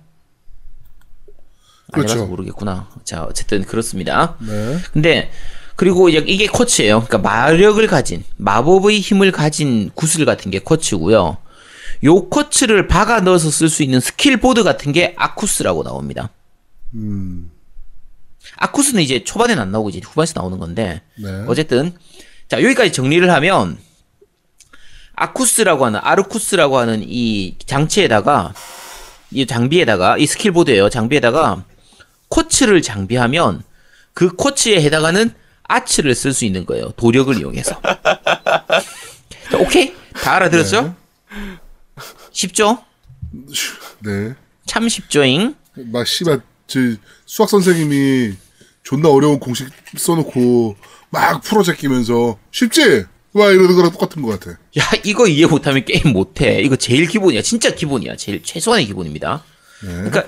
그렇죠. 1.92 2.14
해봐서 2.14 2.28
모르겠구나. 2.28 2.90
자, 3.04 3.24
어쨌든 3.24 3.64
그렇습니다. 3.64 4.36
네. 4.40 4.78
근데 4.94 5.30
그리고 5.76 6.10
이제 6.10 6.24
이게 6.26 6.48
쿼츠예요. 6.48 7.04
그러니까 7.06 7.18
마력을 7.18 7.86
가진 7.88 8.24
마법의 8.38 9.00
힘을 9.00 9.32
가진 9.32 9.92
구슬 9.94 10.26
같은 10.26 10.52
게 10.52 10.60
쿼츠고요. 10.60 11.38
요 12.04 12.30
쿼츠를 12.30 12.88
박아 12.88 13.22
넣어서 13.22 13.50
쓸 13.52 13.70
수 13.70 13.84
있는 13.84 14.00
스킬 14.00 14.38
보드 14.38 14.64
같은 14.64 14.92
게 14.92 15.14
아쿠스라고 15.18 15.84
나옵니다. 15.84 16.30
음, 16.94 17.52
아쿠스는 18.58 19.02
이제 19.04 19.24
초반에는 19.24 19.62
안 19.62 19.72
나오고 19.72 19.90
이제 19.90 20.02
후반에 20.04 20.32
나오는 20.36 20.58
건데 20.58 21.02
네. 21.18 21.44
어쨌든 21.48 21.94
자 22.52 22.62
여기까지 22.62 22.92
정리를 22.92 23.32
하면 23.32 23.78
아쿠스라고 25.16 25.86
하는 25.86 26.02
아르쿠스라고 26.04 26.80
하는 26.80 27.02
이 27.02 27.56
장치에다가 27.66 28.54
이 29.32 29.46
장비에다가 29.46 30.18
이 30.18 30.28
스킬 30.28 30.52
보드예요. 30.52 30.90
장비에다가 30.90 31.64
쿼츠를 32.28 32.82
장비하면 32.82 33.64
그 34.14 34.36
쿼츠에 34.36 34.82
해당하는 34.82 35.34
아츠를 35.64 36.14
쓸 36.14 36.34
수 36.34 36.44
있는 36.44 36.66
거예요. 36.66 36.92
도력을 36.98 37.34
이용해서. 37.40 37.80
자, 39.50 39.58
오케이 39.58 39.94
다 40.16 40.34
알아들었죠? 40.34 40.94
쉽죠? 42.34 42.84
네. 44.00 44.36
참 44.66 44.90
쉽죠잉. 44.90 45.56
막 45.86 46.06
씨발 46.06 46.42
저 46.68 46.80
수학 47.26 47.48
선생님이 47.48 48.34
존나 48.84 49.08
어려운 49.08 49.40
공식 49.40 49.70
써놓고 49.96 50.76
막 51.12 51.42
풀어 51.42 51.62
제끼면서 51.62 52.38
쉽지? 52.52 53.06
와 53.34 53.50
이러는 53.50 53.76
거랑 53.76 53.92
똑같은 53.92 54.22
것 54.22 54.40
같아. 54.40 54.58
야, 54.78 54.84
이거 55.04 55.28
이해 55.28 55.46
못하면 55.46 55.86
게임 55.86 56.12
못해. 56.12 56.62
이거 56.62 56.76
제일 56.76 57.08
기본이야. 57.08 57.42
진짜 57.44 57.74
기본이야. 57.74 58.16
제일 58.16 58.42
최소한의 58.44 58.88
기본입니다. 58.88 59.44
그러니까 59.80 60.26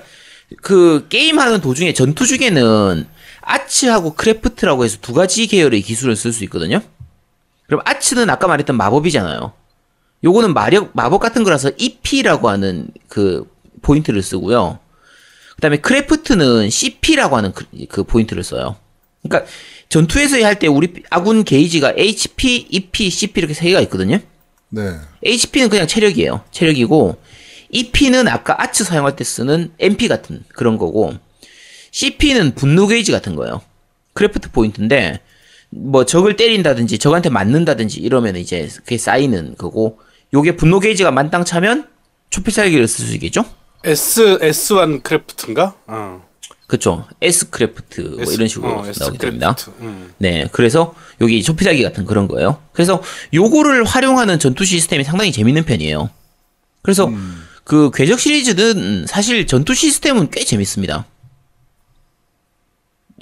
그 0.62 1.06
게임하는 1.08 1.60
도중에 1.60 1.92
전투 1.92 2.26
중에는 2.26 3.06
Arts하고 3.40 4.14
Craft라고 4.14 4.84
해서 4.84 4.98
두 5.00 5.12
가지 5.12 5.46
계열의 5.46 5.82
기술을 5.82 6.16
쓸 6.16 6.32
수 6.32 6.44
있거든요. 6.44 6.80
그럼 7.66 7.80
아츠는 7.84 8.30
아까 8.30 8.46
말했던 8.46 8.76
마법이잖아요. 8.76 9.52
요거는 10.22 10.54
마력 10.54 10.90
마법 10.94 11.20
같은 11.20 11.44
거라서 11.44 11.70
EP라고 11.76 12.48
하는 12.48 12.88
그 13.08 13.50
포인트를 13.82 14.22
쓰고요. 14.22 14.78
그다음에 15.56 15.78
Craft는 15.78 16.70
CP라고 16.70 17.36
하는 17.36 17.52
그, 17.52 17.66
그 17.88 18.04
포인트를 18.04 18.42
써요. 18.42 18.76
그러니까 19.22 19.50
전투에서 19.88 20.42
할 20.44 20.58
때 20.58 20.66
우리 20.66 20.92
아군 21.10 21.44
게이지가 21.44 21.94
HP, 21.96 22.66
EP, 22.70 23.10
CP 23.10 23.38
이렇게 23.40 23.54
세 23.54 23.68
개가 23.68 23.80
있거든요. 23.82 24.18
네. 24.70 24.96
HP는 25.24 25.68
그냥 25.68 25.86
체력이에요. 25.86 26.42
체력이고 26.50 27.16
EP는 27.70 28.28
아까 28.28 28.60
아츠 28.60 28.84
사용할 28.84 29.16
때 29.16 29.24
쓰는 29.24 29.72
MP 29.78 30.08
같은 30.08 30.44
그런 30.48 30.78
거고 30.78 31.14
CP는 31.92 32.54
분노 32.54 32.86
게이지 32.86 33.12
같은 33.12 33.36
거예요. 33.36 33.60
Craft 34.14 34.50
Point인데 34.50 35.20
뭐 35.70 36.04
적을 36.04 36.36
때린다든지 36.36 36.98
적한테 36.98 37.30
맞는다든지 37.30 38.00
이러면 38.00 38.36
이제 38.36 38.68
그게 38.76 38.96
쌓이는 38.98 39.56
거고 39.56 39.98
요게 40.32 40.56
분노 40.56 40.80
게이지가 40.80 41.10
만땅 41.10 41.44
차면 41.44 41.88
초필살기를 42.30 42.86
쓸 42.88 43.06
수 43.06 43.14
있겠죠? 43.14 43.44
S 43.84 44.38
S1 44.40 45.02
Craft인가? 45.02 45.74
어. 45.86 46.26
그쵸. 46.66 47.06
S 47.20 47.50
Craft 47.50 48.00
뭐 48.00 48.22
S- 48.22 48.32
이런 48.34 48.48
식으로 48.48 48.68
어, 48.80 48.84
나오게 48.98 49.18
됩니다. 49.18 49.54
음. 49.80 50.12
네, 50.18 50.48
그래서 50.52 50.94
여기 51.20 51.42
초필살기 51.42 51.82
같은 51.82 52.04
그런 52.04 52.26
거예요. 52.28 52.60
그래서 52.72 53.02
요거를 53.32 53.84
활용하는 53.84 54.38
전투 54.38 54.64
시스템이 54.64 55.04
상당히 55.04 55.30
재밌는 55.32 55.64
편이에요. 55.64 56.08
그래서 56.82 57.10
그 57.64 57.90
궤적 57.94 58.18
시리즈는 58.20 59.06
사실 59.06 59.46
전투 59.46 59.74
시스템은 59.74 60.30
꽤 60.30 60.44
재밌습니다. 60.44 61.06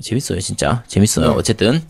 재밌어요, 0.00 0.40
진짜. 0.40 0.82
재밌어요. 0.88 1.28
네. 1.30 1.34
어쨌든. 1.36 1.82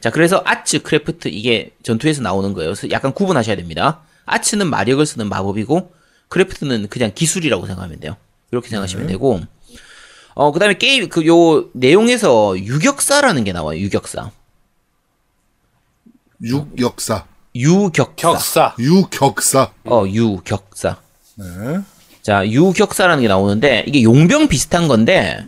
자, 0.00 0.10
그래서 0.10 0.42
Arts, 0.44 0.80
Craft, 0.82 1.28
이게 1.28 1.70
전투에서 1.82 2.22
나오는 2.22 2.52
거예요. 2.54 2.72
그래서 2.72 2.90
약간 2.90 3.12
구분하셔야 3.12 3.56
됩니다. 3.56 4.00
아츠는 4.24 4.68
마력을 4.68 5.04
쓰는 5.04 5.28
마법이고, 5.28 5.92
Craft는 6.28 6.88
그냥 6.88 7.12
기술이라고 7.14 7.66
생각하면 7.66 8.00
돼요. 8.00 8.16
이렇게 8.50 8.68
생각하시면 8.68 9.06
되고, 9.08 9.40
어, 10.34 10.50
그 10.52 10.58
다음에 10.58 10.74
게임, 10.78 11.08
그, 11.08 11.26
요, 11.26 11.68
내용에서 11.72 12.56
유격사라는 12.58 13.44
게 13.44 13.52
나와요, 13.52 13.78
유격사. 13.78 14.30
육역사, 16.42 17.26
유격사. 17.54 18.14
격사. 18.16 18.74
유격사. 18.78 19.72
어, 19.84 20.04
유격사. 20.08 20.96
네. 21.36 21.44
자, 22.22 22.48
유격사라는 22.48 23.22
게 23.22 23.28
나오는데, 23.28 23.84
이게 23.86 24.02
용병 24.02 24.48
비슷한 24.48 24.88
건데, 24.88 25.44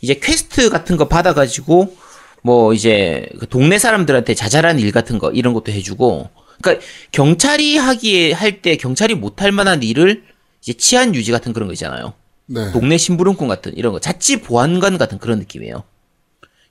이제 0.00 0.14
퀘스트 0.14 0.70
같은 0.70 0.96
거 0.96 1.08
받아가지고, 1.08 1.96
뭐, 2.42 2.72
이제, 2.74 3.28
그 3.38 3.48
동네 3.48 3.78
사람들한테 3.78 4.34
자잘한 4.34 4.78
일 4.80 4.92
같은 4.92 5.18
거, 5.18 5.30
이런 5.30 5.52
것도 5.54 5.72
해주고, 5.72 6.30
그니까, 6.60 6.82
경찰이 7.12 7.76
하기에, 7.76 8.32
할 8.32 8.60
때 8.62 8.76
경찰이 8.76 9.14
못할 9.14 9.52
만한 9.52 9.82
일을, 9.82 10.24
이제 10.60 10.72
치안 10.72 11.14
유지 11.14 11.32
같은 11.32 11.52
그런 11.52 11.68
거 11.68 11.72
있잖아요. 11.74 12.14
네. 12.46 12.72
동네 12.72 12.96
심부름꾼 12.96 13.48
같은, 13.48 13.76
이런 13.76 13.92
거, 13.92 14.00
자치 14.00 14.40
보안관 14.40 14.98
같은 14.98 15.18
그런 15.18 15.38
느낌이에요. 15.38 15.84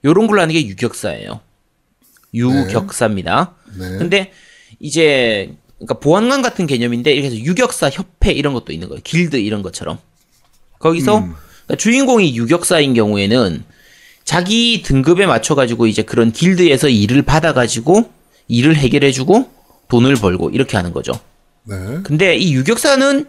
요런 0.03 0.27
걸로 0.27 0.41
하는 0.41 0.53
게 0.53 0.65
유격사예요. 0.65 1.41
유격사입니다. 2.33 3.55
네. 3.77 3.97
근데 3.97 4.31
이제 4.79 5.53
그러니까 5.77 5.99
보안관 5.99 6.41
같은 6.41 6.67
개념인데 6.67 7.13
이렇게 7.13 7.27
해서 7.27 7.37
유격사 7.37 7.89
협회 7.89 8.31
이런 8.31 8.53
것도 8.53 8.71
있는 8.71 8.87
거예요. 8.89 9.01
길드 9.03 9.37
이런 9.37 9.61
것처럼. 9.61 9.97
거기서 10.79 11.19
그러니까 11.19 11.75
주인공이 11.77 12.35
유격사인 12.35 12.93
경우에는 12.93 13.63
자기 14.23 14.81
등급에 14.83 15.25
맞춰 15.25 15.55
가지고 15.55 15.87
이제 15.87 16.01
그런 16.01 16.31
길드에서 16.31 16.89
일을 16.89 17.21
받아 17.21 17.53
가지고 17.53 18.11
일을 18.47 18.75
해결해 18.75 19.11
주고 19.11 19.49
돈을 19.87 20.15
벌고 20.15 20.49
이렇게 20.49 20.77
하는 20.77 20.91
거죠. 20.93 21.13
네. 21.63 21.75
근데 22.03 22.35
이 22.35 22.53
유격사는 22.53 23.25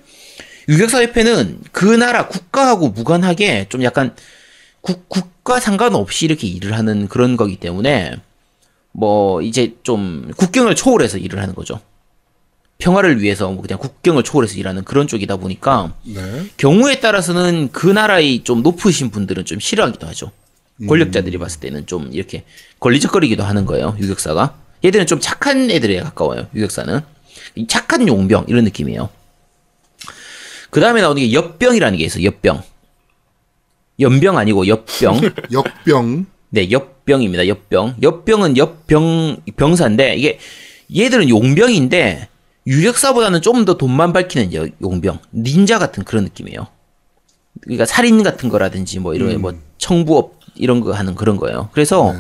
유격사 0.69 1.03
협회는 1.03 1.61
그 1.73 1.85
나라 1.85 2.29
국가하고 2.29 2.89
무관하게 2.89 3.67
좀 3.69 3.83
약간 3.85 4.15
국, 4.81 5.09
국가 5.09 5.61
상관없이 5.61 6.25
이렇게 6.25 6.47
일을 6.47 6.77
하는 6.77 7.09
그런 7.09 7.37
거기 7.37 7.57
때문에 7.57 8.17
뭐 8.93 9.43
이제 9.43 9.75
좀 9.83 10.31
국경을 10.37 10.75
초월해서 10.75 11.19
일을 11.19 11.41
하는 11.41 11.55
거죠. 11.55 11.81
평화를 12.79 13.23
위해서 13.23 13.51
뭐 13.51 13.63
그냥 13.63 13.79
국경을 13.79 14.23
초월해서 14.23 14.57
일하는 14.57 14.85
그런 14.85 15.07
쪽이다 15.07 15.37
보니까 15.37 15.95
네. 16.03 16.47
경우에 16.57 17.01
따라서는 17.01 17.71
그 17.73 17.87
나라의 17.87 18.45
좀 18.45 18.63
높으신 18.63 19.11
분들은 19.11 19.45
좀 19.45 19.61
싫어하기도 19.61 20.07
하죠. 20.09 20.31
권력자들이 20.87 21.39
봤을 21.39 21.61
때는 21.61 21.87
좀 21.87 22.11
이렇게 22.13 22.45
걸리적거리기도 22.81 23.43
하는 23.43 23.65
거예요. 23.65 23.97
유격사가. 23.99 24.59
얘들은 24.85 25.07
좀 25.07 25.21
착한 25.21 25.71
애들에 25.71 26.01
가까워요. 26.01 26.49
유격사는. 26.55 27.01
이 27.55 27.67
착한 27.67 28.07
용병 28.07 28.45
이런 28.49 28.65
느낌이에요. 28.65 29.09
그 30.71 30.81
다음에 30.81 31.01
나오는 31.01 31.21
게 31.23 31.33
엽병이라는 31.33 31.99
게 31.99 32.05
있어요. 32.05 32.25
엽병. 32.25 32.63
연병 34.01 34.37
아니고 34.37 34.67
엽병. 34.69 35.21
역병. 35.53 36.27
네, 36.51 36.71
엽병입니다. 36.71 37.49
엽병. 37.49 37.97
엽병은 38.03 38.57
엽병 38.57 39.39
병사인데 39.57 40.15
이게 40.17 40.39
얘들은 40.95 41.29
용병인데 41.29 42.29
유격사보다는 42.67 43.43
좀 43.43 43.65
더 43.65 43.77
돈만 43.77 44.13
밝히는 44.13 44.53
여- 44.55 44.67
용병, 44.83 45.19
닌자 45.33 45.79
같은 45.79 46.05
그런 46.05 46.25
느낌이에요. 46.25 46.67
그러니까 47.63 47.87
살인 47.87 48.23
같은 48.23 48.49
거라든지 48.49 48.99
뭐 48.99 49.15
이런 49.15 49.41
뭐 49.41 49.55
청부업 49.79 50.39
이런 50.57 50.81
거 50.81 50.93
하는 50.93 51.15
그런 51.15 51.37
거예요. 51.37 51.69
그래서 51.73 52.13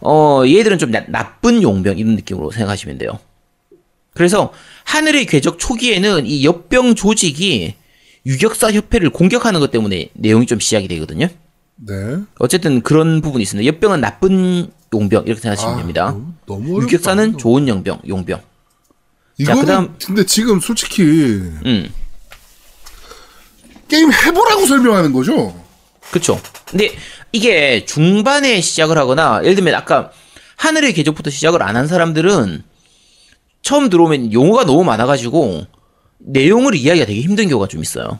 어 0.00 0.42
얘들은 0.46 0.78
좀 0.78 0.90
나, 0.90 1.04
나쁜 1.08 1.62
용병 1.62 1.98
이런 1.98 2.14
느낌으로 2.14 2.50
생각하시면 2.50 2.98
돼요. 2.98 3.18
그래서 4.14 4.52
하늘의 4.84 5.26
궤적 5.26 5.58
초기에는 5.58 6.26
이 6.26 6.44
엽병 6.44 6.94
조직이 6.94 7.74
유격사 8.26 8.72
협회를 8.72 9.10
공격하는 9.10 9.60
것 9.60 9.70
때문에 9.70 10.10
내용이 10.14 10.46
좀 10.46 10.60
시작이 10.60 10.88
되거든요. 10.88 11.28
네. 11.76 11.94
어쨌든 12.38 12.82
그런 12.82 13.20
부분이 13.22 13.42
있습니다. 13.42 13.66
엽병은 13.74 14.00
나쁜 14.00 14.70
용병 14.92 15.24
이렇게 15.26 15.40
생각하시면 15.40 15.74
아, 15.74 15.78
됩니다. 15.78 16.06
너무, 16.46 16.66
너무. 16.68 16.82
유격사는 16.82 17.38
좋은 17.38 17.68
영병, 17.68 18.00
용병. 18.08 18.40
이거는 19.38 19.60
그다음- 19.62 19.94
근데 20.04 20.26
지금 20.26 20.60
솔직히 20.60 21.02
음. 21.02 21.90
게임 23.88 24.12
해보라고 24.12 24.66
설명하는 24.66 25.12
거죠. 25.12 25.54
그쵸. 26.10 26.40
근데 26.66 26.92
이게 27.32 27.84
중반에 27.84 28.60
시작을 28.60 28.98
하거나, 28.98 29.40
예를 29.42 29.54
들면 29.54 29.74
아까 29.74 30.10
하늘의 30.56 30.92
궤적부터 30.92 31.30
시작을 31.30 31.62
안 31.62 31.76
한 31.76 31.86
사람들은 31.86 32.62
처음 33.62 33.88
들어오면 33.90 34.32
용어가 34.32 34.64
너무 34.64 34.84
많아가지고 34.84 35.66
내용을 36.18 36.74
이해하기가 36.74 37.06
되게 37.06 37.20
힘든 37.20 37.48
경우가 37.48 37.68
좀 37.68 37.82
있어요. 37.82 38.18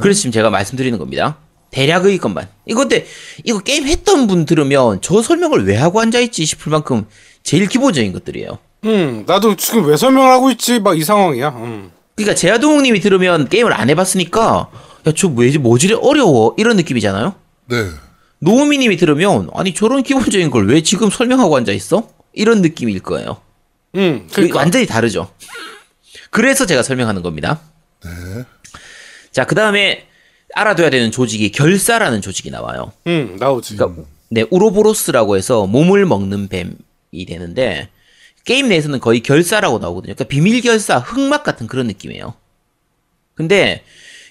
그래서 0.00 0.18
지금 0.20 0.32
제가 0.32 0.50
말씀드리는 0.50 0.98
겁니다. 0.98 1.38
대략의 1.70 2.18
것만. 2.18 2.48
이거 2.66 2.80
근데 2.80 3.06
이거 3.42 3.58
게임 3.58 3.86
했던 3.86 4.26
분 4.28 4.44
들으면 4.44 5.00
저 5.02 5.20
설명을 5.22 5.66
왜 5.66 5.76
하고 5.76 6.00
앉아있지 6.00 6.44
싶을 6.44 6.70
만큼 6.70 7.06
제일 7.42 7.66
기본적인 7.66 8.12
것들이에요. 8.12 8.58
음, 8.84 9.24
나도 9.26 9.56
지금 9.56 9.84
왜 9.86 9.96
설명을 9.96 10.30
하고 10.30 10.50
있지? 10.50 10.78
막 10.78 10.94
이 10.96 11.02
상황이야. 11.02 11.48
음. 11.48 11.90
그러니까 12.14 12.36
제아동님이 12.36 13.00
들으면 13.00 13.48
게임을 13.48 13.72
안 13.72 13.90
해봤으니까 13.90 14.70
야저 15.06 15.28
뭐지 15.30 15.58
뭐지래 15.58 15.96
어려워 16.00 16.54
이런 16.56 16.76
느낌이잖아요. 16.76 17.34
네. 17.70 17.76
노우미님이 18.38 18.96
들으면 18.96 19.48
아니 19.54 19.74
저런 19.74 20.02
기본적인 20.04 20.50
걸 20.50 20.66
왜 20.68 20.82
지금 20.82 21.10
설명하고 21.10 21.56
앉아 21.56 21.72
있어? 21.72 22.08
이런 22.32 22.62
느낌일 22.62 23.00
거예요. 23.00 23.38
음, 23.96 24.26
그 24.28 24.34
그러니까. 24.34 24.58
완전히 24.58 24.86
다르죠. 24.86 25.32
그래서 26.30 26.66
제가 26.66 26.82
설명하는 26.82 27.22
겁니다. 27.22 27.60
네. 28.04 28.44
자, 29.30 29.44
그 29.44 29.54
다음에 29.54 30.06
알아둬야 30.54 30.90
되는 30.90 31.10
조직이 31.10 31.50
결사라는 31.50 32.20
조직이 32.20 32.50
나와요. 32.50 32.92
음, 33.06 33.36
나오지. 33.38 33.76
그러니까 33.76 34.02
네, 34.30 34.44
우로보로스라고 34.50 35.36
해서 35.36 35.66
몸을 35.66 36.06
먹는 36.06 36.48
뱀이 36.48 37.26
되는데 37.26 37.88
게임 38.44 38.68
내에서는 38.68 39.00
거의 39.00 39.20
결사라고 39.20 39.78
나오거든요. 39.78 40.14
그러니까 40.14 40.24
비밀 40.24 40.60
결사, 40.60 40.98
흑막 40.98 41.44
같은 41.44 41.66
그런 41.66 41.86
느낌이에요. 41.86 42.34
근데 43.34 43.82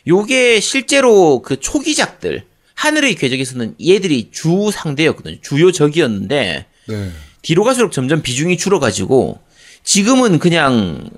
요게 0.07 0.59
실제로 0.59 1.41
그 1.41 1.59
초기작들 1.59 2.45
하늘의 2.75 3.15
궤적에서는 3.15 3.75
얘들이 3.85 4.29
주 4.31 4.71
상대였거든요. 4.71 5.37
주요 5.41 5.71
적이었는데 5.71 6.65
네. 6.87 7.11
뒤로 7.41 7.63
갈수록 7.63 7.91
점점 7.91 8.21
비중이 8.21 8.57
줄어가지고 8.57 9.39
지금은 9.83 10.39
그냥 10.39 11.09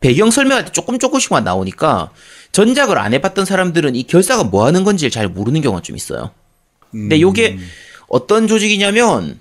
배경 0.00 0.30
설명할 0.30 0.64
때 0.66 0.72
조금 0.72 0.98
조금씩만 0.98 1.44
나오니까 1.44 2.10
전작을 2.52 2.98
안 2.98 3.14
해봤던 3.14 3.44
사람들은 3.44 3.94
이 3.94 4.04
결사가 4.04 4.44
뭐 4.44 4.66
하는 4.66 4.82
건지를 4.84 5.10
잘 5.10 5.28
모르는 5.28 5.60
경우가 5.60 5.82
좀 5.82 5.96
있어요. 5.96 6.32
근데 6.90 7.20
요게 7.20 7.58
어떤 8.08 8.48
조직이냐면 8.48 9.40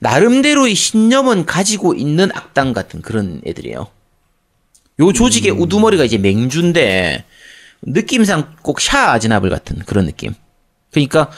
나름대로의 0.00 0.74
신념은 0.74 1.46
가지고 1.46 1.94
있는 1.94 2.30
악당 2.34 2.72
같은 2.72 3.00
그런 3.00 3.40
애들이에요. 3.46 3.86
요 5.00 5.12
조직의 5.12 5.52
우두머리가 5.52 6.04
이제 6.04 6.18
맹주인데 6.18 7.24
느낌상 7.82 8.56
꼭 8.62 8.80
샤 8.80 9.12
아즈나블 9.12 9.48
같은 9.48 9.78
그런 9.86 10.06
느낌. 10.06 10.34
그러니까 10.90 11.30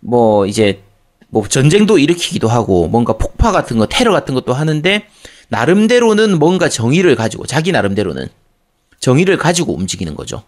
뭐 0.00 0.46
이제 0.46 0.82
뭐 1.28 1.46
전쟁도 1.46 1.98
일으키기도 1.98 2.48
하고 2.48 2.88
뭔가 2.88 3.14
폭파 3.14 3.52
같은 3.52 3.78
거 3.78 3.86
테러 3.86 4.12
같은 4.12 4.34
것도 4.34 4.52
하는데 4.52 5.06
나름대로는 5.48 6.38
뭔가 6.38 6.68
정의를 6.68 7.16
가지고 7.16 7.46
자기 7.46 7.72
나름대로는 7.72 8.28
정의를 9.00 9.36
가지고 9.38 9.74
움직이는 9.74 10.14
거죠. 10.14 10.42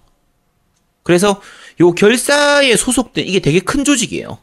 그래서 1.03 1.41
요 1.81 1.93
결사에 1.93 2.77
소속된 2.77 3.27
이게 3.27 3.41
되게 3.41 3.61
큰 3.61 3.85
조직이에요. 3.85 4.39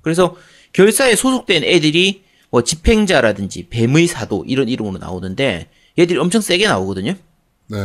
그래서 0.00 0.36
결사에 0.72 1.14
소속된 1.14 1.64
애들이 1.64 2.24
뭐 2.50 2.62
집행자라든지 2.62 3.68
뱀의 3.70 4.08
사도 4.08 4.44
이런 4.46 4.68
이름으로 4.68 4.98
나오는데 4.98 5.68
얘들이 5.98 6.18
엄청 6.18 6.40
세게 6.40 6.66
나오거든요. 6.66 7.14
네. 7.68 7.78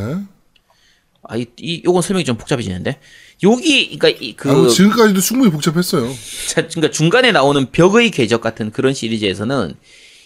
아, 1.23 1.38
이, 1.38 1.45
이 1.58 1.82
요건 1.86 2.01
설명이 2.01 2.25
좀 2.25 2.38
복잡해지는데 2.38 2.99
여기 3.43 3.97
그러니까 3.97 4.10
이, 4.21 4.36
그 4.36 4.49
아, 4.49 4.53
뭐 4.53 4.67
지금까지도 4.69 5.19
충분히 5.21 5.51
복잡했어요. 5.51 6.12
자, 6.47 6.67
그러니까 6.67 6.91
중간에 6.91 7.32
나오는 7.32 7.71
벽의 7.71 8.12
궤적 8.12 8.41
같은 8.41 8.71
그런 8.71 8.93
시리즈에서는 8.93 9.75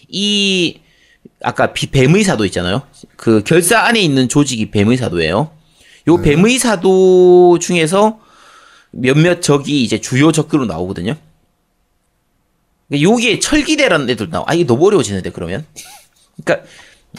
이 0.08 0.80
아까 1.42 1.72
비, 1.72 1.86
뱀의 1.90 2.24
사도 2.24 2.44
있잖아요. 2.46 2.82
그 3.16 3.42
결사 3.44 3.80
안에 3.80 4.00
있는 4.00 4.28
조직이 4.28 4.70
뱀의 4.70 4.96
사도예요. 4.96 5.50
요 6.08 6.16
뱀의 6.22 6.58
사도 6.58 7.58
중에서 7.60 8.20
몇몇 8.90 9.40
적이 9.42 9.82
이제 9.82 10.00
주요 10.00 10.32
적으로 10.32 10.66
나오거든요. 10.66 11.16
그러니까 12.88 13.10
여기에 13.10 13.38
철기대라는 13.38 14.10
애들 14.10 14.30
나와. 14.30 14.44
아 14.48 14.54
이게 14.54 14.64
너무 14.64 14.86
어려워지는데 14.86 15.30
그러면. 15.30 15.64
그러니까 16.44 16.66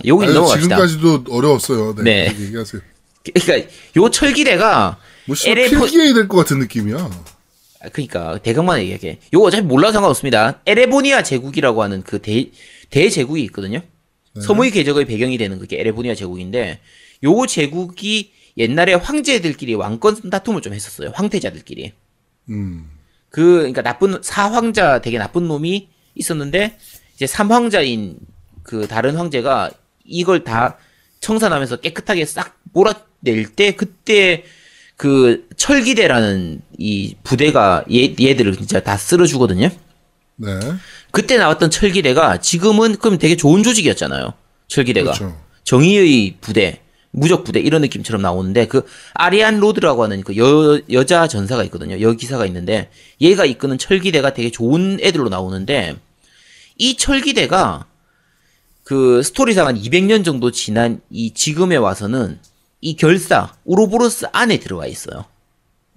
여기 0.05 0.25
넘어갑시다. 0.27 0.85
지금까지도 0.85 1.23
어려웠어요. 1.35 1.95
네. 1.95 2.03
네. 2.03 2.27
얘기- 2.29 2.45
얘기하세요. 2.45 2.81
그러니까 3.23 3.69
요 3.97 4.09
철기대가 4.09 4.97
뭐 5.25 5.35
LF 5.45 5.79
필기해야 5.79 6.13
될것 6.13 6.37
같은 6.37 6.59
느낌이야. 6.59 6.97
아, 7.81 7.89
그러니까 7.89 8.37
대강만 8.39 8.79
얘기할게. 8.81 9.19
요거 9.33 9.47
어차피 9.47 9.63
몰라도 9.65 9.93
상관없습니다. 9.93 10.59
에레보니아 10.65 11.23
제국이라고 11.23 11.83
하는 11.83 12.01
그 12.03 12.21
대, 12.21 12.49
대제국이 12.89 13.41
있거든요. 13.45 13.81
서무의 14.41 14.71
궤적의 14.71 15.05
배경이 15.05 15.37
되는 15.37 15.59
그게 15.59 15.79
에레보니아 15.79 16.15
제국인데 16.15 16.79
요 17.23 17.45
제국이 17.45 18.31
옛날에 18.57 18.93
황제들끼리 18.93 19.75
왕권 19.75 20.29
다툼을 20.29 20.61
좀 20.61 20.73
했었어요. 20.73 21.11
황태자들끼리. 21.13 21.93
음. 22.49 22.89
그 23.29 23.57
그러니까 23.57 23.81
나쁜 23.81 24.21
사황자 24.21 25.01
되게 25.01 25.17
나쁜 25.17 25.47
놈이 25.47 25.89
있었는데 26.15 26.77
이제 27.15 27.25
삼황자인 27.25 28.17
그 28.61 28.87
다른 28.87 29.15
황제가 29.15 29.71
이걸 30.05 30.43
다 30.43 30.77
청산하면서 31.19 31.77
깨끗하게 31.77 32.25
싹 32.25 32.59
몰아낼 32.73 33.55
때 33.55 33.75
그때 33.75 34.43
그 34.97 35.47
철기대라는 35.57 36.61
이 36.77 37.15
부대가 37.23 37.83
얘, 37.91 38.13
얘들을 38.19 38.55
진짜 38.57 38.81
다 38.81 38.97
쓸어 38.97 39.25
주거든요. 39.25 39.69
네. 40.35 40.59
그때 41.13 41.37
나왔던 41.37 41.69
철기대가 41.69 42.39
지금은 42.39 42.97
그럼 42.97 43.19
되게 43.19 43.35
좋은 43.35 43.61
조직이었잖아요. 43.61 44.33
철기대가 44.67 45.11
그렇죠. 45.11 45.39
정의의 45.63 46.37
부대, 46.41 46.81
무적 47.11 47.43
부대 47.43 47.59
이런 47.59 47.81
느낌처럼 47.83 48.23
나오는데 48.23 48.65
그 48.65 48.83
아리안 49.13 49.59
로드라고 49.59 50.01
하는 50.01 50.23
그 50.23 50.35
여, 50.37 50.81
여자 50.91 51.27
전사가 51.27 51.63
있거든요. 51.65 52.01
여기사가 52.01 52.47
있는데 52.47 52.89
얘가 53.21 53.45
이끄는 53.45 53.77
철기대가 53.77 54.33
되게 54.33 54.49
좋은 54.49 54.97
애들로 55.01 55.29
나오는데 55.29 55.97
이 56.77 56.97
철기대가 56.97 57.85
그 58.83 59.21
스토리상 59.21 59.67
한 59.67 59.79
200년 59.79 60.25
정도 60.25 60.49
지난 60.49 60.99
이 61.11 61.31
지금에 61.31 61.75
와서는 61.75 62.39
이 62.81 62.95
결사 62.95 63.53
우로보로스 63.65 64.29
안에 64.33 64.57
들어가 64.57 64.87
있어요. 64.87 65.25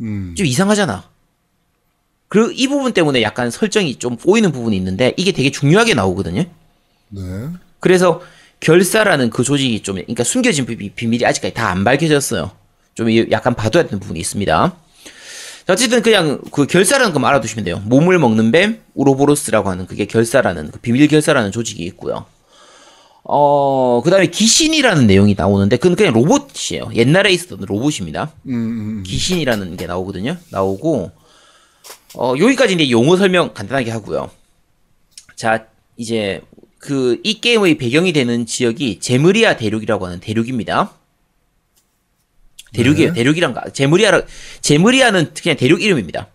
음. 0.03 0.35
좀 0.37 0.45
이상하잖아. 0.45 1.09
그리고 2.29 2.51
이 2.51 2.67
부분 2.69 2.93
때문에 2.93 3.23
약간 3.23 3.51
설정이 3.51 3.97
좀 3.97 4.17
꼬이는 4.17 4.53
부분이 4.53 4.77
있는데 4.77 5.15
이게 5.17 5.33
되게 5.33 5.51
중요하게 5.51 5.95
나오거든요. 5.95 6.45
네. 7.11 7.23
그래서 7.81 8.21
결사라는 8.61 9.31
그 9.31 9.43
조직이 9.45 9.83
좀 9.83 9.97
그러니까 9.97 10.25
숨겨진 10.25 10.67
비- 10.67 10.91
비밀이 10.91 11.25
아직까지 11.25 11.55
다 11.55 11.69
안 11.71 11.85
밝혀졌어요. 11.85 12.51
좀 12.95 13.11
이- 13.11 13.27
약간 13.31 13.55
봐둬야 13.55 13.85
되는 13.85 14.01
부분이 14.01 14.19
있습니다. 14.21 14.77
자, 15.67 15.73
어쨌든 15.73 16.03
그냥 16.03 16.41
그 16.53 16.67
결사라는 16.67 17.13
것만 17.13 17.29
알아두시면 17.31 17.65
돼요. 17.65 17.83
몸을 17.87 18.19
먹는 18.19 18.51
뱀 18.51 18.81
우로보로스라고 18.95 19.69
하는 19.69 19.87
그게 19.87 20.07
결사라는 20.07 20.71
그 20.71 20.79
비밀 20.81 21.07
결사라는 21.09 21.53
조직이 21.53 21.85
있고요. 21.85 22.25
어 23.29 24.01
그 24.05 24.11
다음에 24.11 24.27
귀신이라는 24.29 25.07
내용이 25.07 25.35
나오는데 25.37 25.77
그건 25.79 25.97
그냥 25.97 26.13
로봇이에요. 26.13 26.91
옛날에 26.95 27.31
있었던 27.33 27.59
로봇입니다. 27.67 28.31
음, 28.47 28.53
음, 28.53 28.55
음. 28.99 29.03
귀신이라는 29.05 29.77
게 29.77 29.87
나오거든요. 29.87 30.37
나오고 30.51 31.11
어 32.17 32.35
여기까지 32.39 32.75
이제 32.75 32.91
용어 32.91 33.17
설명 33.17 33.53
간단하게 33.55 33.91
하고요. 33.91 34.31
자 35.35 35.67
이제 35.97 36.41
그 36.79 37.21
이 37.25 37.41
게임의 37.41 37.79
배경이 37.79 38.13
되는 38.13 38.47
지역이 38.47 39.01
제무리아 39.01 39.57
대륙이라고 39.57 40.07
하는 40.07 40.21
대륙입니다. 40.21 40.93
대륙이에요. 42.73 43.13
네. 43.13 43.15
대륙이란가 43.15 43.71
제무리아라 43.73 44.23
제무리아는 44.61 45.33
그냥 45.35 45.57
대륙 45.57 45.83
이름입니다. 45.83 46.29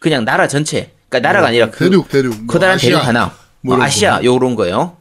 그냥 0.00 0.24
나라 0.24 0.48
전체. 0.48 0.90
그러니까 1.08 1.28
나라가 1.28 1.48
아니라 1.48 1.70
그 1.70 1.84
대륙, 1.84 2.08
대륙. 2.08 2.36
뭐 2.36 2.46
커다란 2.46 2.76
아시아, 2.76 2.88
대륙 2.90 3.06
하나. 3.06 3.36
뭐뭐 3.60 3.82
아시아 3.82 4.18
거. 4.18 4.24
요런 4.24 4.56
거요. 4.56 4.96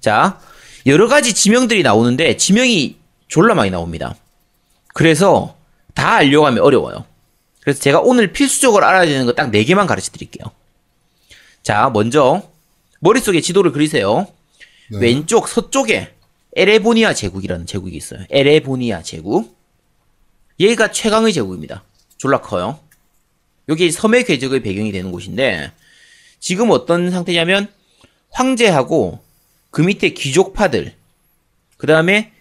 자, 0.00 0.40
여러 0.86 1.06
가지 1.06 1.34
지명들이 1.34 1.82
나오는데 1.82 2.36
지명이 2.36 2.96
졸라 3.28 3.54
많이 3.54 3.70
나옵니다. 3.70 4.16
그래서 4.94 5.56
다 5.94 6.14
알려고 6.16 6.46
하면 6.46 6.60
어려워요. 6.64 7.04
그래서 7.62 7.80
제가 7.80 8.00
오늘 8.00 8.32
필수적으로 8.32 8.84
알아야 8.86 9.06
되는 9.06 9.24
거 9.26 9.32
딱 9.32 9.50
네 9.50 9.64
개만 9.64 9.86
가르쳐 9.86 10.10
드릴게요. 10.10 10.50
자, 11.62 11.90
먼저 11.90 12.42
머릿속에 13.00 13.40
지도를 13.40 13.72
그리세요. 13.72 14.26
네. 14.90 14.98
왼쪽 14.98 15.48
서쪽에 15.48 16.12
에레보니아 16.56 17.14
제국이라는 17.14 17.66
제국이 17.66 17.96
있어요. 17.96 18.20
에레보니아 18.30 19.02
제국. 19.02 19.56
얘가 20.60 20.90
최강의 20.92 21.32
제국입니다. 21.32 21.84
졸라 22.18 22.40
커요. 22.40 22.78
여기 23.68 23.90
섬의 23.90 24.24
궤적의 24.24 24.62
배경이 24.62 24.92
되는 24.92 25.10
곳인데 25.12 25.72
지금 26.40 26.70
어떤 26.70 27.10
상태냐면 27.10 27.68
황제하고 28.30 29.20
그 29.70 29.82
밑에 29.82 30.10
귀족파들, 30.10 30.94
그 31.76 31.86
다음에 31.86 32.32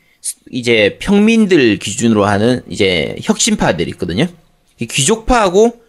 이제 0.51 0.97
평민들 0.99 1.77
기준으로 1.77 2.25
하는 2.25 2.63
이제 2.69 3.15
혁신파들이 3.21 3.91
있거든요. 3.91 4.27
이 4.81 4.87
귀족파하고 4.87 5.79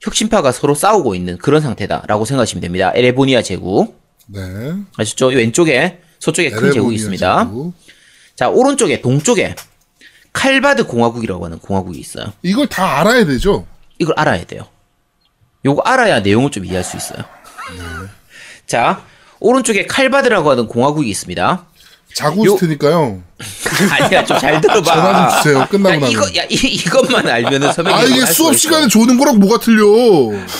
혁신파가 0.00 0.52
서로 0.52 0.74
싸우고 0.74 1.14
있는 1.14 1.36
그런 1.36 1.60
상태다라고 1.60 2.24
생각하시면 2.24 2.62
됩니다. 2.62 2.92
에레보니아 2.94 3.42
제국. 3.42 4.00
네. 4.26 4.40
아시죠? 4.96 5.26
왼쪽에 5.26 6.00
서쪽에 6.18 6.50
큰 6.50 6.72
제국이 6.72 6.94
있습니다. 6.96 7.44
제국. 7.44 7.74
자, 8.34 8.48
오른쪽에 8.48 9.02
동쪽에 9.02 9.54
칼바드 10.32 10.86
공화국이라고 10.86 11.44
하는 11.44 11.58
공화국이 11.58 11.98
있어요. 11.98 12.32
이걸 12.42 12.66
다 12.68 13.00
알아야 13.00 13.26
되죠. 13.26 13.66
이걸 13.98 14.14
알아야 14.16 14.44
돼요. 14.44 14.62
요거 15.66 15.82
알아야 15.82 16.20
내용을 16.20 16.50
좀 16.50 16.64
이해할 16.64 16.84
수 16.84 16.96
있어요. 16.96 17.22
자, 18.66 19.04
오른쪽에 19.40 19.86
칼바드라고 19.86 20.50
하는 20.50 20.68
공화국이 20.68 21.10
있습니다. 21.10 21.66
자구스트니까요. 22.18 23.22
아니야, 23.90 24.24
좀 24.24 24.38
잘 24.38 24.60
들어봐. 24.60 24.82
전화 24.94 25.30
좀 25.30 25.38
주세요. 25.38 25.66
끝나고 25.70 25.94
야, 25.94 25.98
나면. 26.00 26.10
이거, 26.10 26.36
야, 26.36 26.44
이, 26.50 26.54
이것만 26.54 27.26
알면은 27.28 27.72
서명이 27.72 27.94
아 27.94 28.02
이게 28.04 28.26
수업 28.26 28.52
있어. 28.52 28.58
시간에 28.58 28.88
조는 28.88 29.16
거랑 29.18 29.38
뭐가 29.38 29.58
틀려? 29.60 29.84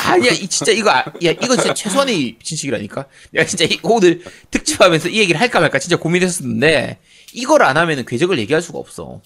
아니야, 0.06 0.32
이 0.32 0.46
진짜 0.48 0.72
이거, 0.72 0.90
아- 0.90 1.04
야, 1.24 1.30
이거 1.30 1.56
진짜 1.56 1.74
최소한의 1.74 2.36
진식이라니까. 2.42 3.06
내가 3.32 3.46
진짜 3.46 3.64
이- 3.64 3.78
오늘 3.82 4.22
특집하면서 4.50 5.08
이 5.08 5.18
얘기를 5.18 5.40
할까 5.40 5.60
말까 5.60 5.78
진짜 5.78 5.96
고민했었는데, 5.96 6.98
이걸 7.34 7.62
안 7.62 7.76
하면은 7.76 8.04
궤적을 8.06 8.38
얘기할 8.38 8.62
수가 8.62 8.78
없어. 8.78 9.20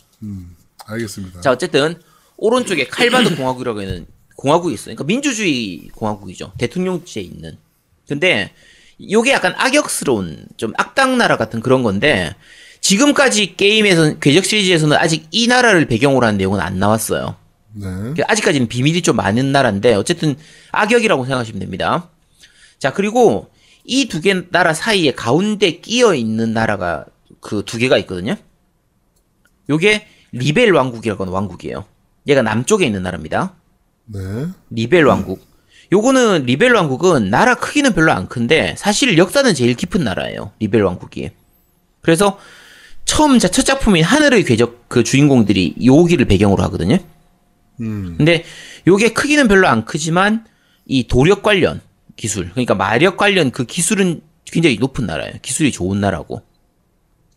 알겠습니다. 0.87 1.41
자, 1.43 1.51
어쨌든, 1.51 2.01
오른쪽에 2.37 2.87
칼바드 2.89 3.37
공화국이라고 3.37 3.81
하는 3.81 4.07
공화국이 4.37 4.75
있어요. 4.75 4.95
그러니까 4.97 5.05
민주주의 5.05 5.89
공화국이죠. 5.95 6.53
대통령제에 6.59 7.23
있는. 7.23 7.57
근데, 8.09 8.53
요게 9.11 9.33
약간 9.33 9.55
악역스러운, 9.57 10.47
좀 10.57 10.73
악당 10.77 11.19
나라 11.19 11.37
같은 11.37 11.61
그런 11.61 11.83
건데, 11.83 12.35
지금까지 12.81 13.57
게임에서는, 13.57 14.21
궤적 14.21 14.45
시리즈에서는 14.45 14.97
아직 14.97 15.27
이 15.31 15.47
나라를 15.47 15.87
배경으로 15.87 16.27
한 16.27 16.37
내용은 16.37 16.61
안 16.61 16.79
나왔어요. 16.79 17.37
네. 17.75 17.89
아직까지는 18.27 18.69
비밀이 18.69 19.03
좀 19.03 19.17
많은 19.17 19.51
나라인데 19.51 19.95
어쨌든 19.95 20.37
악역이라고 20.73 21.25
생각하시면 21.25 21.61
됩니다. 21.61 22.11
자 22.79 22.93
그리고 22.93 23.51
이 23.85 24.09
두 24.09 24.21
개 24.21 24.35
나라 24.51 24.75
사이에 24.75 25.13
가운데 25.13 25.79
끼어 25.81 26.15
있는 26.15 26.53
나라가 26.53 27.07
그 27.41 27.63
두 27.65 27.79
개가 27.79 27.97
있거든요. 27.99 28.35
요게 29.71 30.07
리벨 30.33 30.73
왕국이라고 30.75 31.25
하는 31.25 31.33
왕국이에요. 31.33 31.85
얘가 32.27 32.43
남쪽에 32.43 32.85
있는 32.85 33.03
나라입니다. 33.05 33.55
네. 34.07 34.21
리벨 34.71 35.07
왕국. 35.07 35.43
요거는 35.93 36.45
리벨 36.47 36.75
왕국은 36.75 37.29
나라 37.29 37.55
크기는 37.55 37.93
별로 37.93 38.13
안 38.13 38.27
큰데 38.27 38.75
사실 38.79 39.19
역사는 39.19 39.53
제일 39.55 39.75
깊은 39.75 40.03
나라예요. 40.03 40.53
리벨 40.59 40.83
왕국이. 40.83 41.31
그래서 42.01 42.39
처음 43.05 43.39
자- 43.39 43.49
첫 43.49 43.63
작품인 43.63 44.03
하늘의 44.03 44.45
궤적 44.45 44.89
그 44.89 45.05
주인공들이 45.05 45.77
요기를 45.85 46.25
배경으로 46.27 46.63
하거든요. 46.65 46.97
음. 47.81 48.15
근데 48.17 48.45
요게 48.87 49.13
크기는 49.13 49.49
별로 49.49 49.69
안 49.69 49.85
크지만 49.85 50.47
이 50.87 51.07
도력 51.07 51.43
관련 51.43 51.81
기술, 52.17 52.51
그러니까 52.51 52.75
마력 52.75 53.17
관련 53.17 53.51
그 53.51 53.65
기술은 53.65 54.23
굉장히 54.47 54.77
높은 54.77 55.07
나라예요. 55.07 55.35
기술이 55.43 55.73
좋은 55.73 56.01
나라고. 56.01 56.43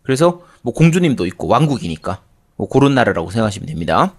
그래서 0.02 0.44
뭐 0.62 0.74
공주님도 0.74 1.26
있고 1.28 1.48
왕국이니까 1.48 2.22
뭐 2.56 2.70
그런 2.70 2.96
나라라고 2.96 3.32
생각하시면 3.32 3.68
됩니다. 3.68 4.14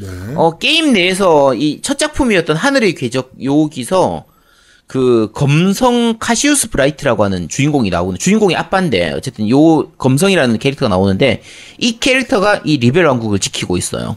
네. 0.00 0.08
어, 0.34 0.58
게임 0.58 0.92
내에서 0.92 1.54
이 1.54 1.80
첫 1.82 1.98
작품이었던 1.98 2.56
하늘의 2.56 2.94
궤적 2.94 3.32
요기서 3.42 4.24
그 4.86 5.30
검성 5.34 6.18
카시우스 6.18 6.70
브라이트라고 6.70 7.24
하는 7.24 7.48
주인공이 7.48 7.90
나오는 7.90 8.16
주인공이 8.18 8.54
아빠인데 8.54 9.12
어쨌든 9.12 9.48
요 9.50 9.90
검성이라는 9.92 10.58
캐릭터가 10.58 10.88
나오는데 10.88 11.42
이 11.78 11.98
캐릭터가 11.98 12.62
이 12.64 12.76
리벨 12.78 13.04
왕국을 13.06 13.38
지키고 13.38 13.76
있어요. 13.76 14.16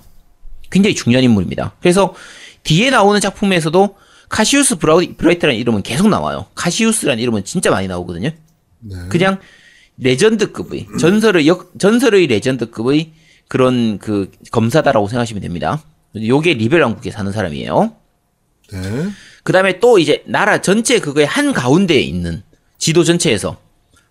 굉장히 0.70 0.96
중요한 0.96 1.24
인물입니다. 1.24 1.74
그래서 1.82 2.14
뒤에 2.64 2.92
나오는 2.92 3.20
작품에서도 3.20 3.96
카시우스 4.30 4.76
브라이, 4.78 5.14
브라이트라는 5.14 5.60
이름은 5.60 5.82
계속 5.82 6.08
나와요. 6.10 6.46
카시우스라는 6.54 7.22
이름은 7.24 7.46
진짜 7.46 7.72
많이 7.72 7.88
나오거든요. 7.88 8.30
네. 8.82 8.96
그냥 9.10 9.40
legend급의 9.98 10.88
전설의 11.00 11.48
역 11.48 11.72
전설의 11.80 12.28
legend급의 12.28 13.12
그런 13.50 13.98
그 13.98 14.32
검사다라고 14.52 15.10
생각하시면 15.10 15.42
됩니다. 15.42 15.84
요게 16.16 16.54
리벨 16.54 16.82
왕국에 16.82 17.12
사는 17.12 17.30
사람이에요. 17.32 17.92
네. 18.72 18.80
그 19.44 19.52
다음에 19.52 19.80
또 19.80 20.00
이제 20.00 20.24
나라 20.28 20.62
전체 20.62 21.00
그거의 21.00 21.26
한 21.26 21.52
가운데에 21.52 22.00
있는 22.00 22.44
지도 22.78 23.04
전체에서 23.04 23.58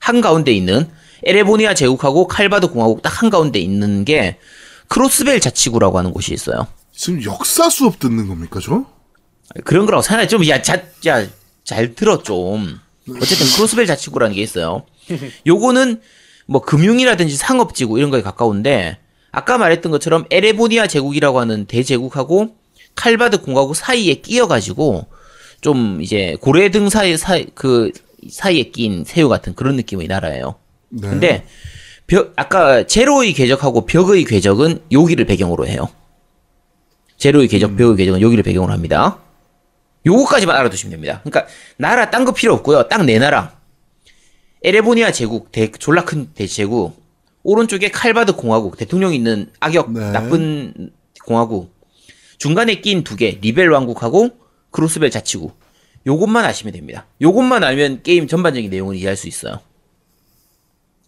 한 0.01 0.21
가운데 0.21 0.53
있는 0.53 0.91
에레보니아 1.25 1.75
제국하고 1.75 2.27
칼바드 2.29 2.69
공화국 2.69 3.01
딱 3.03 3.23
한 3.23 3.31
가운데 3.31 3.59
있는 3.59 4.05
게 4.05 4.39
크로스벨 4.89 5.41
자치구라고 5.41 5.99
하는 5.99 6.13
곳이 6.13 6.33
있어요. 6.35 6.67
지금 6.95 7.23
역사 7.25 7.69
수업 7.71 7.99
듣는 7.99 8.27
겁니까, 8.29 8.61
저? 8.63 8.85
그런 9.65 9.87
거라고 9.87 10.03
생각해 10.03 10.27
좀, 10.29 10.47
야, 10.49 10.63
자, 10.63 10.83
야, 11.07 11.27
잘 11.65 11.95
들어, 11.95 12.23
좀. 12.23 12.79
어쨌든 13.09 13.47
크로스벨 13.57 13.87
자치구라는 13.87 14.35
게 14.37 14.43
있어요. 14.43 14.85
요거는 15.47 16.01
뭐 16.47 16.61
금융이라든지 16.63 17.37
상업지구 17.37 17.99
이런 17.99 18.11
거에 18.11 18.23
가까운데, 18.23 18.99
아까 19.31 19.59
말했던 19.59 19.93
것처럼 19.93 20.25
에레보니아 20.31 20.87
제국이라고 20.87 21.41
하는 21.41 21.67
대제국하고 21.67 22.57
칼바드 22.95 23.43
공화국 23.43 23.77
사이에 23.77 24.15
끼어가지고, 24.15 25.07
좀 25.61 26.01
이제 26.03 26.37
고래 26.41 26.71
등 26.71 26.89
사이, 26.89 27.17
사이, 27.17 27.47
그, 27.55 27.93
사이에 28.29 28.65
낀 28.71 29.05
새우 29.05 29.29
같은 29.29 29.55
그런 29.55 29.77
느낌의 29.77 30.09
나라예요. 30.09 30.57
네. 30.89 31.09
근데, 31.09 31.47
벽, 32.07 32.33
아까 32.37 32.87
제로의 32.87 33.35
궤적하고 33.35 33.87
벽의 33.87 34.25
궤적은 34.25 34.81
여기를 34.91 35.27
배경으로 35.27 35.67
해요. 35.67 35.89
제로의 37.19 37.49
궤적, 37.49 37.77
벽의 37.77 37.97
궤적은 37.97 38.21
여기를 38.21 38.43
배경으로 38.43 38.73
합니다. 38.73 39.19
요거까지만 40.07 40.57
알아두시면 40.57 40.91
됩니다. 40.93 41.21
그러니까 41.23 41.53
나라 41.77 42.11
딴 42.11 42.25
거 42.25 42.33
필요 42.33 42.55
없고요. 42.55 42.89
딱네 42.89 43.19
나라. 43.19 43.59
에레보니아 44.63 45.13
제국, 45.13 45.53
대, 45.53 45.71
졸라 45.71 46.05
큰 46.05 46.33
대제국. 46.35 46.97
오른쪽에 47.53 47.91
칼바드 47.91 48.35
공화국, 48.37 48.77
대통령 48.77 49.15
있는 49.15 49.51
악역, 49.59 49.91
네. 49.93 50.13
나쁜 50.13 50.91
공화국. 51.25 51.73
중간에 52.37 52.83
낀 52.83 53.05
두 53.05 53.17
개, 53.17 53.39
리벨 53.41 53.71
왕국하고 53.71 54.31
크로스벨 54.71 55.11
자치구. 55.11 55.53
요것만 56.07 56.45
아시면 56.45 56.75
됩니다. 56.75 57.07
요것만 57.23 57.65
알면 57.65 58.03
게임 58.03 58.27
전반적인 58.27 58.69
내용을 58.71 58.97
이해할 58.97 59.17
수 59.17 59.29
있어요. 59.29 59.61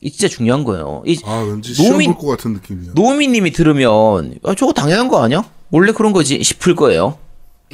이 0.00 0.10
진짜 0.10 0.28
중요한 0.34 0.64
거예요. 0.64 1.02
이 1.06 1.18
아, 1.26 1.44
왠지 1.46 1.74
시험 1.74 1.92
노민- 1.92 2.14
볼것 2.14 2.38
같은 2.38 2.54
느낌이야. 2.54 2.92
노미님이 2.94 3.50
들으면 3.52 4.38
아, 4.42 4.54
저거 4.54 4.72
당연한 4.72 5.08
거 5.08 5.22
아니야? 5.22 5.44
원래 5.70 5.92
그런 5.92 6.14
거지 6.14 6.42
싶을 6.42 6.74
거예요. 6.74 7.18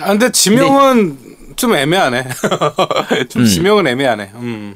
아, 0.00 0.08
근데 0.08 0.32
지명은 0.32 1.18
좀 1.54 1.72
애매하네. 1.76 2.24
좀 3.30 3.44
지명은 3.44 3.86
애매하네. 3.86 4.32
음. 4.34 4.74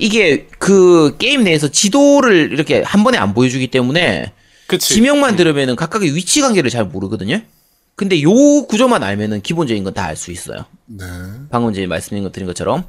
이게 0.00 0.46
그 0.58 1.16
게임 1.18 1.44
내에서 1.44 1.68
지도를 1.68 2.52
이렇게 2.52 2.82
한 2.82 3.04
번에 3.04 3.18
안 3.18 3.34
보여주기 3.34 3.68
때문에 3.68 4.32
그치. 4.66 4.94
지명만 4.94 5.36
들으면은 5.36 5.76
각각의 5.76 6.14
위치 6.14 6.40
관계를 6.40 6.70
잘 6.70 6.84
모르거든요. 6.84 7.40
근데 7.94 8.22
요 8.22 8.30
구조만 8.66 9.02
알면은 9.02 9.40
기본적인 9.42 9.82
건 9.84 9.92
다 9.94 10.04
알 10.06 10.16
수 10.16 10.30
있어요. 10.30 10.64
네. 10.86 11.04
방금 11.50 11.72
전에 11.72 11.86
말씀드린 11.86 12.22
것 12.22 12.32
드린 12.32 12.46
것처럼. 12.46 12.84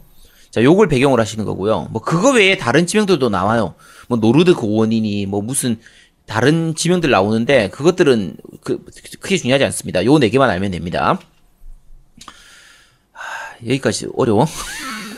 자, 0.51 0.63
요걸 0.63 0.87
배경으로 0.87 1.21
하시는 1.21 1.45
거고요. 1.45 1.89
뭐 1.91 2.01
그거 2.01 2.31
외에 2.31 2.57
다른 2.57 2.85
지명들도 2.87 3.29
나와요. 3.29 3.75
뭐 4.07 4.17
노르드 4.17 4.53
고원이니 4.55 5.25
뭐 5.27 5.41
무슨 5.41 5.79
다른 6.25 6.75
지명들 6.75 7.09
나오는데 7.11 7.69
그것들은 7.69 8.35
그 8.61 8.83
크게 9.19 9.37
중요하지 9.37 9.63
않습니다. 9.65 10.03
요 10.05 10.17
네 10.19 10.29
개만 10.29 10.49
알면 10.49 10.71
됩니다. 10.71 11.19
하, 13.11 13.55
여기까지 13.65 14.07
어려워? 14.15 14.45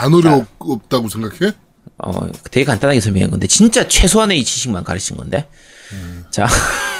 안 0.00 0.14
어렵다고 0.14 1.08
생각해? 1.08 1.52
어, 1.98 2.26
되게 2.50 2.64
간단하게 2.64 3.00
설명한 3.00 3.30
건데, 3.30 3.46
진짜 3.46 3.86
최소한의 3.86 4.42
지식만 4.44 4.84
가르친 4.84 5.16
건데. 5.16 5.46
자. 6.30 6.46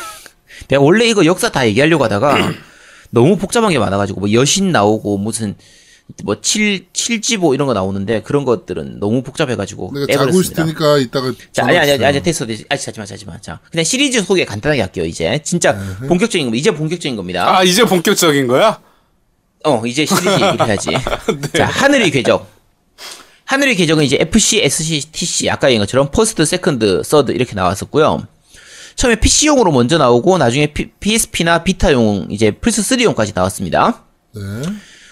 내가 0.68 0.82
원래 0.82 1.06
이거 1.06 1.24
역사 1.24 1.50
다 1.50 1.66
얘기하려고 1.66 2.04
하다가, 2.04 2.52
너무 3.10 3.36
복잡한 3.38 3.70
게 3.70 3.78
많아가지고, 3.78 4.20
뭐 4.20 4.32
여신 4.32 4.70
나오고, 4.72 5.16
무슨, 5.18 5.56
뭐 6.22 6.40
칠, 6.42 6.86
칠지보 6.92 7.54
이런 7.54 7.66
거 7.66 7.72
나오는데, 7.72 8.22
그런 8.22 8.44
것들은 8.44 9.00
너무 9.00 9.22
복잡해가지고, 9.22 9.92
내가 10.06 10.26
자고 10.26 10.40
있을. 10.40 10.54
테니까 10.54 10.98
이따가 10.98 11.32
자, 11.52 11.66
아니, 11.66 11.78
아니, 11.78 11.92
아니. 11.92 12.04
아니, 12.04 12.22
됐어, 12.22 12.44
됐어. 12.46 12.64
아직 12.68 12.84
자지마, 12.84 13.06
자지마. 13.06 13.40
자, 13.40 13.58
그냥 13.70 13.84
시리즈 13.84 14.22
소개 14.22 14.44
간단하게 14.44 14.82
할게요, 14.82 15.06
이제. 15.06 15.40
진짜 15.42 15.76
본격적인 16.06 16.46
겁니다. 16.46 16.60
이제 16.60 16.70
본격적인 16.72 17.16
겁니다. 17.16 17.56
아, 17.58 17.64
이제 17.64 17.84
본격적인 17.84 18.46
거야? 18.46 18.78
어, 19.64 19.82
이제 19.86 20.04
시리즈 20.06 20.28
얘기를 20.28 20.66
해야지. 20.66 20.90
네. 21.52 21.58
자, 21.58 21.66
하늘의 21.66 22.10
궤적. 22.10 22.59
하늘의 23.50 23.74
궤적은 23.74 24.04
이제 24.04 24.16
FC, 24.20 24.60
SC, 24.60 25.10
TC, 25.10 25.50
아까 25.50 25.66
얘기한 25.66 25.84
것처럼 25.84 26.12
first, 26.12 26.44
second, 26.44 27.02
third 27.04 27.32
이렇게 27.32 27.56
나왔었고요. 27.56 28.24
처음에 28.94 29.16
PC용으로 29.16 29.72
먼저 29.72 29.98
나오고 29.98 30.38
나중에 30.38 30.72
P, 30.72 30.92
PSP나 31.00 31.64
비타용 31.64 32.28
이제 32.30 32.52
플스 32.52 32.80
3용까지 32.80 33.34
나왔습니다. 33.34 34.04
네. 34.36 34.42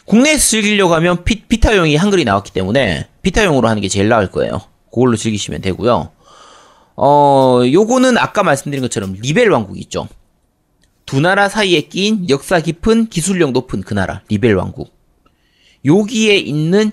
국내에서 0.05 0.51
즐기려고 0.51 0.95
하면 0.95 1.25
피, 1.25 1.49
비타용이 1.49 1.97
한글이 1.97 2.25
나왔기 2.25 2.53
때문에 2.53 3.09
비타용으로 3.23 3.67
하는 3.67 3.83
게 3.83 3.89
제일 3.89 4.09
나을 4.09 4.31
거예요. 4.31 4.61
그걸로 4.93 5.17
즐기시면 5.17 5.61
되고요. 5.61 6.13
어, 6.95 7.61
요거는 7.65 8.19
아까 8.19 8.45
말씀드린 8.45 8.83
것처럼 8.83 9.17
리벨 9.21 9.51
왕국 9.51 9.81
있죠. 9.81 10.07
두 11.07 11.21
나라 11.21 11.49
사이에 11.49 11.81
끼인 11.81 12.31
역사 12.31 12.61
깊은 12.61 13.09
기술력 13.09 13.51
높은 13.51 13.81
그 13.81 13.95
나라, 13.95 14.23
리벨 14.29 14.55
왕국. 14.55 14.95
여기에 15.85 16.37
있는 16.37 16.93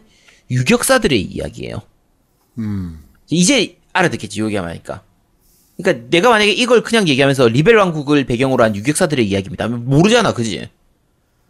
유격사들의 0.51 1.21
이야기예요. 1.21 1.81
음. 2.59 3.03
이제 3.29 3.77
알아듣겠지, 3.93 4.41
여기 4.41 4.55
하니까. 4.55 5.03
그러니까 5.77 6.07
내가 6.09 6.29
만약에 6.29 6.51
이걸 6.51 6.83
그냥 6.83 7.07
얘기하면서 7.07 7.49
리벨 7.49 7.75
왕국을 7.75 8.25
배경으로 8.25 8.63
한 8.63 8.75
유격사들의 8.75 9.27
이야기입니다. 9.27 9.67
모르잖아, 9.67 10.33
그지? 10.33 10.69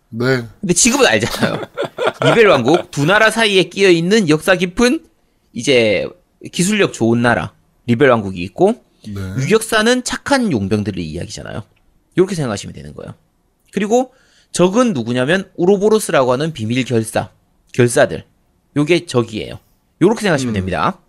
네. 0.10 0.44
근데 0.62 0.74
지금은 0.74 1.06
알잖아요. 1.06 1.62
리벨 2.26 2.48
왕국 2.48 2.92
두 2.92 3.06
나라 3.06 3.30
사이에 3.30 3.64
끼어 3.64 3.90
있는 3.90 4.30
역사 4.30 4.56
깊은 4.56 5.06
이제 5.54 6.08
기술력 6.52 6.94
좋은 6.94 7.22
나라 7.22 7.54
리벨 7.88 8.10
왕국이 8.10 8.42
있고 8.44 8.84
네. 9.08 9.22
유격사는 9.40 10.04
착한 10.04 10.52
용병들의 10.52 11.06
이야기잖아요. 11.06 11.64
이렇게 12.16 12.36
생각하시면 12.36 12.74
되는 12.74 12.94
거예요. 12.94 13.14
그리고 13.72 14.14
적은 14.52 14.94
누구냐면 14.94 15.52
우로보로스라고 15.56 16.32
하는 16.32 16.54
비밀 16.54 16.84
결사 16.86 17.30
결사들. 17.74 18.24
요게 18.76 19.06
적이에요. 19.06 19.60
요렇게 20.02 20.22
생각하시면 20.22 20.54
됩니다. 20.54 21.00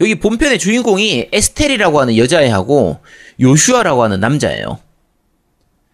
여기 0.00 0.16
본편의 0.18 0.58
주인공이 0.58 1.28
에스텔이라고 1.32 2.00
하는 2.00 2.16
여자애하고 2.16 3.00
요슈아라고 3.40 4.02
하는 4.02 4.20
남자예요. 4.20 4.80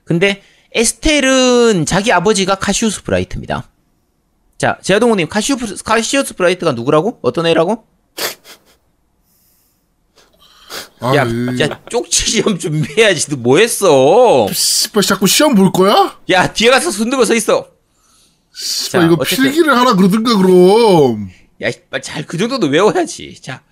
근데 0.04 0.42
에스텔은 0.72 1.84
자기 1.86 2.12
아버지가 2.12 2.56
카시우스 2.56 3.02
브라이트입니다. 3.02 3.68
자, 4.56 4.78
제아동우님, 4.82 5.28
카시우스, 5.28 5.82
카시우스 5.84 6.34
브라이트가 6.34 6.72
누구라고? 6.72 7.18
어떤 7.22 7.46
애라고? 7.46 7.84
아, 11.00 11.14
야, 11.14 11.24
이- 11.24 11.60
야, 11.62 11.80
쪽지 11.88 12.30
시험 12.30 12.58
준비해야지. 12.58 13.30
너 13.30 13.36
뭐 13.36 13.58
했어? 13.58 14.48
씨발 14.52 15.02
자꾸 15.04 15.26
시험 15.28 15.54
볼 15.54 15.70
거야? 15.70 16.18
야, 16.30 16.52
뒤에 16.52 16.70
가서 16.70 16.90
손 16.90 17.08
들고 17.08 17.24
서 17.24 17.34
있어. 17.34 17.68
자, 18.90 19.04
이거 19.04 19.16
어쨌든- 19.18 19.44
필기를 19.44 19.76
하라 19.76 19.94
그러든가 19.94 20.36
그럼. 20.36 21.30
야, 21.62 21.70
잘 22.02 22.26
그 22.26 22.38
정도는 22.38 22.70
외워야지. 22.70 23.40
자, 23.40 23.62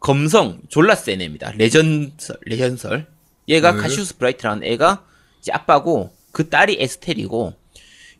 검성 0.00 0.60
졸라 0.68 0.94
센 0.94 1.20
애입니다. 1.20 1.52
레전설, 1.56 2.36
레전설. 2.44 3.06
얘가 3.48 3.72
네. 3.72 3.78
카시우스 3.82 4.16
브라이트라는 4.18 4.64
애가 4.64 5.04
이제 5.40 5.52
아빠고 5.52 6.10
그 6.32 6.48
딸이 6.48 6.76
에스텔이고 6.80 7.54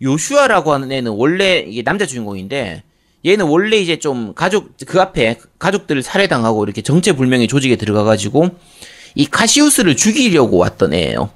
요슈아라고 0.03 0.73
하는 0.73 0.93
애는 0.93 1.13
원래 1.13 1.59
이게 1.59 1.83
남자 1.83 2.07
주인공인데 2.07 2.83
얘는 3.25 3.47
원래 3.47 3.77
이제 3.79 3.99
좀 3.99 4.35
가족 4.35 4.77
그 4.87 5.01
앞에 5.01 5.39
가족들을 5.59 6.03
살해당하고 6.03 6.65
이렇게 6.65 6.83
정체불명의 6.83 7.49
조직에 7.49 7.77
들어가가지고 7.77 8.51
이 9.17 9.27
카시우스를 9.27 9.97
죽이려고 9.97 10.59
왔던 10.59 10.95
애예요. 10.95 11.31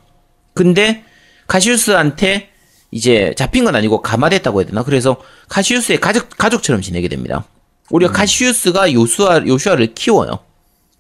근데 0.55 1.05
카시우스한테 1.49 2.50
이제 2.91 3.35
잡힌 3.37 3.65
건 3.65 3.75
아니고 3.77 4.03
감화됐다고 4.03 4.61
해야 4.61 4.67
되나? 4.69 4.83
그래서 4.83 5.17
카시우스의 5.49 6.01
가족 6.01 6.29
가족처럼 6.31 6.83
지내게 6.83 7.09
됩니다. 7.09 7.45
우리가 7.91 8.13
카시우스가 8.13 8.93
요수아 8.93 9.47
요슈아를 9.47 9.95
키워요. 9.95 10.41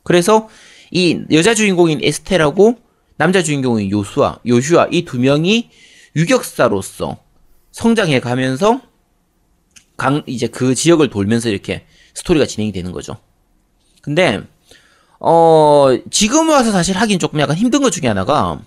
그래서 0.02 0.48
이 0.90 1.20
여자 1.32 1.54
주인공인 1.54 2.00
에스텔하고 2.02 2.78
남자 3.16 3.42
주인공인 3.42 3.90
요수아, 3.90 4.38
요슈아 4.46 4.88
이 4.90 5.04
두 5.04 5.18
명이 5.18 5.70
유격사로서 6.16 7.18
성장해 7.72 8.20
가면서 8.20 8.80
강 9.96 10.22
이제 10.26 10.46
그 10.46 10.74
지역을 10.74 11.10
돌면서 11.10 11.48
이렇게 11.50 11.84
스토리가 12.14 12.46
진행이 12.46 12.72
되는 12.72 12.90
거죠. 12.92 13.16
근데 14.02 14.40
어 15.20 15.88
지금 16.10 16.48
와서 16.48 16.72
사실 16.72 16.96
하긴 16.96 17.18
조금 17.18 17.38
약간 17.40 17.56
힘든 17.56 17.82
것 17.82 17.90
중에 17.90 18.08
하나가 18.08 18.60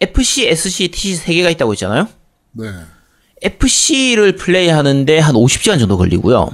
FC, 0.00 0.48
SC, 0.48 0.88
TC 0.88 1.16
세 1.16 1.34
개가 1.34 1.50
있다고 1.50 1.72
했잖아요. 1.72 2.08
네. 2.52 2.66
FC를 3.42 4.36
플레이하는데 4.36 5.18
한 5.18 5.34
50시간 5.34 5.78
정도 5.78 5.96
걸리고요. 5.96 6.50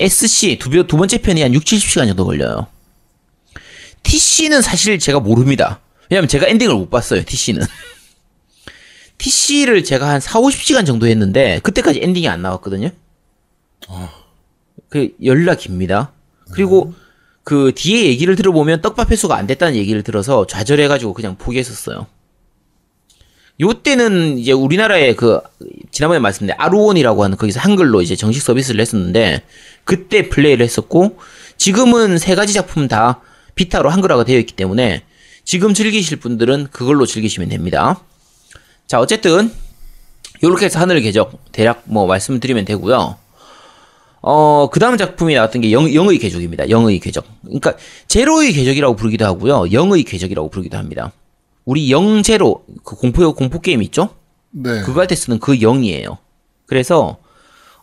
SC 0.00 0.58
두, 0.58 0.70
번- 0.70 0.86
두 0.86 0.96
번째 0.96 1.18
편이 1.18 1.42
한 1.42 1.52
6, 1.54 1.64
70시간 1.64 2.06
정도 2.06 2.24
걸려요. 2.24 2.66
TC는 4.02 4.62
사실 4.62 4.98
제가 4.98 5.20
모릅니다. 5.20 5.80
왜냐면 6.10 6.28
제가 6.28 6.46
엔딩을 6.46 6.74
못 6.74 6.88
봤어요, 6.88 7.24
TC는. 7.24 7.66
TC를 9.18 9.82
제가 9.84 10.08
한 10.08 10.20
4, 10.20 10.40
50시간 10.40 10.86
정도 10.86 11.06
했는데 11.08 11.58
그때까지 11.64 12.00
엔딩이 12.02 12.28
안 12.28 12.40
나왔거든요. 12.42 12.90
그 14.88 15.14
열나 15.22 15.56
깁니다. 15.56 16.12
그리고 16.52 16.94
그 17.42 17.72
뒤에 17.74 18.06
얘기를 18.06 18.36
들어보면 18.36 18.80
떡밥 18.80 19.10
회수가 19.10 19.36
안 19.36 19.46
됐다는 19.46 19.74
얘기를 19.74 20.02
들어서 20.02 20.46
좌절해가지고 20.46 21.12
그냥 21.14 21.36
포기했었어요. 21.36 22.06
요때는 23.60 24.38
이제 24.38 24.52
우리나라에 24.52 25.14
그 25.14 25.40
지난번에 25.90 26.20
말씀드린 26.20 26.54
아루온이라고 26.58 27.24
하는 27.24 27.36
거기서 27.36 27.60
한글로 27.60 28.02
이제 28.02 28.14
정식 28.14 28.40
서비스를 28.40 28.80
했었는데 28.80 29.42
그때 29.84 30.28
플레이를 30.28 30.64
했었고 30.64 31.18
지금은 31.56 32.18
세 32.18 32.34
가지 32.34 32.52
작품 32.52 32.86
다 32.86 33.20
비타로 33.56 33.90
한글화가 33.90 34.24
되어 34.24 34.38
있기 34.38 34.54
때문에 34.54 35.02
지금 35.44 35.74
즐기실 35.74 36.18
분들은 36.18 36.68
그걸로 36.70 37.04
즐기시면 37.04 37.48
됩니다. 37.48 38.00
자 38.86 39.00
어쨌든 39.00 39.50
요렇게 40.42 40.66
해서 40.66 40.78
하늘 40.78 41.00
궤적 41.00 41.50
대략 41.50 41.82
뭐 41.86 42.06
말씀드리면 42.06 42.64
되고요. 42.64 43.16
어, 44.20 44.68
그 44.70 44.80
다음 44.80 44.96
작품이 44.96 45.34
나왔던 45.34 45.62
게 45.62 45.72
영, 45.72 45.92
영의 45.92 46.18
궤적입니다. 46.18 46.70
영의 46.70 46.98
궤적. 46.98 47.24
그러니까, 47.42 47.76
제로의 48.08 48.52
궤적이라고 48.52 48.96
부르기도 48.96 49.24
하고요. 49.24 49.70
영의 49.72 50.02
궤적이라고 50.02 50.50
부르기도 50.50 50.76
합니다. 50.76 51.12
우리 51.68 51.90
영제로, 51.90 52.64
그 52.82 52.96
공포, 52.96 53.30
공포 53.34 53.60
게임 53.60 53.82
있죠? 53.82 54.08
네. 54.52 54.80
그거 54.84 55.00
할 55.00 55.06
때 55.06 55.14
쓰는 55.14 55.38
그 55.38 55.58
영이에요. 55.58 56.16
그래서, 56.64 57.18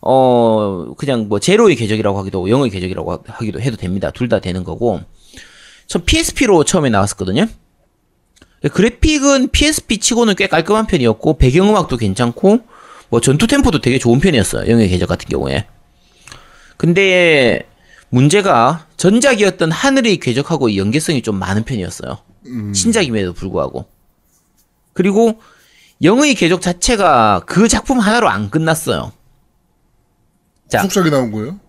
어, 0.02 0.92
그냥 0.98 1.28
뭐, 1.28 1.38
제로의 1.38 1.76
궤적이라고 1.76 2.18
하기도 2.18 2.38
하고, 2.38 2.50
영의 2.50 2.68
궤적이라고 2.70 3.12
하- 3.12 3.18
하기도 3.24 3.60
해도 3.60 3.76
됩니다. 3.76 4.10
둘 4.10 4.28
다 4.28 4.40
되는 4.40 4.64
거고. 4.64 4.98
전 5.86 6.04
PSP로 6.04 6.64
처음에 6.64 6.90
나왔었거든요? 6.90 7.46
그래픽은 8.72 9.50
PSP 9.52 9.98
치고는 9.98 10.34
꽤 10.34 10.48
깔끔한 10.48 10.88
편이었고, 10.88 11.38
배경음악도 11.38 11.96
괜찮고, 11.96 12.58
뭐, 13.08 13.20
전투 13.20 13.46
템포도 13.46 13.80
되게 13.80 14.00
좋은 14.00 14.18
편이었어요. 14.18 14.68
영의 14.68 14.88
궤적 14.88 15.08
같은 15.08 15.28
경우에. 15.28 15.64
근데 16.76 17.68
문제가 18.08 18.88
전작이었던 18.96 19.70
하늘의 19.70 20.16
궤적하고 20.16 20.74
연계성이 20.74 21.22
좀 21.22 21.38
많은 21.38 21.62
편이었어요. 21.64 22.18
신작임에도 22.74 23.32
불구하고. 23.32 23.86
그리고 24.92 25.40
영의 26.02 26.34
궤적 26.34 26.60
자체가 26.60 27.42
그 27.46 27.68
작품 27.68 27.98
하나로 27.98 28.28
안 28.28 28.50
끝났어요. 28.50 29.12
자, 30.68 30.82
속삭이 30.82 31.10
나온 31.10 31.30
거예요? 31.32 31.60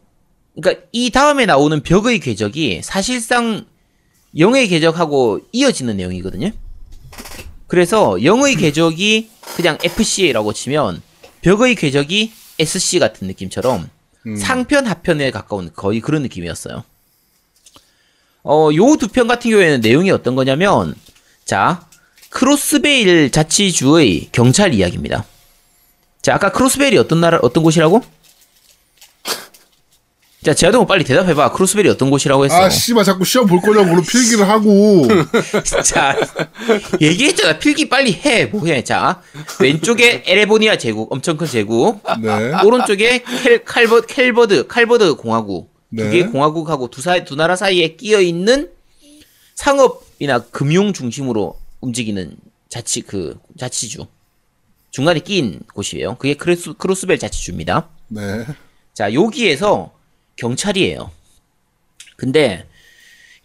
그러니까 0.55 0.85
이 0.91 1.11
다음에 1.11 1.45
나오는 1.45 1.81
벽의 1.83 2.19
궤적이 2.19 2.81
사실상 2.83 3.65
영의 4.37 4.67
궤적하고 4.67 5.41
이어지는 5.51 5.97
내용이거든요. 5.97 6.51
그래서 7.67 8.23
영의 8.23 8.55
궤적이 8.57 9.29
그냥 9.55 9.77
FC라고 9.83 10.53
치면 10.53 11.01
벽의 11.41 11.75
궤적이 11.75 12.31
SC 12.59 12.99
같은 12.99 13.27
느낌처럼 13.27 13.89
상편 14.39 14.87
하편에 14.87 15.31
가까운 15.31 15.71
거의 15.73 16.01
그런 16.01 16.23
느낌이었어요. 16.23 16.83
어, 18.49 18.69
요 18.73 18.95
두 18.97 19.07
편 19.09 19.27
같은 19.27 19.51
경우에는 19.51 19.81
내용이 19.81 20.09
어떤 20.11 20.35
거냐면 20.35 20.95
자, 21.45 21.81
크로스베일 22.29 23.31
자치주의 23.31 24.29
경찰 24.31 24.73
이야기입니다. 24.73 25.25
자, 26.21 26.35
아까 26.35 26.51
크로스베일이 26.51 26.97
어떤 26.97 27.19
나라 27.21 27.39
어떤 27.41 27.63
곳이라고? 27.63 28.01
자, 30.45 30.53
제아동우 30.53 30.85
빨리 30.85 31.03
대답해봐. 31.03 31.51
크로스벨이 31.51 31.89
어떤 31.89 32.09
곳이라고 32.09 32.45
했어? 32.45 32.55
아 32.55 32.69
씨발 32.69 33.03
자꾸 33.03 33.25
시험 33.25 33.47
볼 33.47 33.59
거냐고 33.59 33.89
그럼 33.89 34.03
필기를 34.05 34.47
하고. 34.47 35.07
자, 35.83 36.15
얘기했잖아. 37.01 37.57
필기 37.59 37.89
빨리 37.89 38.13
해. 38.13 38.45
뭐 38.45 38.65
해. 38.65 38.81
자, 38.83 39.21
왼쪽에 39.59 40.23
에레보니아 40.25 40.77
제국, 40.77 41.11
엄청 41.11 41.35
큰 41.35 41.47
제국. 41.47 42.01
네. 42.21 42.53
오른쪽에 42.63 43.23
켈, 43.43 43.65
칼버, 43.65 44.01
켈버드, 44.01 44.67
칼버드 44.67 45.15
공화국. 45.15 45.69
두 45.95 46.03
네. 46.03 46.09
개의 46.11 46.27
공화국하고 46.31 46.89
두, 46.89 47.01
사, 47.01 47.23
두 47.23 47.35
나라 47.35 47.55
사이에 47.55 47.95
끼어 47.95 48.19
있는 48.19 48.69
상업이나 49.55 50.39
금융 50.51 50.93
중심으로 50.93 51.57
움직이는 51.81 52.37
자치, 52.69 53.01
그, 53.01 53.39
자치주. 53.57 54.05
중간에 54.91 55.19
끼인 55.19 55.61
곳이에요. 55.73 56.15
그게 56.17 56.33
크로스, 56.33 56.73
크로스벨 56.73 57.19
자치주입니다. 57.19 57.87
네. 58.09 58.45
자, 58.93 59.13
여기에서 59.13 59.93
경찰이에요. 60.37 61.11
근데 62.15 62.67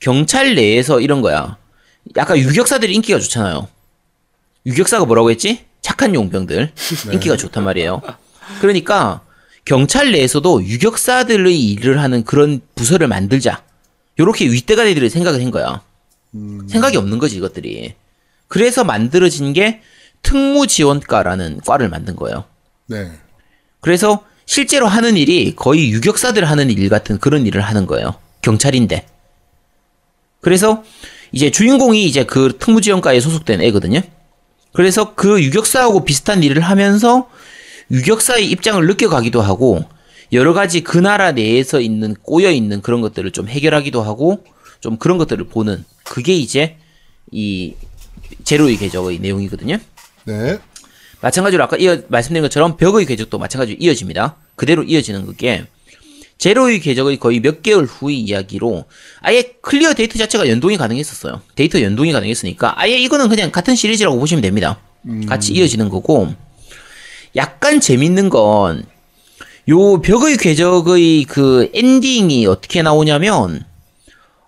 경찰 0.00 0.54
내에서 0.54 1.00
이런 1.00 1.20
거야. 1.20 1.58
약간 2.16 2.38
유격사들이 2.38 2.94
인기가 2.94 3.18
좋잖아요. 3.18 3.68
유격사가 4.66 5.04
뭐라고 5.04 5.30
했지? 5.30 5.64
착한 5.80 6.14
용병들. 6.14 6.72
인기가 7.12 7.36
좋단 7.36 7.64
말이에요. 7.64 8.02
그러니까 8.60 9.22
경찰 9.64 10.12
내에서도 10.12 10.64
유격사들의 10.64 11.64
일을 11.64 12.00
하는 12.00 12.24
그런 12.24 12.60
부서를 12.74 13.06
만들자. 13.06 13.62
요렇게 14.18 14.46
윗대가리들이 14.46 15.08
생각을 15.08 15.42
한 15.42 15.50
거야. 15.50 15.82
생각이 16.68 16.96
없는 16.96 17.18
거지, 17.18 17.36
이것들이. 17.36 17.94
그래서 18.48 18.84
만들어진 18.84 19.52
게 19.52 19.80
특무지원과라는 20.22 21.60
과를 21.64 21.88
만든 21.88 22.16
거예요. 22.16 22.44
네. 22.86 23.10
그래서 23.80 24.24
실제로 24.46 24.86
하는 24.86 25.16
일이 25.16 25.54
거의 25.54 25.90
유격사들 25.90 26.44
하는 26.44 26.70
일 26.70 26.88
같은 26.88 27.18
그런 27.18 27.46
일을 27.46 27.60
하는 27.60 27.86
거예요. 27.86 28.14
경찰인데. 28.42 29.06
그래서 30.40 30.84
이제 31.30 31.50
주인공이 31.50 32.04
이제 32.04 32.24
그 32.24 32.56
특무지원과에 32.58 33.20
소속된 33.20 33.62
애거든요. 33.62 34.00
그래서 34.72 35.14
그 35.14 35.42
유격사하고 35.42 36.04
비슷한 36.04 36.42
일을 36.42 36.62
하면서 36.62 37.30
유격사의 37.92 38.50
입장을 38.50 38.84
느껴가기도 38.86 39.42
하고 39.42 39.84
여러 40.32 40.54
가지 40.54 40.80
그 40.80 40.96
나라 40.96 41.32
내에서 41.32 41.80
있는 41.80 42.14
꼬여 42.22 42.50
있는 42.50 42.80
그런 42.80 43.02
것들을 43.02 43.30
좀 43.32 43.48
해결하기도 43.48 44.02
하고 44.02 44.44
좀 44.80 44.96
그런 44.96 45.18
것들을 45.18 45.46
보는 45.48 45.84
그게 46.04 46.34
이제 46.34 46.76
이 47.30 47.74
제로의 48.44 48.78
궤적의 48.78 49.18
내용이거든요. 49.18 49.76
네. 50.24 50.58
마찬가지로 51.20 51.62
아까 51.62 51.76
이어 51.76 51.98
말씀드린 52.08 52.42
것처럼 52.42 52.76
벽의 52.76 53.06
궤적도 53.06 53.38
마찬가지로 53.38 53.76
이어집니다. 53.78 54.36
그대로 54.56 54.82
이어지는 54.82 55.26
그게 55.26 55.66
제로의 56.38 56.80
궤적의 56.80 57.18
거의 57.18 57.40
몇 57.40 57.62
개월 57.62 57.84
후의 57.84 58.18
이야기로 58.18 58.86
아예 59.20 59.42
클리어 59.60 59.94
데이터 59.94 60.18
자체가 60.18 60.48
연동이 60.48 60.76
가능했었어요. 60.76 61.42
데이터 61.54 61.80
연동이 61.82 62.10
가능했으니까 62.10 62.80
아예 62.80 62.98
이거는 62.98 63.28
그냥 63.28 63.52
같은 63.52 63.76
시리즈라고 63.76 64.18
보시면 64.18 64.42
됩니다. 64.42 64.80
같이 65.28 65.52
이어지는 65.52 65.88
거고 65.88 66.34
약간 67.36 67.80
재밌는 67.80 68.28
건 68.30 68.92
요 69.68 70.00
벽의 70.00 70.38
궤적의 70.38 71.24
그 71.24 71.70
엔딩이 71.72 72.46
어떻게 72.46 72.82
나오냐면 72.82 73.64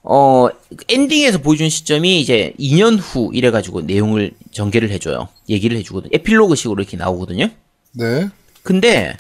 어 0.03 0.49
엔딩에서 0.89 1.39
보여준 1.39 1.71
시점이 1.71 2.21
이제 2.21 2.53
2년 2.59 2.99
후 3.01 3.31
이래가지고 3.33 3.83
내용을 3.83 4.33
전개를 4.51 4.91
해줘요. 4.91 5.29
얘기를 5.49 5.77
해주거든. 5.79 6.11
에필로그식으로 6.13 6.83
이렇게 6.83 6.97
나오거든요. 6.97 7.49
네. 7.93 8.29
근데 8.63 9.17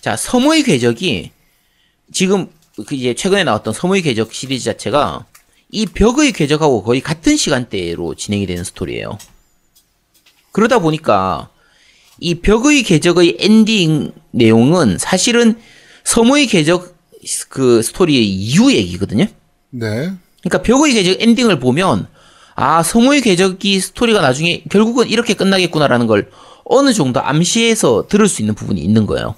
자 0.00 0.16
섬의 0.16 0.64
궤적이 0.64 1.30
지금 2.12 2.48
그 2.86 2.94
이제 2.94 3.14
최근에 3.14 3.44
나왔던 3.44 3.72
섬의 3.74 4.02
궤적 4.02 4.32
시리즈 4.34 4.64
자체가 4.64 5.24
이 5.70 5.86
벽의 5.86 6.32
궤적하고 6.32 6.82
거의 6.82 7.00
같은 7.00 7.36
시간대로 7.36 8.14
진행이 8.16 8.46
되는 8.46 8.64
스토리예요. 8.64 9.18
그러다 10.50 10.80
보니까 10.80 11.48
이 12.20 12.36
벽의 12.36 12.82
궤적의 12.82 13.36
엔딩 13.40 14.12
내용은 14.30 14.98
사실은 14.98 15.58
섬의 16.04 16.46
궤적 16.46 16.96
그 17.48 17.82
스토리의 17.82 18.24
이후 18.26 18.72
얘기거든요. 18.72 19.26
네. 19.70 20.12
그러니까 20.42 20.62
벽의 20.62 20.94
궤적 20.94 21.20
엔딩을 21.20 21.60
보면 21.60 22.08
아 22.54 22.82
섬의 22.82 23.20
궤적이 23.22 23.80
스토리가 23.80 24.20
나중에 24.20 24.64
결국은 24.70 25.08
이렇게 25.08 25.34
끝나겠구나라는 25.34 26.06
걸 26.06 26.30
어느 26.64 26.92
정도 26.92 27.20
암시해서 27.20 28.06
들을 28.08 28.28
수 28.28 28.42
있는 28.42 28.54
부분이 28.54 28.80
있는 28.80 29.06
거예요. 29.06 29.34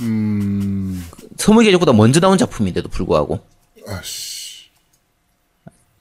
음. 0.00 1.04
섬의 1.36 1.66
궤적보다 1.66 1.92
먼저 1.92 2.20
나온 2.20 2.38
작품인데도 2.38 2.88
불구하고 2.88 3.40
아씨. 3.86 4.44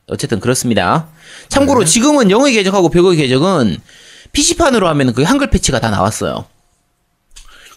어쨌든 0.08 0.40
그렇습니다. 0.40 1.10
참고로 1.48 1.86
지금은 1.86 2.30
영의 2.30 2.54
궤적하고 2.54 2.90
벽의 2.90 3.18
궤적은 3.18 3.78
PC판으로 4.44 4.88
하면 4.90 5.14
그 5.14 5.24
한글 5.24 5.50
패치가 5.50 5.80
다 5.80 5.90
나왔어요. 5.90 6.46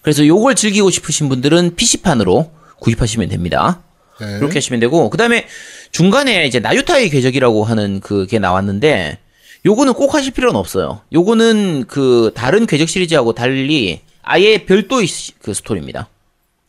그래서 0.03 0.27
요걸 0.27 0.55
즐기고 0.57 0.91
싶으신 0.91 1.29
분들은 1.29 1.77
PC판으로 1.77 2.51
구입하시면 2.81 3.29
됩니다. 3.29 3.83
네. 4.21 4.39
그렇게 4.39 4.55
하시면 4.55 4.81
되고 4.81 5.11
그다음에 5.11 5.47
중간에 5.93 6.47
이제 6.47 6.59
나유타의 6.59 7.11
궤적이라고 7.11 7.65
하는 7.65 8.01
그게 8.01 8.39
나왔는데 8.39 9.19
요거는 9.67 9.93
꼭 9.95 10.15
하실 10.15 10.33
필요는 10.33 10.57
없어요. 10.59 11.03
요거는 11.13 11.85
그 11.89 12.33
다른 12.35 12.67
궤적 12.67 12.89
시리즈하고 12.89 13.35
달리 13.35 14.01
아예 14.23 14.65
별도의 14.65 15.07
시- 15.07 15.33
그 15.41 15.53
스토리입니다. 15.53 16.09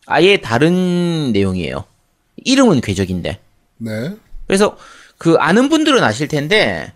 아예 0.05 0.37
다른 0.37 1.31
내용이에요. 1.31 1.85
이름은 2.43 2.81
궤적인데. 2.81 3.39
네. 3.77 4.11
그래서 4.47 4.77
그 5.17 5.35
아는 5.39 5.69
분들은 5.69 6.03
아실 6.03 6.27
텐데 6.27 6.91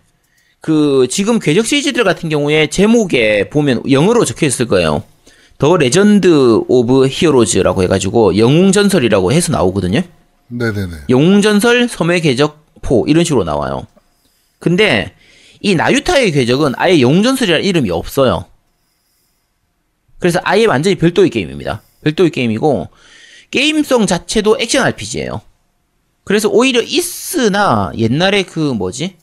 그 0.62 1.08
지금 1.10 1.40
궤적 1.40 1.66
시리즈들 1.66 2.04
같은 2.04 2.28
경우에 2.28 2.68
제목에 2.68 3.50
보면 3.50 3.82
영어로 3.90 4.24
적혀 4.24 4.46
있을 4.46 4.66
거예요. 4.68 5.02
The 5.58 5.76
Legend 5.76 6.62
of 6.68 7.08
Heroes라고 7.08 7.82
해가지고 7.82 8.38
영웅 8.38 8.70
전설이라고 8.70 9.32
해서 9.32 9.50
나오거든요. 9.50 10.02
네네네. 10.48 10.96
영웅 11.10 11.42
전설, 11.42 11.88
섬의 11.88 12.20
궤적, 12.20 12.64
four 12.80 13.04
이런 13.08 13.24
식으로 13.24 13.42
나와요. 13.42 13.88
근데 14.60 15.12
이 15.60 15.74
나유타의 15.74 16.30
궤적은 16.30 16.74
아예 16.76 17.00
영웅 17.00 17.24
전설이라는 17.24 17.64
이름이 17.66 17.90
없어요. 17.90 18.44
그래서 20.20 20.38
아예 20.44 20.66
완전히 20.66 20.94
별도의 20.94 21.30
게임입니다. 21.30 21.82
별도의 22.04 22.30
게임이고 22.30 22.88
게임성 23.50 24.06
자체도 24.06 24.58
액션 24.60 24.84
RPG예요. 24.86 25.40
그래서 26.22 26.48
오히려 26.48 26.80
이스나 26.80 27.90
옛날에 27.96 28.44
그 28.44 28.60
뭐지? 28.60 29.21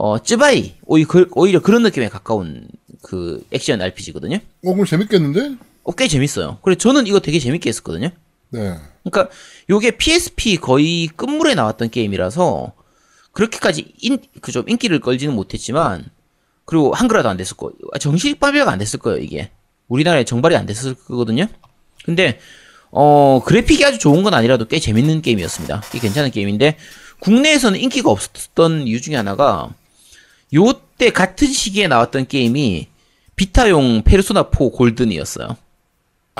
어, 0.00 0.18
쯔바이 0.22 0.74
오히려, 0.86 1.08
그, 1.08 1.28
오히려 1.32 1.60
그런 1.60 1.82
느낌에 1.82 2.08
가까운 2.08 2.68
그 3.02 3.44
액션 3.50 3.82
RPG거든요. 3.82 4.36
어, 4.64 4.72
그럼 4.72 4.86
재밌겠는데? 4.86 5.56
어, 5.82 5.92
꽤 5.92 6.06
재밌어요. 6.06 6.58
그래서 6.62 6.78
저는 6.78 7.08
이거 7.08 7.18
되게 7.18 7.40
재밌게 7.40 7.68
했었거든요. 7.68 8.10
네. 8.50 8.76
그러니까 9.02 9.34
요게 9.68 9.96
PSP 9.96 10.58
거의 10.58 11.08
끝물에 11.08 11.54
나왔던 11.56 11.90
게임이라서 11.90 12.72
그렇게까지 13.32 13.92
인, 14.02 14.18
그 14.40 14.52
좀 14.52 14.68
인기를 14.68 15.00
끌지는 15.00 15.34
못했지만 15.34 16.04
그리고 16.64 16.92
한글화도 16.94 17.28
안 17.28 17.36
됐을 17.36 17.56
거 17.56 17.72
정식 18.00 18.38
발매가 18.38 18.70
안 18.70 18.78
됐을 18.78 18.98
거예요 19.00 19.18
이게 19.18 19.50
우리나라에 19.88 20.24
정발이 20.24 20.56
안 20.56 20.66
됐을 20.66 20.94
거거든요 20.94 21.46
근데 22.04 22.38
어 22.90 23.40
그래픽이 23.44 23.84
아주 23.84 23.98
좋은 23.98 24.22
건 24.22 24.34
아니라도 24.34 24.66
꽤 24.66 24.78
재밌는 24.78 25.22
게임이었습니다 25.22 25.82
꽤 25.92 25.98
괜찮은 25.98 26.30
게임인데 26.30 26.76
국내에서는 27.20 27.78
인기가 27.80 28.10
없었던 28.10 28.86
이유 28.86 29.00
중에 29.00 29.16
하나가 29.16 29.70
요때 30.54 31.10
같은 31.10 31.48
시기에 31.48 31.88
나왔던 31.88 32.26
게임이 32.28 32.88
비타용 33.36 34.02
페르소나 34.02 34.48
4 34.52 34.70
골든이었어요 34.70 35.56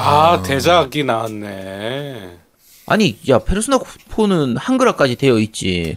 아, 0.01 0.43
대작이 0.43 1.03
나왔네. 1.03 2.39
아니, 2.87 3.19
야, 3.29 3.41
페르소나 3.41 3.79
4는 3.79 4.57
한글화까지 4.57 5.17
되어 5.17 5.41
있지. 5.41 5.97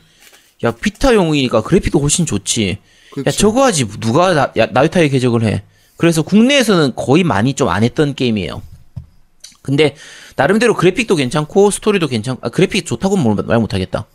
야, 0.63 0.71
비타용이니까 0.71 1.61
그래픽도 1.61 1.99
훨씬 1.99 2.25
좋지. 2.25 2.79
그렇죠. 3.11 3.27
야, 3.27 3.31
저거 3.31 3.63
하지. 3.63 3.87
누가 3.99 4.33
나, 4.33 4.51
야, 4.57 4.65
나유타의 4.65 5.09
궤적을 5.11 5.43
해. 5.43 5.61
그래서 5.97 6.23
국내에서는 6.23 6.95
거의 6.95 7.23
많이 7.23 7.53
좀 7.53 7.69
안 7.69 7.83
했던 7.83 8.15
게임이에요. 8.15 8.63
근데, 9.61 9.95
나름대로 10.35 10.73
그래픽도 10.75 11.15
괜찮고, 11.15 11.69
스토리도 11.69 12.07
괜찮고, 12.07 12.39
아, 12.47 12.49
그래픽 12.49 12.87
좋다고는 12.87 13.23
뭘- 13.23 13.35
말 13.45 13.59
못하겠다. 13.59 14.07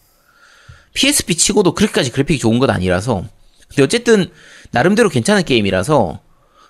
PSP 0.95 1.37
치고도 1.37 1.75
그렇게까지 1.75 2.11
그래픽이 2.11 2.41
좋은 2.41 2.59
건 2.59 2.71
아니라서. 2.71 3.25
근데 3.69 3.83
어쨌든, 3.83 4.31
나름대로 4.71 5.09
괜찮은 5.09 5.45
게임이라서, 5.45 6.21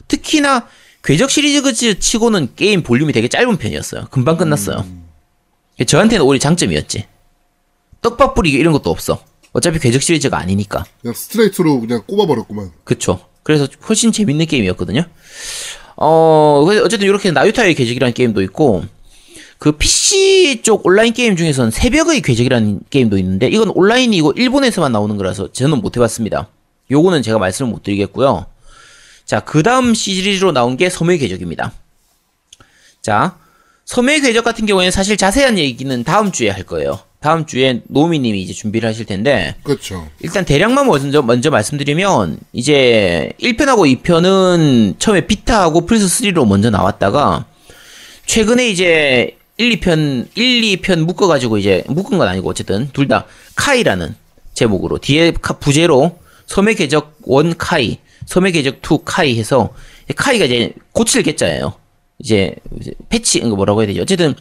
특히나, 0.08 0.66
궤적 1.04 1.30
시리즈 1.30 1.98
치고는 1.98 2.54
게임 2.56 2.82
볼륨이 2.82 3.12
되게 3.12 3.28
짧은 3.28 3.58
편이었어요. 3.58 4.08
금방 4.10 4.36
끝났어요. 4.36 4.84
저한테는 5.86 6.24
오히려 6.24 6.40
장점이었지. 6.40 7.06
떡밥 8.02 8.34
뿌리기 8.34 8.56
이런 8.56 8.72
것도 8.72 8.90
없어. 8.90 9.22
어차피 9.52 9.78
궤적 9.78 10.02
시리즈가 10.02 10.38
아니니까. 10.38 10.84
그냥 11.00 11.14
스트레이트로 11.14 11.80
그냥 11.80 12.02
꼽아버렸구만. 12.06 12.72
그쵸. 12.84 13.20
그래서 13.42 13.68
훨씬 13.88 14.10
재밌는 14.10 14.46
게임이었거든요. 14.46 15.04
어, 15.96 16.66
어쨌든 16.82 17.06
이렇게 17.06 17.30
나유타의 17.30 17.74
궤적이라는 17.74 18.12
게임도 18.12 18.42
있고, 18.42 18.84
그 19.58 19.72
PC 19.72 20.60
쪽 20.62 20.84
온라인 20.84 21.12
게임 21.12 21.36
중에서는 21.36 21.70
새벽의 21.70 22.20
궤적이라는 22.22 22.80
게임도 22.90 23.16
있는데, 23.18 23.46
이건 23.48 23.70
온라인이고 23.70 24.32
일본에서만 24.32 24.92
나오는 24.92 25.16
거라서 25.16 25.52
저는 25.52 25.80
못 25.80 25.96
해봤습니다. 25.96 26.48
요거는 26.90 27.22
제가 27.22 27.38
말씀을 27.38 27.70
못 27.70 27.82
드리겠고요. 27.82 28.46
자, 29.24 29.40
그 29.40 29.62
다음 29.62 29.94
시리즈로 29.94 30.52
나온 30.52 30.76
게 30.76 30.88
섬의 30.88 31.18
궤적입니다. 31.18 31.72
자, 33.02 33.36
섬의 33.86 34.20
궤적 34.20 34.44
같은 34.44 34.66
경우에는 34.66 34.90
사실 34.90 35.16
자세한 35.16 35.58
얘기는 35.58 36.04
다음 36.04 36.32
주에 36.32 36.50
할 36.50 36.62
거예요. 36.64 37.00
다음 37.20 37.46
주에 37.46 37.82
노미님이 37.88 38.40
이제 38.42 38.52
준비를 38.52 38.88
하실 38.88 39.04
텐데, 39.04 39.56
그렇죠. 39.64 40.06
일단 40.20 40.44
대략만 40.44 40.86
먼저, 40.86 41.22
먼저 41.22 41.50
말씀드리면 41.50 42.38
이제 42.52 43.32
1편하고 43.40 44.02
2편은 44.02 45.00
처음에 45.00 45.26
비타하고 45.26 45.86
플스 45.86 46.06
3로 46.24 46.46
먼저 46.46 46.70
나왔다가 46.70 47.46
최근에 48.26 48.68
이제 48.68 49.36
1, 49.56 49.80
2편 49.80 50.28
1, 50.36 50.62
2편 50.82 51.00
묶어 51.04 51.26
가지고 51.26 51.58
이제 51.58 51.82
묶은 51.88 52.18
건 52.18 52.28
아니고 52.28 52.48
어쨌든 52.50 52.90
둘 52.92 53.08
다 53.08 53.24
카이라는 53.56 54.14
제목으로 54.54 54.98
뒤에 54.98 55.32
카- 55.40 55.54
부제로 55.58 56.18
섬의 56.46 56.76
궤적 56.76 57.18
1 57.26 57.54
카이, 57.58 57.98
섬의 58.26 58.52
궤적 58.52 58.76
2 58.76 58.98
카이 59.04 59.38
해서 59.38 59.74
카이가 60.14 60.44
이제 60.46 60.72
고칠 60.92 61.22
개자예요. 61.22 61.74
이제 62.18 62.54
패치 63.08 63.40
뭐라고 63.40 63.80
해야 63.80 63.88
되지? 63.88 64.00
어쨌든 64.00 64.34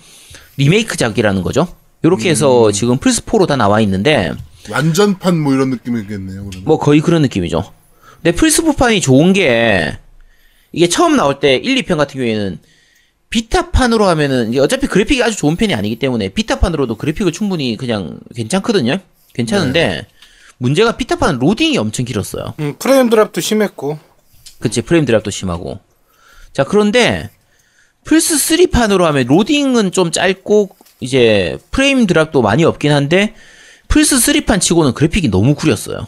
리메이크작이라는 0.58 1.42
거죠. 1.42 1.68
이렇게 2.04 2.30
해서 2.30 2.72
지금 2.72 2.98
플스4로 2.98 3.48
다 3.48 3.56
나와 3.56 3.82
있는데 3.82 4.32
완전판 4.70 5.40
뭐 5.40 5.54
이런 5.54 5.72
느낌이겠네요. 5.72 6.46
그러면. 6.46 6.64
뭐 6.64 6.78
거의 6.78 7.02
그런 7.02 7.22
느낌이죠. 7.24 7.72
근데 8.22 8.32
플스4판이 8.32 9.02
좋은 9.02 9.34
게 9.34 9.98
이게 10.72 10.88
처음 10.88 11.16
나올 11.16 11.40
때 11.40 11.56
1, 11.56 11.84
2편 11.84 11.98
같은 11.98 12.20
경우에는 12.20 12.60
비타판으로 13.30 14.06
하면은 14.06 14.58
어차피 14.60 14.88
그래픽이 14.88 15.22
아주 15.24 15.36
좋은 15.36 15.56
편이 15.56 15.74
아니기 15.74 15.98
때문에 15.98 16.30
비타판으로도 16.30 16.96
그래픽을 16.96 17.32
충분히 17.32 17.76
그냥 17.76 18.20
괜찮거든요. 18.36 19.00
괜찮은데 19.34 20.08
문제가 20.58 20.96
비타판은 20.98 21.40
로딩이 21.40 21.78
엄청 21.78 22.06
길었어요. 22.06 22.54
음, 22.60 22.76
프레임 22.80 23.10
드랍도 23.10 23.42
심했고. 23.42 24.00
그치 24.60 24.82
프레임 24.82 25.06
드랍도 25.06 25.32
심하고. 25.32 25.80
자 26.54 26.64
그런데 26.64 27.30
플스 28.06 28.36
3판으로 28.36 29.02
하면 29.04 29.28
로딩은 29.28 29.92
좀 29.92 30.12
짧고 30.12 30.70
이제 31.02 31.58
프레임 31.72 32.08
드랍도 32.08 32.42
많이 32.42 32.64
없긴 32.64 32.92
한데 32.92 33.36
플스 33.88 34.16
3판 34.18 34.62
치고는 34.62 34.94
그래픽이 34.94 35.30
너무 35.30 35.56
구렸어요. 35.56 36.08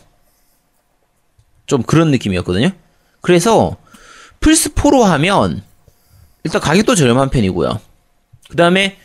좀 1.65 1.83
그런 1.83 2.11
느낌이었거든요. 2.11 2.71
그래서 3.21 3.75
플스 4.39 4.73
4로 4.73 5.01
하면 5.01 5.61
일단 6.43 6.61
가격도 6.61 6.95
저렴한 6.95 7.29
편이고요. 7.29 7.81
그 8.49 8.55
다음에 8.55 8.97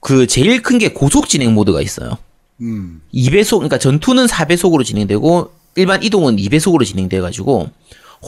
그 0.00 0.28
제일 0.28 0.62
큰 0.62 0.78
게 0.78 0.92
고속 0.92 1.28
진행 1.28 1.52
모드가 1.54 1.80
있어요 1.82 2.16
음. 2.60 3.02
2배속, 3.14 3.58
그러니까 3.58 3.78
전투는 3.78 4.26
4배속으로 4.26 4.84
진행되고 4.84 5.52
일반 5.76 6.02
이동은 6.02 6.36
2배속으로 6.36 6.84
진행돼 6.84 7.20
가지고 7.20 7.70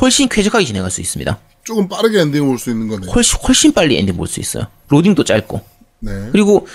훨씬 0.01 0.29
쾌적하게 0.29 0.65
진행할 0.65 0.91
수 0.91 1.01
있습니다. 1.01 1.39
조금 1.65 1.89
빠르게 1.89 2.21
엔딩 2.21 2.49
올 2.49 2.59
수 2.59 2.71
있는 2.71 2.89
거네. 2.89 3.09
훨씬 3.13 3.39
훨씬 3.47 3.73
빨리 3.73 3.97
엔딩 3.99 4.17
볼수 4.17 4.41
있어요. 4.41 4.67
로딩도 4.89 5.25
짧고 5.25 5.61
네. 6.01 6.29
그리고 6.33 6.67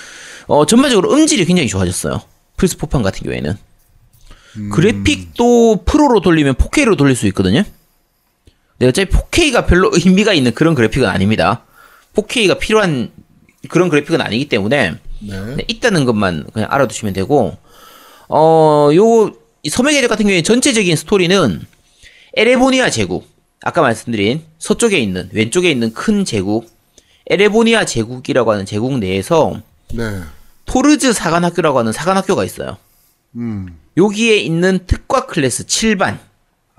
어, 0.46 0.64
전반적으로 0.66 1.12
음질이 1.14 1.44
굉장히 1.46 1.68
좋아졌어요. 1.68 2.20
플스 2.56 2.76
4판 2.76 3.02
같은 3.02 3.22
경우에는 3.24 3.56
그래픽도 4.72 5.82
프로로 5.84 6.20
돌리면 6.20 6.54
4K로 6.54 6.96
돌릴 6.96 7.16
수 7.16 7.26
있거든요. 7.28 7.62
근데 8.78 8.88
어차피 8.88 9.10
4K가 9.10 9.66
별로 9.66 9.90
의미가 9.94 10.32
있는 10.32 10.54
그런 10.54 10.74
그래픽은 10.74 11.08
아닙니다. 11.08 11.64
4K가 12.14 12.58
필요한 12.58 13.10
그런 13.68 13.88
그래픽은 13.88 14.20
아니기 14.20 14.48
때문에 14.48 14.94
네. 15.20 15.54
네, 15.56 15.64
있다는 15.68 16.04
것만 16.04 16.46
그냥 16.52 16.68
알아두시면 16.70 17.14
되고, 17.14 17.56
어, 18.28 18.90
요, 18.94 19.32
이 19.62 19.68
섬의 19.70 19.94
계적 19.94 20.08
같은 20.08 20.26
경우에 20.26 20.42
전체적인 20.42 20.94
스토리는 20.96 21.62
에레보니아 22.34 22.90
제국, 22.90 23.28
아까 23.62 23.80
말씀드린 23.82 24.42
서쪽에 24.58 24.98
있는, 24.98 25.28
왼쪽에 25.32 25.70
있는 25.70 25.92
큰 25.92 26.24
제국, 26.24 26.70
에레보니아 27.30 27.84
제국이라고 27.86 28.52
하는 28.52 28.66
제국 28.66 28.98
내에서 28.98 29.60
네. 29.92 30.20
토르즈 30.66 31.12
사관학교라고 31.12 31.78
하는 31.78 31.92
사관학교가 31.92 32.44
있어요. 32.44 32.76
음. 33.36 33.78
여기에 33.96 34.36
있는 34.36 34.80
특과 34.86 35.26
클래스 35.26 35.66
7반, 35.66 36.18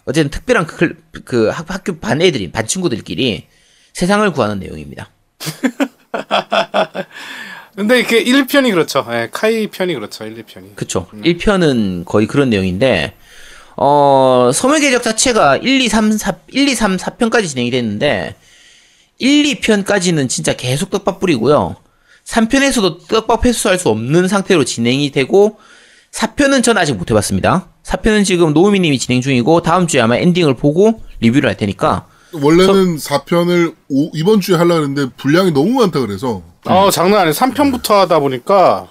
어쨌든 0.05 0.29
특별한 0.29 0.67
그, 0.67 0.77
클- 0.77 0.97
그 1.25 1.47
학, 1.49 1.65
학교 1.73 1.97
반 1.99 2.21
애들이, 2.21 2.51
반 2.51 2.67
친구들끼리 2.67 3.47
세상을 3.93 4.31
구하는 4.31 4.59
내용입니다. 4.59 5.09
근데 7.77 7.99
이게 7.99 8.23
1편이 8.23 8.71
그렇죠. 8.71 9.05
예, 9.11 9.29
카이 9.31 9.67
편이 9.67 9.93
그렇죠. 9.93 10.25
1, 10.25 10.43
2편이. 10.43 10.75
그쵸. 10.75 11.07
1편은 11.13 12.05
거의 12.05 12.25
그런 12.25 12.49
내용인데, 12.49 13.13
어, 13.75 14.49
계적 14.81 15.03
자체가 15.03 15.57
1, 15.57 15.81
2, 15.81 15.87
3, 15.87 16.17
4, 16.17 16.33
1, 16.47 16.69
2, 16.69 16.73
3, 16.73 16.97
4편까지 16.97 17.47
진행이 17.47 17.69
됐는데, 17.69 18.33
1, 19.19 19.59
2편까지는 19.61 20.27
진짜 20.27 20.53
계속 20.53 20.89
떡밥 20.89 21.19
뿌리고요. 21.19 21.75
3편에서도 22.25 23.09
떡밥 23.09 23.45
회수할 23.45 23.77
수 23.77 23.89
없는 23.89 24.27
상태로 24.27 24.65
진행이 24.65 25.11
되고, 25.11 25.59
4편은 26.11 26.63
전 26.63 26.79
아직 26.79 26.93
못 26.93 27.11
해봤습니다. 27.11 27.69
4편은 27.83 28.25
지금 28.25 28.53
노우미님이 28.53 28.97
진행 28.97 29.21
중이고, 29.21 29.61
다음 29.61 29.85
주에 29.85 30.01
아마 30.01 30.17
엔딩을 30.17 30.55
보고 30.55 31.03
리뷰를 31.19 31.47
할 31.47 31.57
테니까, 31.57 32.07
원래는 32.41 32.97
4편을 32.97 33.73
이번 34.13 34.39
주에 34.41 34.55
하려고 34.55 34.81
했는데 34.83 35.11
분량이 35.17 35.51
너무 35.51 35.79
많다 35.79 35.99
그래서 35.99 36.41
어, 36.65 36.89
장난 36.91 37.21
아니에요. 37.21 37.33
3편부터 37.33 37.93
하다 37.95 38.19
보니까 38.19 38.87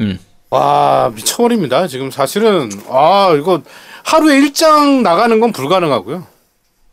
음, 0.00 0.18
와, 0.50 1.10
미쳐버립니다. 1.14 1.86
지금 1.86 2.10
사실은 2.10 2.70
아, 2.88 3.34
이거 3.38 3.62
하루에 4.04 4.40
1장 4.40 5.02
나가는 5.02 5.38
건 5.40 5.52
불가능하고요. 5.52 6.26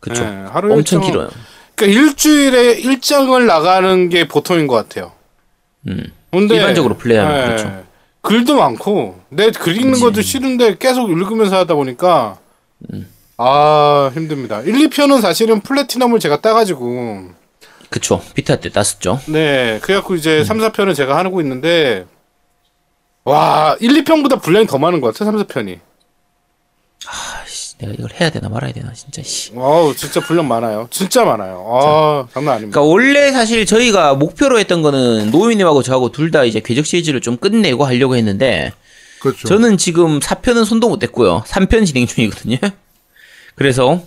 그쵸. 0.00 0.22
예, 0.22 0.26
하루에 0.50 0.74
엄청 0.74 1.00
일정은- 1.00 1.04
길어요. 1.06 1.30
그러니까 1.74 2.00
일주일에 2.00 2.76
1장을 2.82 3.44
나가는 3.46 4.08
게 4.08 4.28
보통인 4.28 4.66
것 4.66 4.74
같아요. 4.76 5.12
음. 5.88 6.04
근데 6.30 6.56
일반적으로 6.56 6.96
플레이하면 6.96 7.36
예, 7.42 7.46
그렇죠. 7.46 7.82
글도 8.22 8.56
많고 8.56 9.20
내 9.30 9.50
글 9.50 9.76
읽는 9.76 9.98
것도 10.00 10.22
싫은데 10.22 10.76
계속 10.78 11.10
읽으면서 11.10 11.56
하다 11.58 11.74
보니까 11.74 12.38
음. 12.92 13.08
아 13.38 14.10
힘듭니다. 14.14 14.60
1, 14.60 14.72
2편은 14.88 15.20
사실은 15.20 15.60
플래티넘을 15.60 16.20
제가 16.20 16.40
따가지고 16.40 17.30
그쵸. 17.90 18.22
비타 18.34 18.56
때 18.56 18.70
땄었죠. 18.70 19.20
네 19.26 19.78
그래갖고 19.82 20.14
음. 20.14 20.18
이제 20.18 20.44
3, 20.44 20.58
4편을 20.58 20.94
제가 20.94 21.16
하고 21.16 21.40
있는데 21.40 22.06
와 23.24 23.76
1, 23.80 24.04
2편보다 24.04 24.40
분량이 24.40 24.66
더 24.66 24.78
많은 24.78 25.00
것 25.00 25.12
같아 25.14 25.24
3, 25.24 25.36
4편이. 25.44 25.78
아씨, 27.08 27.76
내가 27.78 27.92
이걸 27.94 28.10
해야 28.20 28.30
되나 28.30 28.48
말아야 28.48 28.72
되나, 28.72 28.92
진짜, 28.92 29.22
씨. 29.24 29.50
wow 29.54 29.92
진짜 29.96 30.20
분량 30.20 30.46
많아요. 30.46 30.86
진짜 30.90 31.24
많아요. 31.24 31.64
아 31.68 32.28
장난 32.32 32.54
아닙니다. 32.54 32.78
그러니까 32.80 32.92
원래 32.92 33.32
사실 33.32 33.66
저희가 33.66 34.14
목표로 34.14 34.58
했던 34.60 34.82
거는 34.82 35.30
노우미님하고 35.32 35.82
저하고 35.82 36.12
둘 36.12 36.30
다 36.30 36.44
이제 36.44 36.60
궤적 36.60 36.86
시리즈를 36.86 37.20
좀 37.20 37.36
끝내고 37.36 37.84
하려고 37.84 38.14
했는데 38.16 38.72
그렇죠. 39.20 39.48
저는 39.48 39.76
지금 39.78 40.20
4편은 40.20 40.64
손도 40.64 40.88
못 40.88 40.98
댔고요. 41.00 41.42
3편 41.46 41.86
진행 41.86 42.06
중이거든요. 42.06 42.56
그래서 43.54 44.02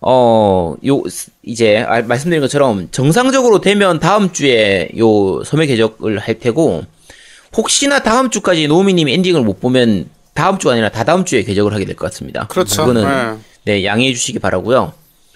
어, 0.00 0.76
요 0.86 1.02
이제 1.42 1.78
아, 1.78 2.02
말씀드린 2.02 2.40
것처럼 2.40 2.88
정상적으로 2.92 3.60
되면 3.60 3.98
다음 3.98 4.32
주에 4.32 4.90
요 4.98 5.42
섬의 5.44 5.66
궤적을 5.66 6.18
할 6.18 6.38
테고 6.38 6.84
혹시나 7.56 8.00
다음 8.02 8.30
주까지 8.30 8.68
노우미님이 8.68 9.12
엔딩을 9.14 9.42
못 9.42 9.60
보면 9.60 10.08
다음 10.34 10.58
주가 10.58 10.74
아니라 10.74 10.88
다다음 10.90 11.24
주에 11.24 11.42
궤적을 11.42 11.72
하게 11.74 11.84
될 11.84 11.96
것 11.96 12.10
같습니다. 12.10 12.46
그렇죠. 12.46 12.86
그거는 12.86 13.40
네, 13.64 13.84
양해해 13.84 14.12
주시기 14.14 14.38
바라고요. 14.38 14.92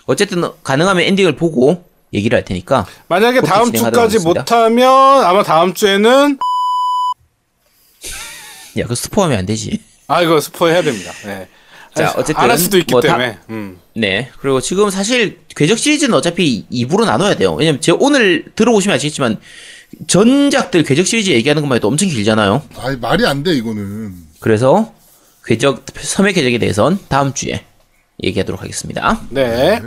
어쨌든 0.07 0.45
가능하면 0.63 1.05
엔딩을 1.05 1.37
보고 1.37 1.85
얘기를 2.13 2.37
할 2.37 2.45
테니까 2.45 2.87
만약에 3.09 3.41
다음 3.41 3.73
주까지. 3.73 4.19
못하면 4.21 4.89
아마 5.25 5.43
다음 5.43 5.75
주에는 5.75 6.39
야, 8.79 8.87
그 8.87 8.95
스포하면 8.95 9.39
안 9.39 9.47
되지. 9.47 9.81
아 10.09 10.23
이거 10.23 10.41
스포 10.41 10.69
해야 10.69 10.83
됩니다. 10.83 11.13
네. 11.25 11.49
자, 11.95 12.05
안 12.09 12.13
어쨌든 12.17 12.37
할 12.37 12.59
수도 12.59 12.79
있기 12.79 12.93
뭐 12.95 13.01
다- 13.01 13.09
때문에. 13.19 13.39
음. 13.51 13.79
네. 13.95 14.31
그리고 14.41 14.61
지금 14.61 14.89
사실 14.91 15.41
궤적 15.55 15.79
시리즈는 15.79 16.15
어차피 16.15 16.67
2부로 16.73 17.05
나눠야 17.05 17.35
돼요. 17.37 17.55
왜냐면 17.55 17.81
제가 17.81 17.99
오늘 18.01 18.47
들어보시면 18.55 18.95
아시겠지만 18.97 19.39
전작들 20.07 20.85
궤적 20.85 21.07
시리즈 21.07 21.31
얘기하는 21.31 21.63
것만 21.63 21.77
해도 21.77 21.89
엄청 21.89 22.09
길잖아요. 22.09 22.63
아니 22.79 22.97
말이 22.97 23.27
안 23.27 23.43
돼 23.43 23.53
이거는. 23.55 24.15
그래서 24.41 24.93
궤적 25.45 25.85
섬의 26.01 26.33
궤적에 26.33 26.59
대해선 26.59 26.99
다음 27.09 27.35
주에 27.35 27.65
얘기하도록 28.23 28.61
하겠습니다. 28.63 29.21
네. 29.31 29.81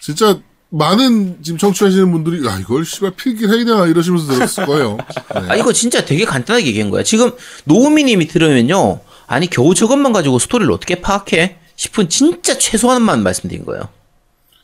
진짜 0.00 0.38
많은 0.68 1.38
지금 1.42 1.58
청취하시는 1.58 2.10
분들이 2.12 2.44
야 2.46 2.58
이걸 2.60 2.84
씨발 2.84 3.12
필기를 3.12 3.56
해야 3.56 3.64
되나 3.64 3.86
이러시면서 3.86 4.32
들었을 4.34 4.66
거예요. 4.66 4.96
네. 5.34 5.40
아 5.48 5.56
이거 5.56 5.72
진짜 5.72 6.04
되게 6.04 6.24
간단하게 6.24 6.66
얘기한 6.66 6.90
거야. 6.90 7.02
지금 7.02 7.32
노우미님이 7.64 8.26
들으면요. 8.28 9.00
아니 9.26 9.48
겨우 9.48 9.74
저것만 9.74 10.12
가지고 10.12 10.38
스토리를 10.38 10.72
어떻게 10.72 11.00
파악해? 11.00 11.58
싶은 11.76 12.08
진짜 12.08 12.56
최소한만 12.56 13.22
말씀드린 13.22 13.64
거예요. 13.64 13.88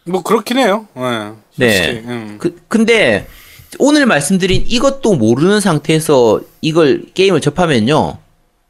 뭐 0.06 0.22
그렇긴 0.22 0.58
해요. 0.58 0.88
네. 0.94 1.32
네. 1.56 2.02
음. 2.06 2.38
그, 2.40 2.60
근데 2.68 3.26
오늘 3.78 4.06
말씀드린 4.06 4.64
이것도 4.66 5.14
모르는 5.14 5.60
상태에서 5.60 6.40
이걸 6.60 7.04
게임을 7.14 7.40
접하면요. 7.40 8.18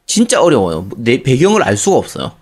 진짜 0.07 0.43
어려워요. 0.43 0.88
내 0.97 1.22
배경을 1.22 1.62
알 1.62 1.76
수가 1.76 1.97
없어요. 1.97 2.32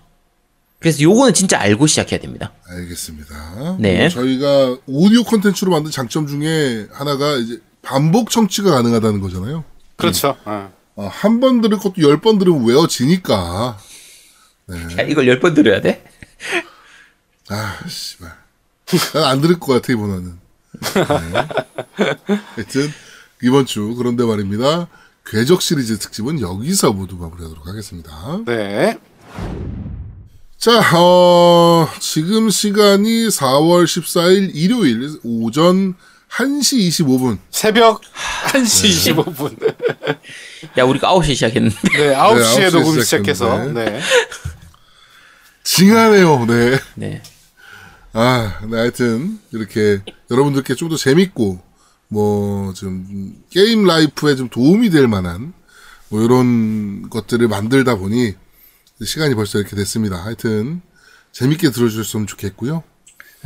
그래서 0.79 1.01
요거는 1.01 1.33
진짜 1.33 1.59
알고 1.59 1.85
시작해야 1.85 2.19
됩니다. 2.19 2.51
알겠습니다. 2.67 3.77
네. 3.79 3.99
뭐 3.99 4.09
저희가 4.09 4.77
오디오 4.87 5.23
콘텐츠로 5.23 5.71
만든 5.71 5.91
장점 5.91 6.25
중에 6.25 6.87
하나가 6.91 7.35
이제 7.35 7.59
반복 7.83 8.31
청취가 8.31 8.71
가능하다는 8.71 9.21
거잖아요. 9.21 9.63
그렇죠. 9.95 10.35
네. 10.47 10.67
어, 11.01 11.07
한번 11.11 11.61
들을 11.61 11.77
것도 11.79 11.95
열 12.01 12.21
번 12.21 12.37
들으면 12.37 12.63
외워지니까. 12.65 13.77
야, 14.99 15.01
이걸 15.03 15.27
열 15.27 15.39
번 15.39 15.53
들어야 15.55 15.81
돼? 15.81 16.03
아, 17.49 17.79
씨발. 17.87 18.31
난 19.13 19.23
안 19.25 19.41
들을 19.41 19.59
것 19.59 19.73
같아, 19.73 19.91
이번에는. 19.93 20.39
네. 20.81 21.33
하여튼, 22.55 22.91
이번 23.41 23.65
주, 23.65 23.95
그런데 23.97 24.23
말입니다. 24.23 24.87
궤적 25.25 25.61
시리즈 25.61 25.97
특집은 25.97 26.39
여기서 26.39 26.93
모두 26.93 27.15
마무리하도록 27.15 27.67
하겠습니다. 27.67 28.39
네. 28.45 28.99
자, 30.57 30.79
어, 30.95 31.87
지금 31.99 32.49
시간이 32.51 33.27
4월 33.29 33.85
14일 33.85 34.51
일요일 34.53 35.19
오전 35.23 35.95
1시 36.37 36.87
25분. 36.89 37.39
새벽 37.49 38.01
1시 38.53 39.13
25분. 39.15 39.75
야 40.77 40.83
우리가 40.83 41.13
9시에 41.13 41.33
시작했는데 41.35 41.75
네, 41.93 42.15
9시에 42.15 42.69
9시에 42.69 42.71
녹음 42.71 43.01
시작했는데. 43.01 43.03
시작해서. 43.03 43.65
네. 43.73 44.01
징하네요, 45.63 46.45
네. 46.45 46.79
네. 46.95 47.21
아, 48.13 48.59
네, 48.69 48.77
하여튼, 48.77 49.39
이렇게, 49.51 50.01
여러분들께 50.29 50.75
좀 50.75 50.89
더 50.89 50.97
재밌고, 50.97 51.61
뭐, 52.09 52.73
좀, 52.73 53.35
게임 53.51 53.85
라이프에 53.85 54.35
좀 54.35 54.49
도움이 54.49 54.89
될 54.89 55.07
만한, 55.07 55.53
뭐, 56.09 56.21
이런 56.21 57.09
것들을 57.09 57.47
만들다 57.47 57.95
보니, 57.95 58.33
시간이 59.05 59.35
벌써 59.35 59.59
이렇게 59.59 59.77
됐습니다. 59.77 60.17
하여튼, 60.17 60.81
재밌게 61.31 61.69
들어주셨으면 61.71 62.27
좋겠고요. 62.27 62.83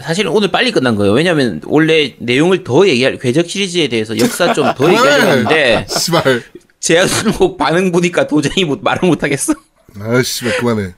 사실은 0.02 0.32
오늘 0.32 0.52
빨리 0.52 0.72
끝난 0.72 0.96
거예요. 0.96 1.14
왜냐면 1.14 1.62
원래 1.66 2.16
내용을 2.20 2.64
더 2.64 2.88
얘기할 2.88 3.18
궤적 3.18 3.50
시리즈에 3.50 3.88
대해서 3.88 4.18
역사 4.18 4.54
좀 4.54 4.74
더 4.76 4.90
얘기하려고 4.90 5.32
했는데 5.32 5.88
씨발. 5.90 6.44
제가 6.82 7.08
수록 7.08 7.58
반응 7.58 7.92
보니까 7.92 8.28
도저히 8.28 8.66
못, 8.66 8.82
말을 8.84 9.08
못 9.08 9.24
하겠어. 9.24 9.54
아, 10.00 10.22
씨발, 10.22 10.58
그만해. 10.60 10.94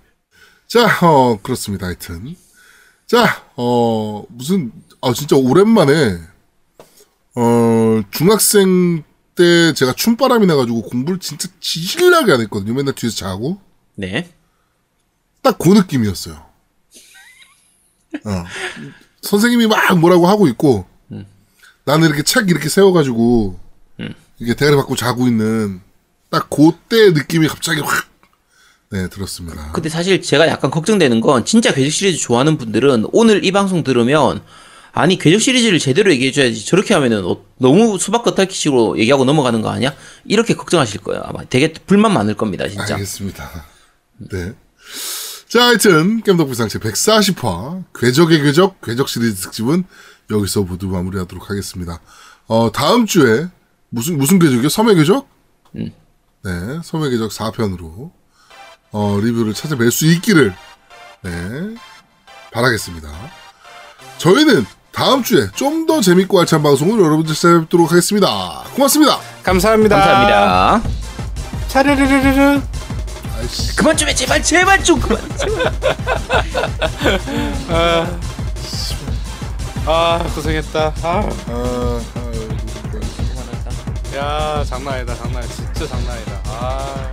자, 0.68 0.86
어, 1.06 1.40
그렇습니다. 1.42 1.86
하여튼. 1.86 2.36
자, 3.06 3.46
어, 3.56 4.24
무슨, 4.30 4.72
아, 5.02 5.14
진짜 5.14 5.38
오랜만에, 5.38 6.18
어, 7.36 8.02
중학생 8.12 9.04
때 9.36 9.72
제가 9.74 9.94
춤바람이 9.94 10.46
나가지고 10.48 10.82
공부를 10.82 11.20
진짜 11.20 11.48
지질나게 11.62 12.34
안 12.34 12.42
했거든요. 12.42 12.74
맨날 12.74 12.96
뒤에서 12.96 13.16
자고. 13.16 13.62
네. 13.96 14.28
딱 15.44 15.58
그 15.60 15.70
느낌이었어요. 15.70 16.47
어. 18.26 18.46
선생님이 19.22 19.68
막 19.68 19.98
뭐라고 20.00 20.28
하고 20.28 20.48
있고, 20.48 20.86
나는 21.86 22.08
이렇게 22.08 22.24
책 22.24 22.50
이렇게 22.50 22.70
세워가지고, 22.70 23.60
이게 24.40 24.54
대가리 24.56 24.76
받고 24.76 24.96
자고 24.96 25.28
있는, 25.28 25.82
딱 26.30 26.50
그때 26.50 27.12
느낌이 27.12 27.48
갑자기 27.48 27.82
확, 27.82 28.08
네, 28.90 29.08
들었습니다. 29.10 29.72
근데 29.74 29.90
사실 29.90 30.22
제가 30.22 30.48
약간 30.48 30.72
걱정되는 30.72 31.20
건 31.20 31.44
진짜 31.46 31.74
궤적 31.74 31.92
시리즈 31.92 32.20
좋아하는 32.20 32.58
분들은 32.58 33.08
오늘 33.12 33.44
이 33.44 33.52
방송 33.52 33.84
들으면 33.84 34.42
아니 34.94 35.18
궤적 35.18 35.42
시리즈를 35.42 35.78
제대로 35.78 36.12
얘기해줘야지 36.12 36.66
저렇게 36.66 36.94
하면은 36.94 37.26
어, 37.26 37.38
너무 37.58 38.00
수박 38.00 38.24
겉핥기식으로 38.24 38.98
얘기하고 38.98 39.26
넘어가는 39.26 39.62
거 39.62 39.70
아니야? 39.70 39.94
이렇게 40.26 40.56
걱정하실 40.56 41.02
거예요 41.02 41.22
아마 41.24 41.44
되게 41.44 41.72
불만 41.74 42.14
많을 42.14 42.34
겁니다 42.36 42.68
진짜 42.68 42.96
알겠습니다. 42.96 43.66
네. 44.32 44.54
자, 45.50 45.68
하여튼, 45.68 46.22
겜덕비상체 46.24 46.80
140화, 46.80 47.84
궤적의 47.98 48.42
궤적, 48.44 48.82
궤적 48.82 49.08
시리즈 49.08 49.42
특집은 49.44 49.86
여기서 50.30 50.64
모두 50.64 50.88
마무리하도록 50.88 51.50
하겠습니다. 51.50 52.00
어, 52.48 52.70
다음 52.72 53.06
주에, 53.06 53.48
무슨, 53.90 54.18
무슨 54.18 54.40
궤적이요? 54.40 54.68
섬의 54.68 54.96
궤적? 54.96 55.28
네, 55.74 56.80
섬의 56.84 57.12
궤적 57.12 57.32
4편으로, 57.32 58.12
어, 58.92 59.20
리뷰를 59.22 59.54
찾아뵐 59.54 59.90
수 59.90 60.06
있기를, 60.06 60.54
네, 61.24 61.32
바라겠습니다. 62.52 63.10
저희는 64.18 64.66
다음 64.92 65.24
주에 65.24 65.48
좀 65.56 65.86
더 65.88 66.02
재밌고 66.02 66.40
알찬 66.42 66.64
방송을 66.64 67.00
여러분들 67.00 67.34
찾아뵙도록 67.34 67.92
하겠습니다. 67.92 68.64
고맙습니다. 68.76 69.20
감사합니다. 69.44 69.96
감사합니다 69.96 70.90
차르르르르르. 71.70 72.62
그만 73.76 73.96
좀 73.98 74.08
해 74.10 74.16
제발 74.16 74.42
제발 74.44 74.84
좀 74.84 75.00
그만 75.00 75.22
제발. 75.38 75.74
아, 79.86 80.20
고생했다. 80.36 80.94
아. 81.04 81.30
아, 81.48 82.02
아. 82.16 82.32
야, 84.18 84.64
장난 84.66 84.96
아니다. 84.96 85.16
장난. 85.16 85.44
진짜 85.50 85.88
장난 85.88 86.12
아니다. 86.18 86.42
아. 86.46 87.12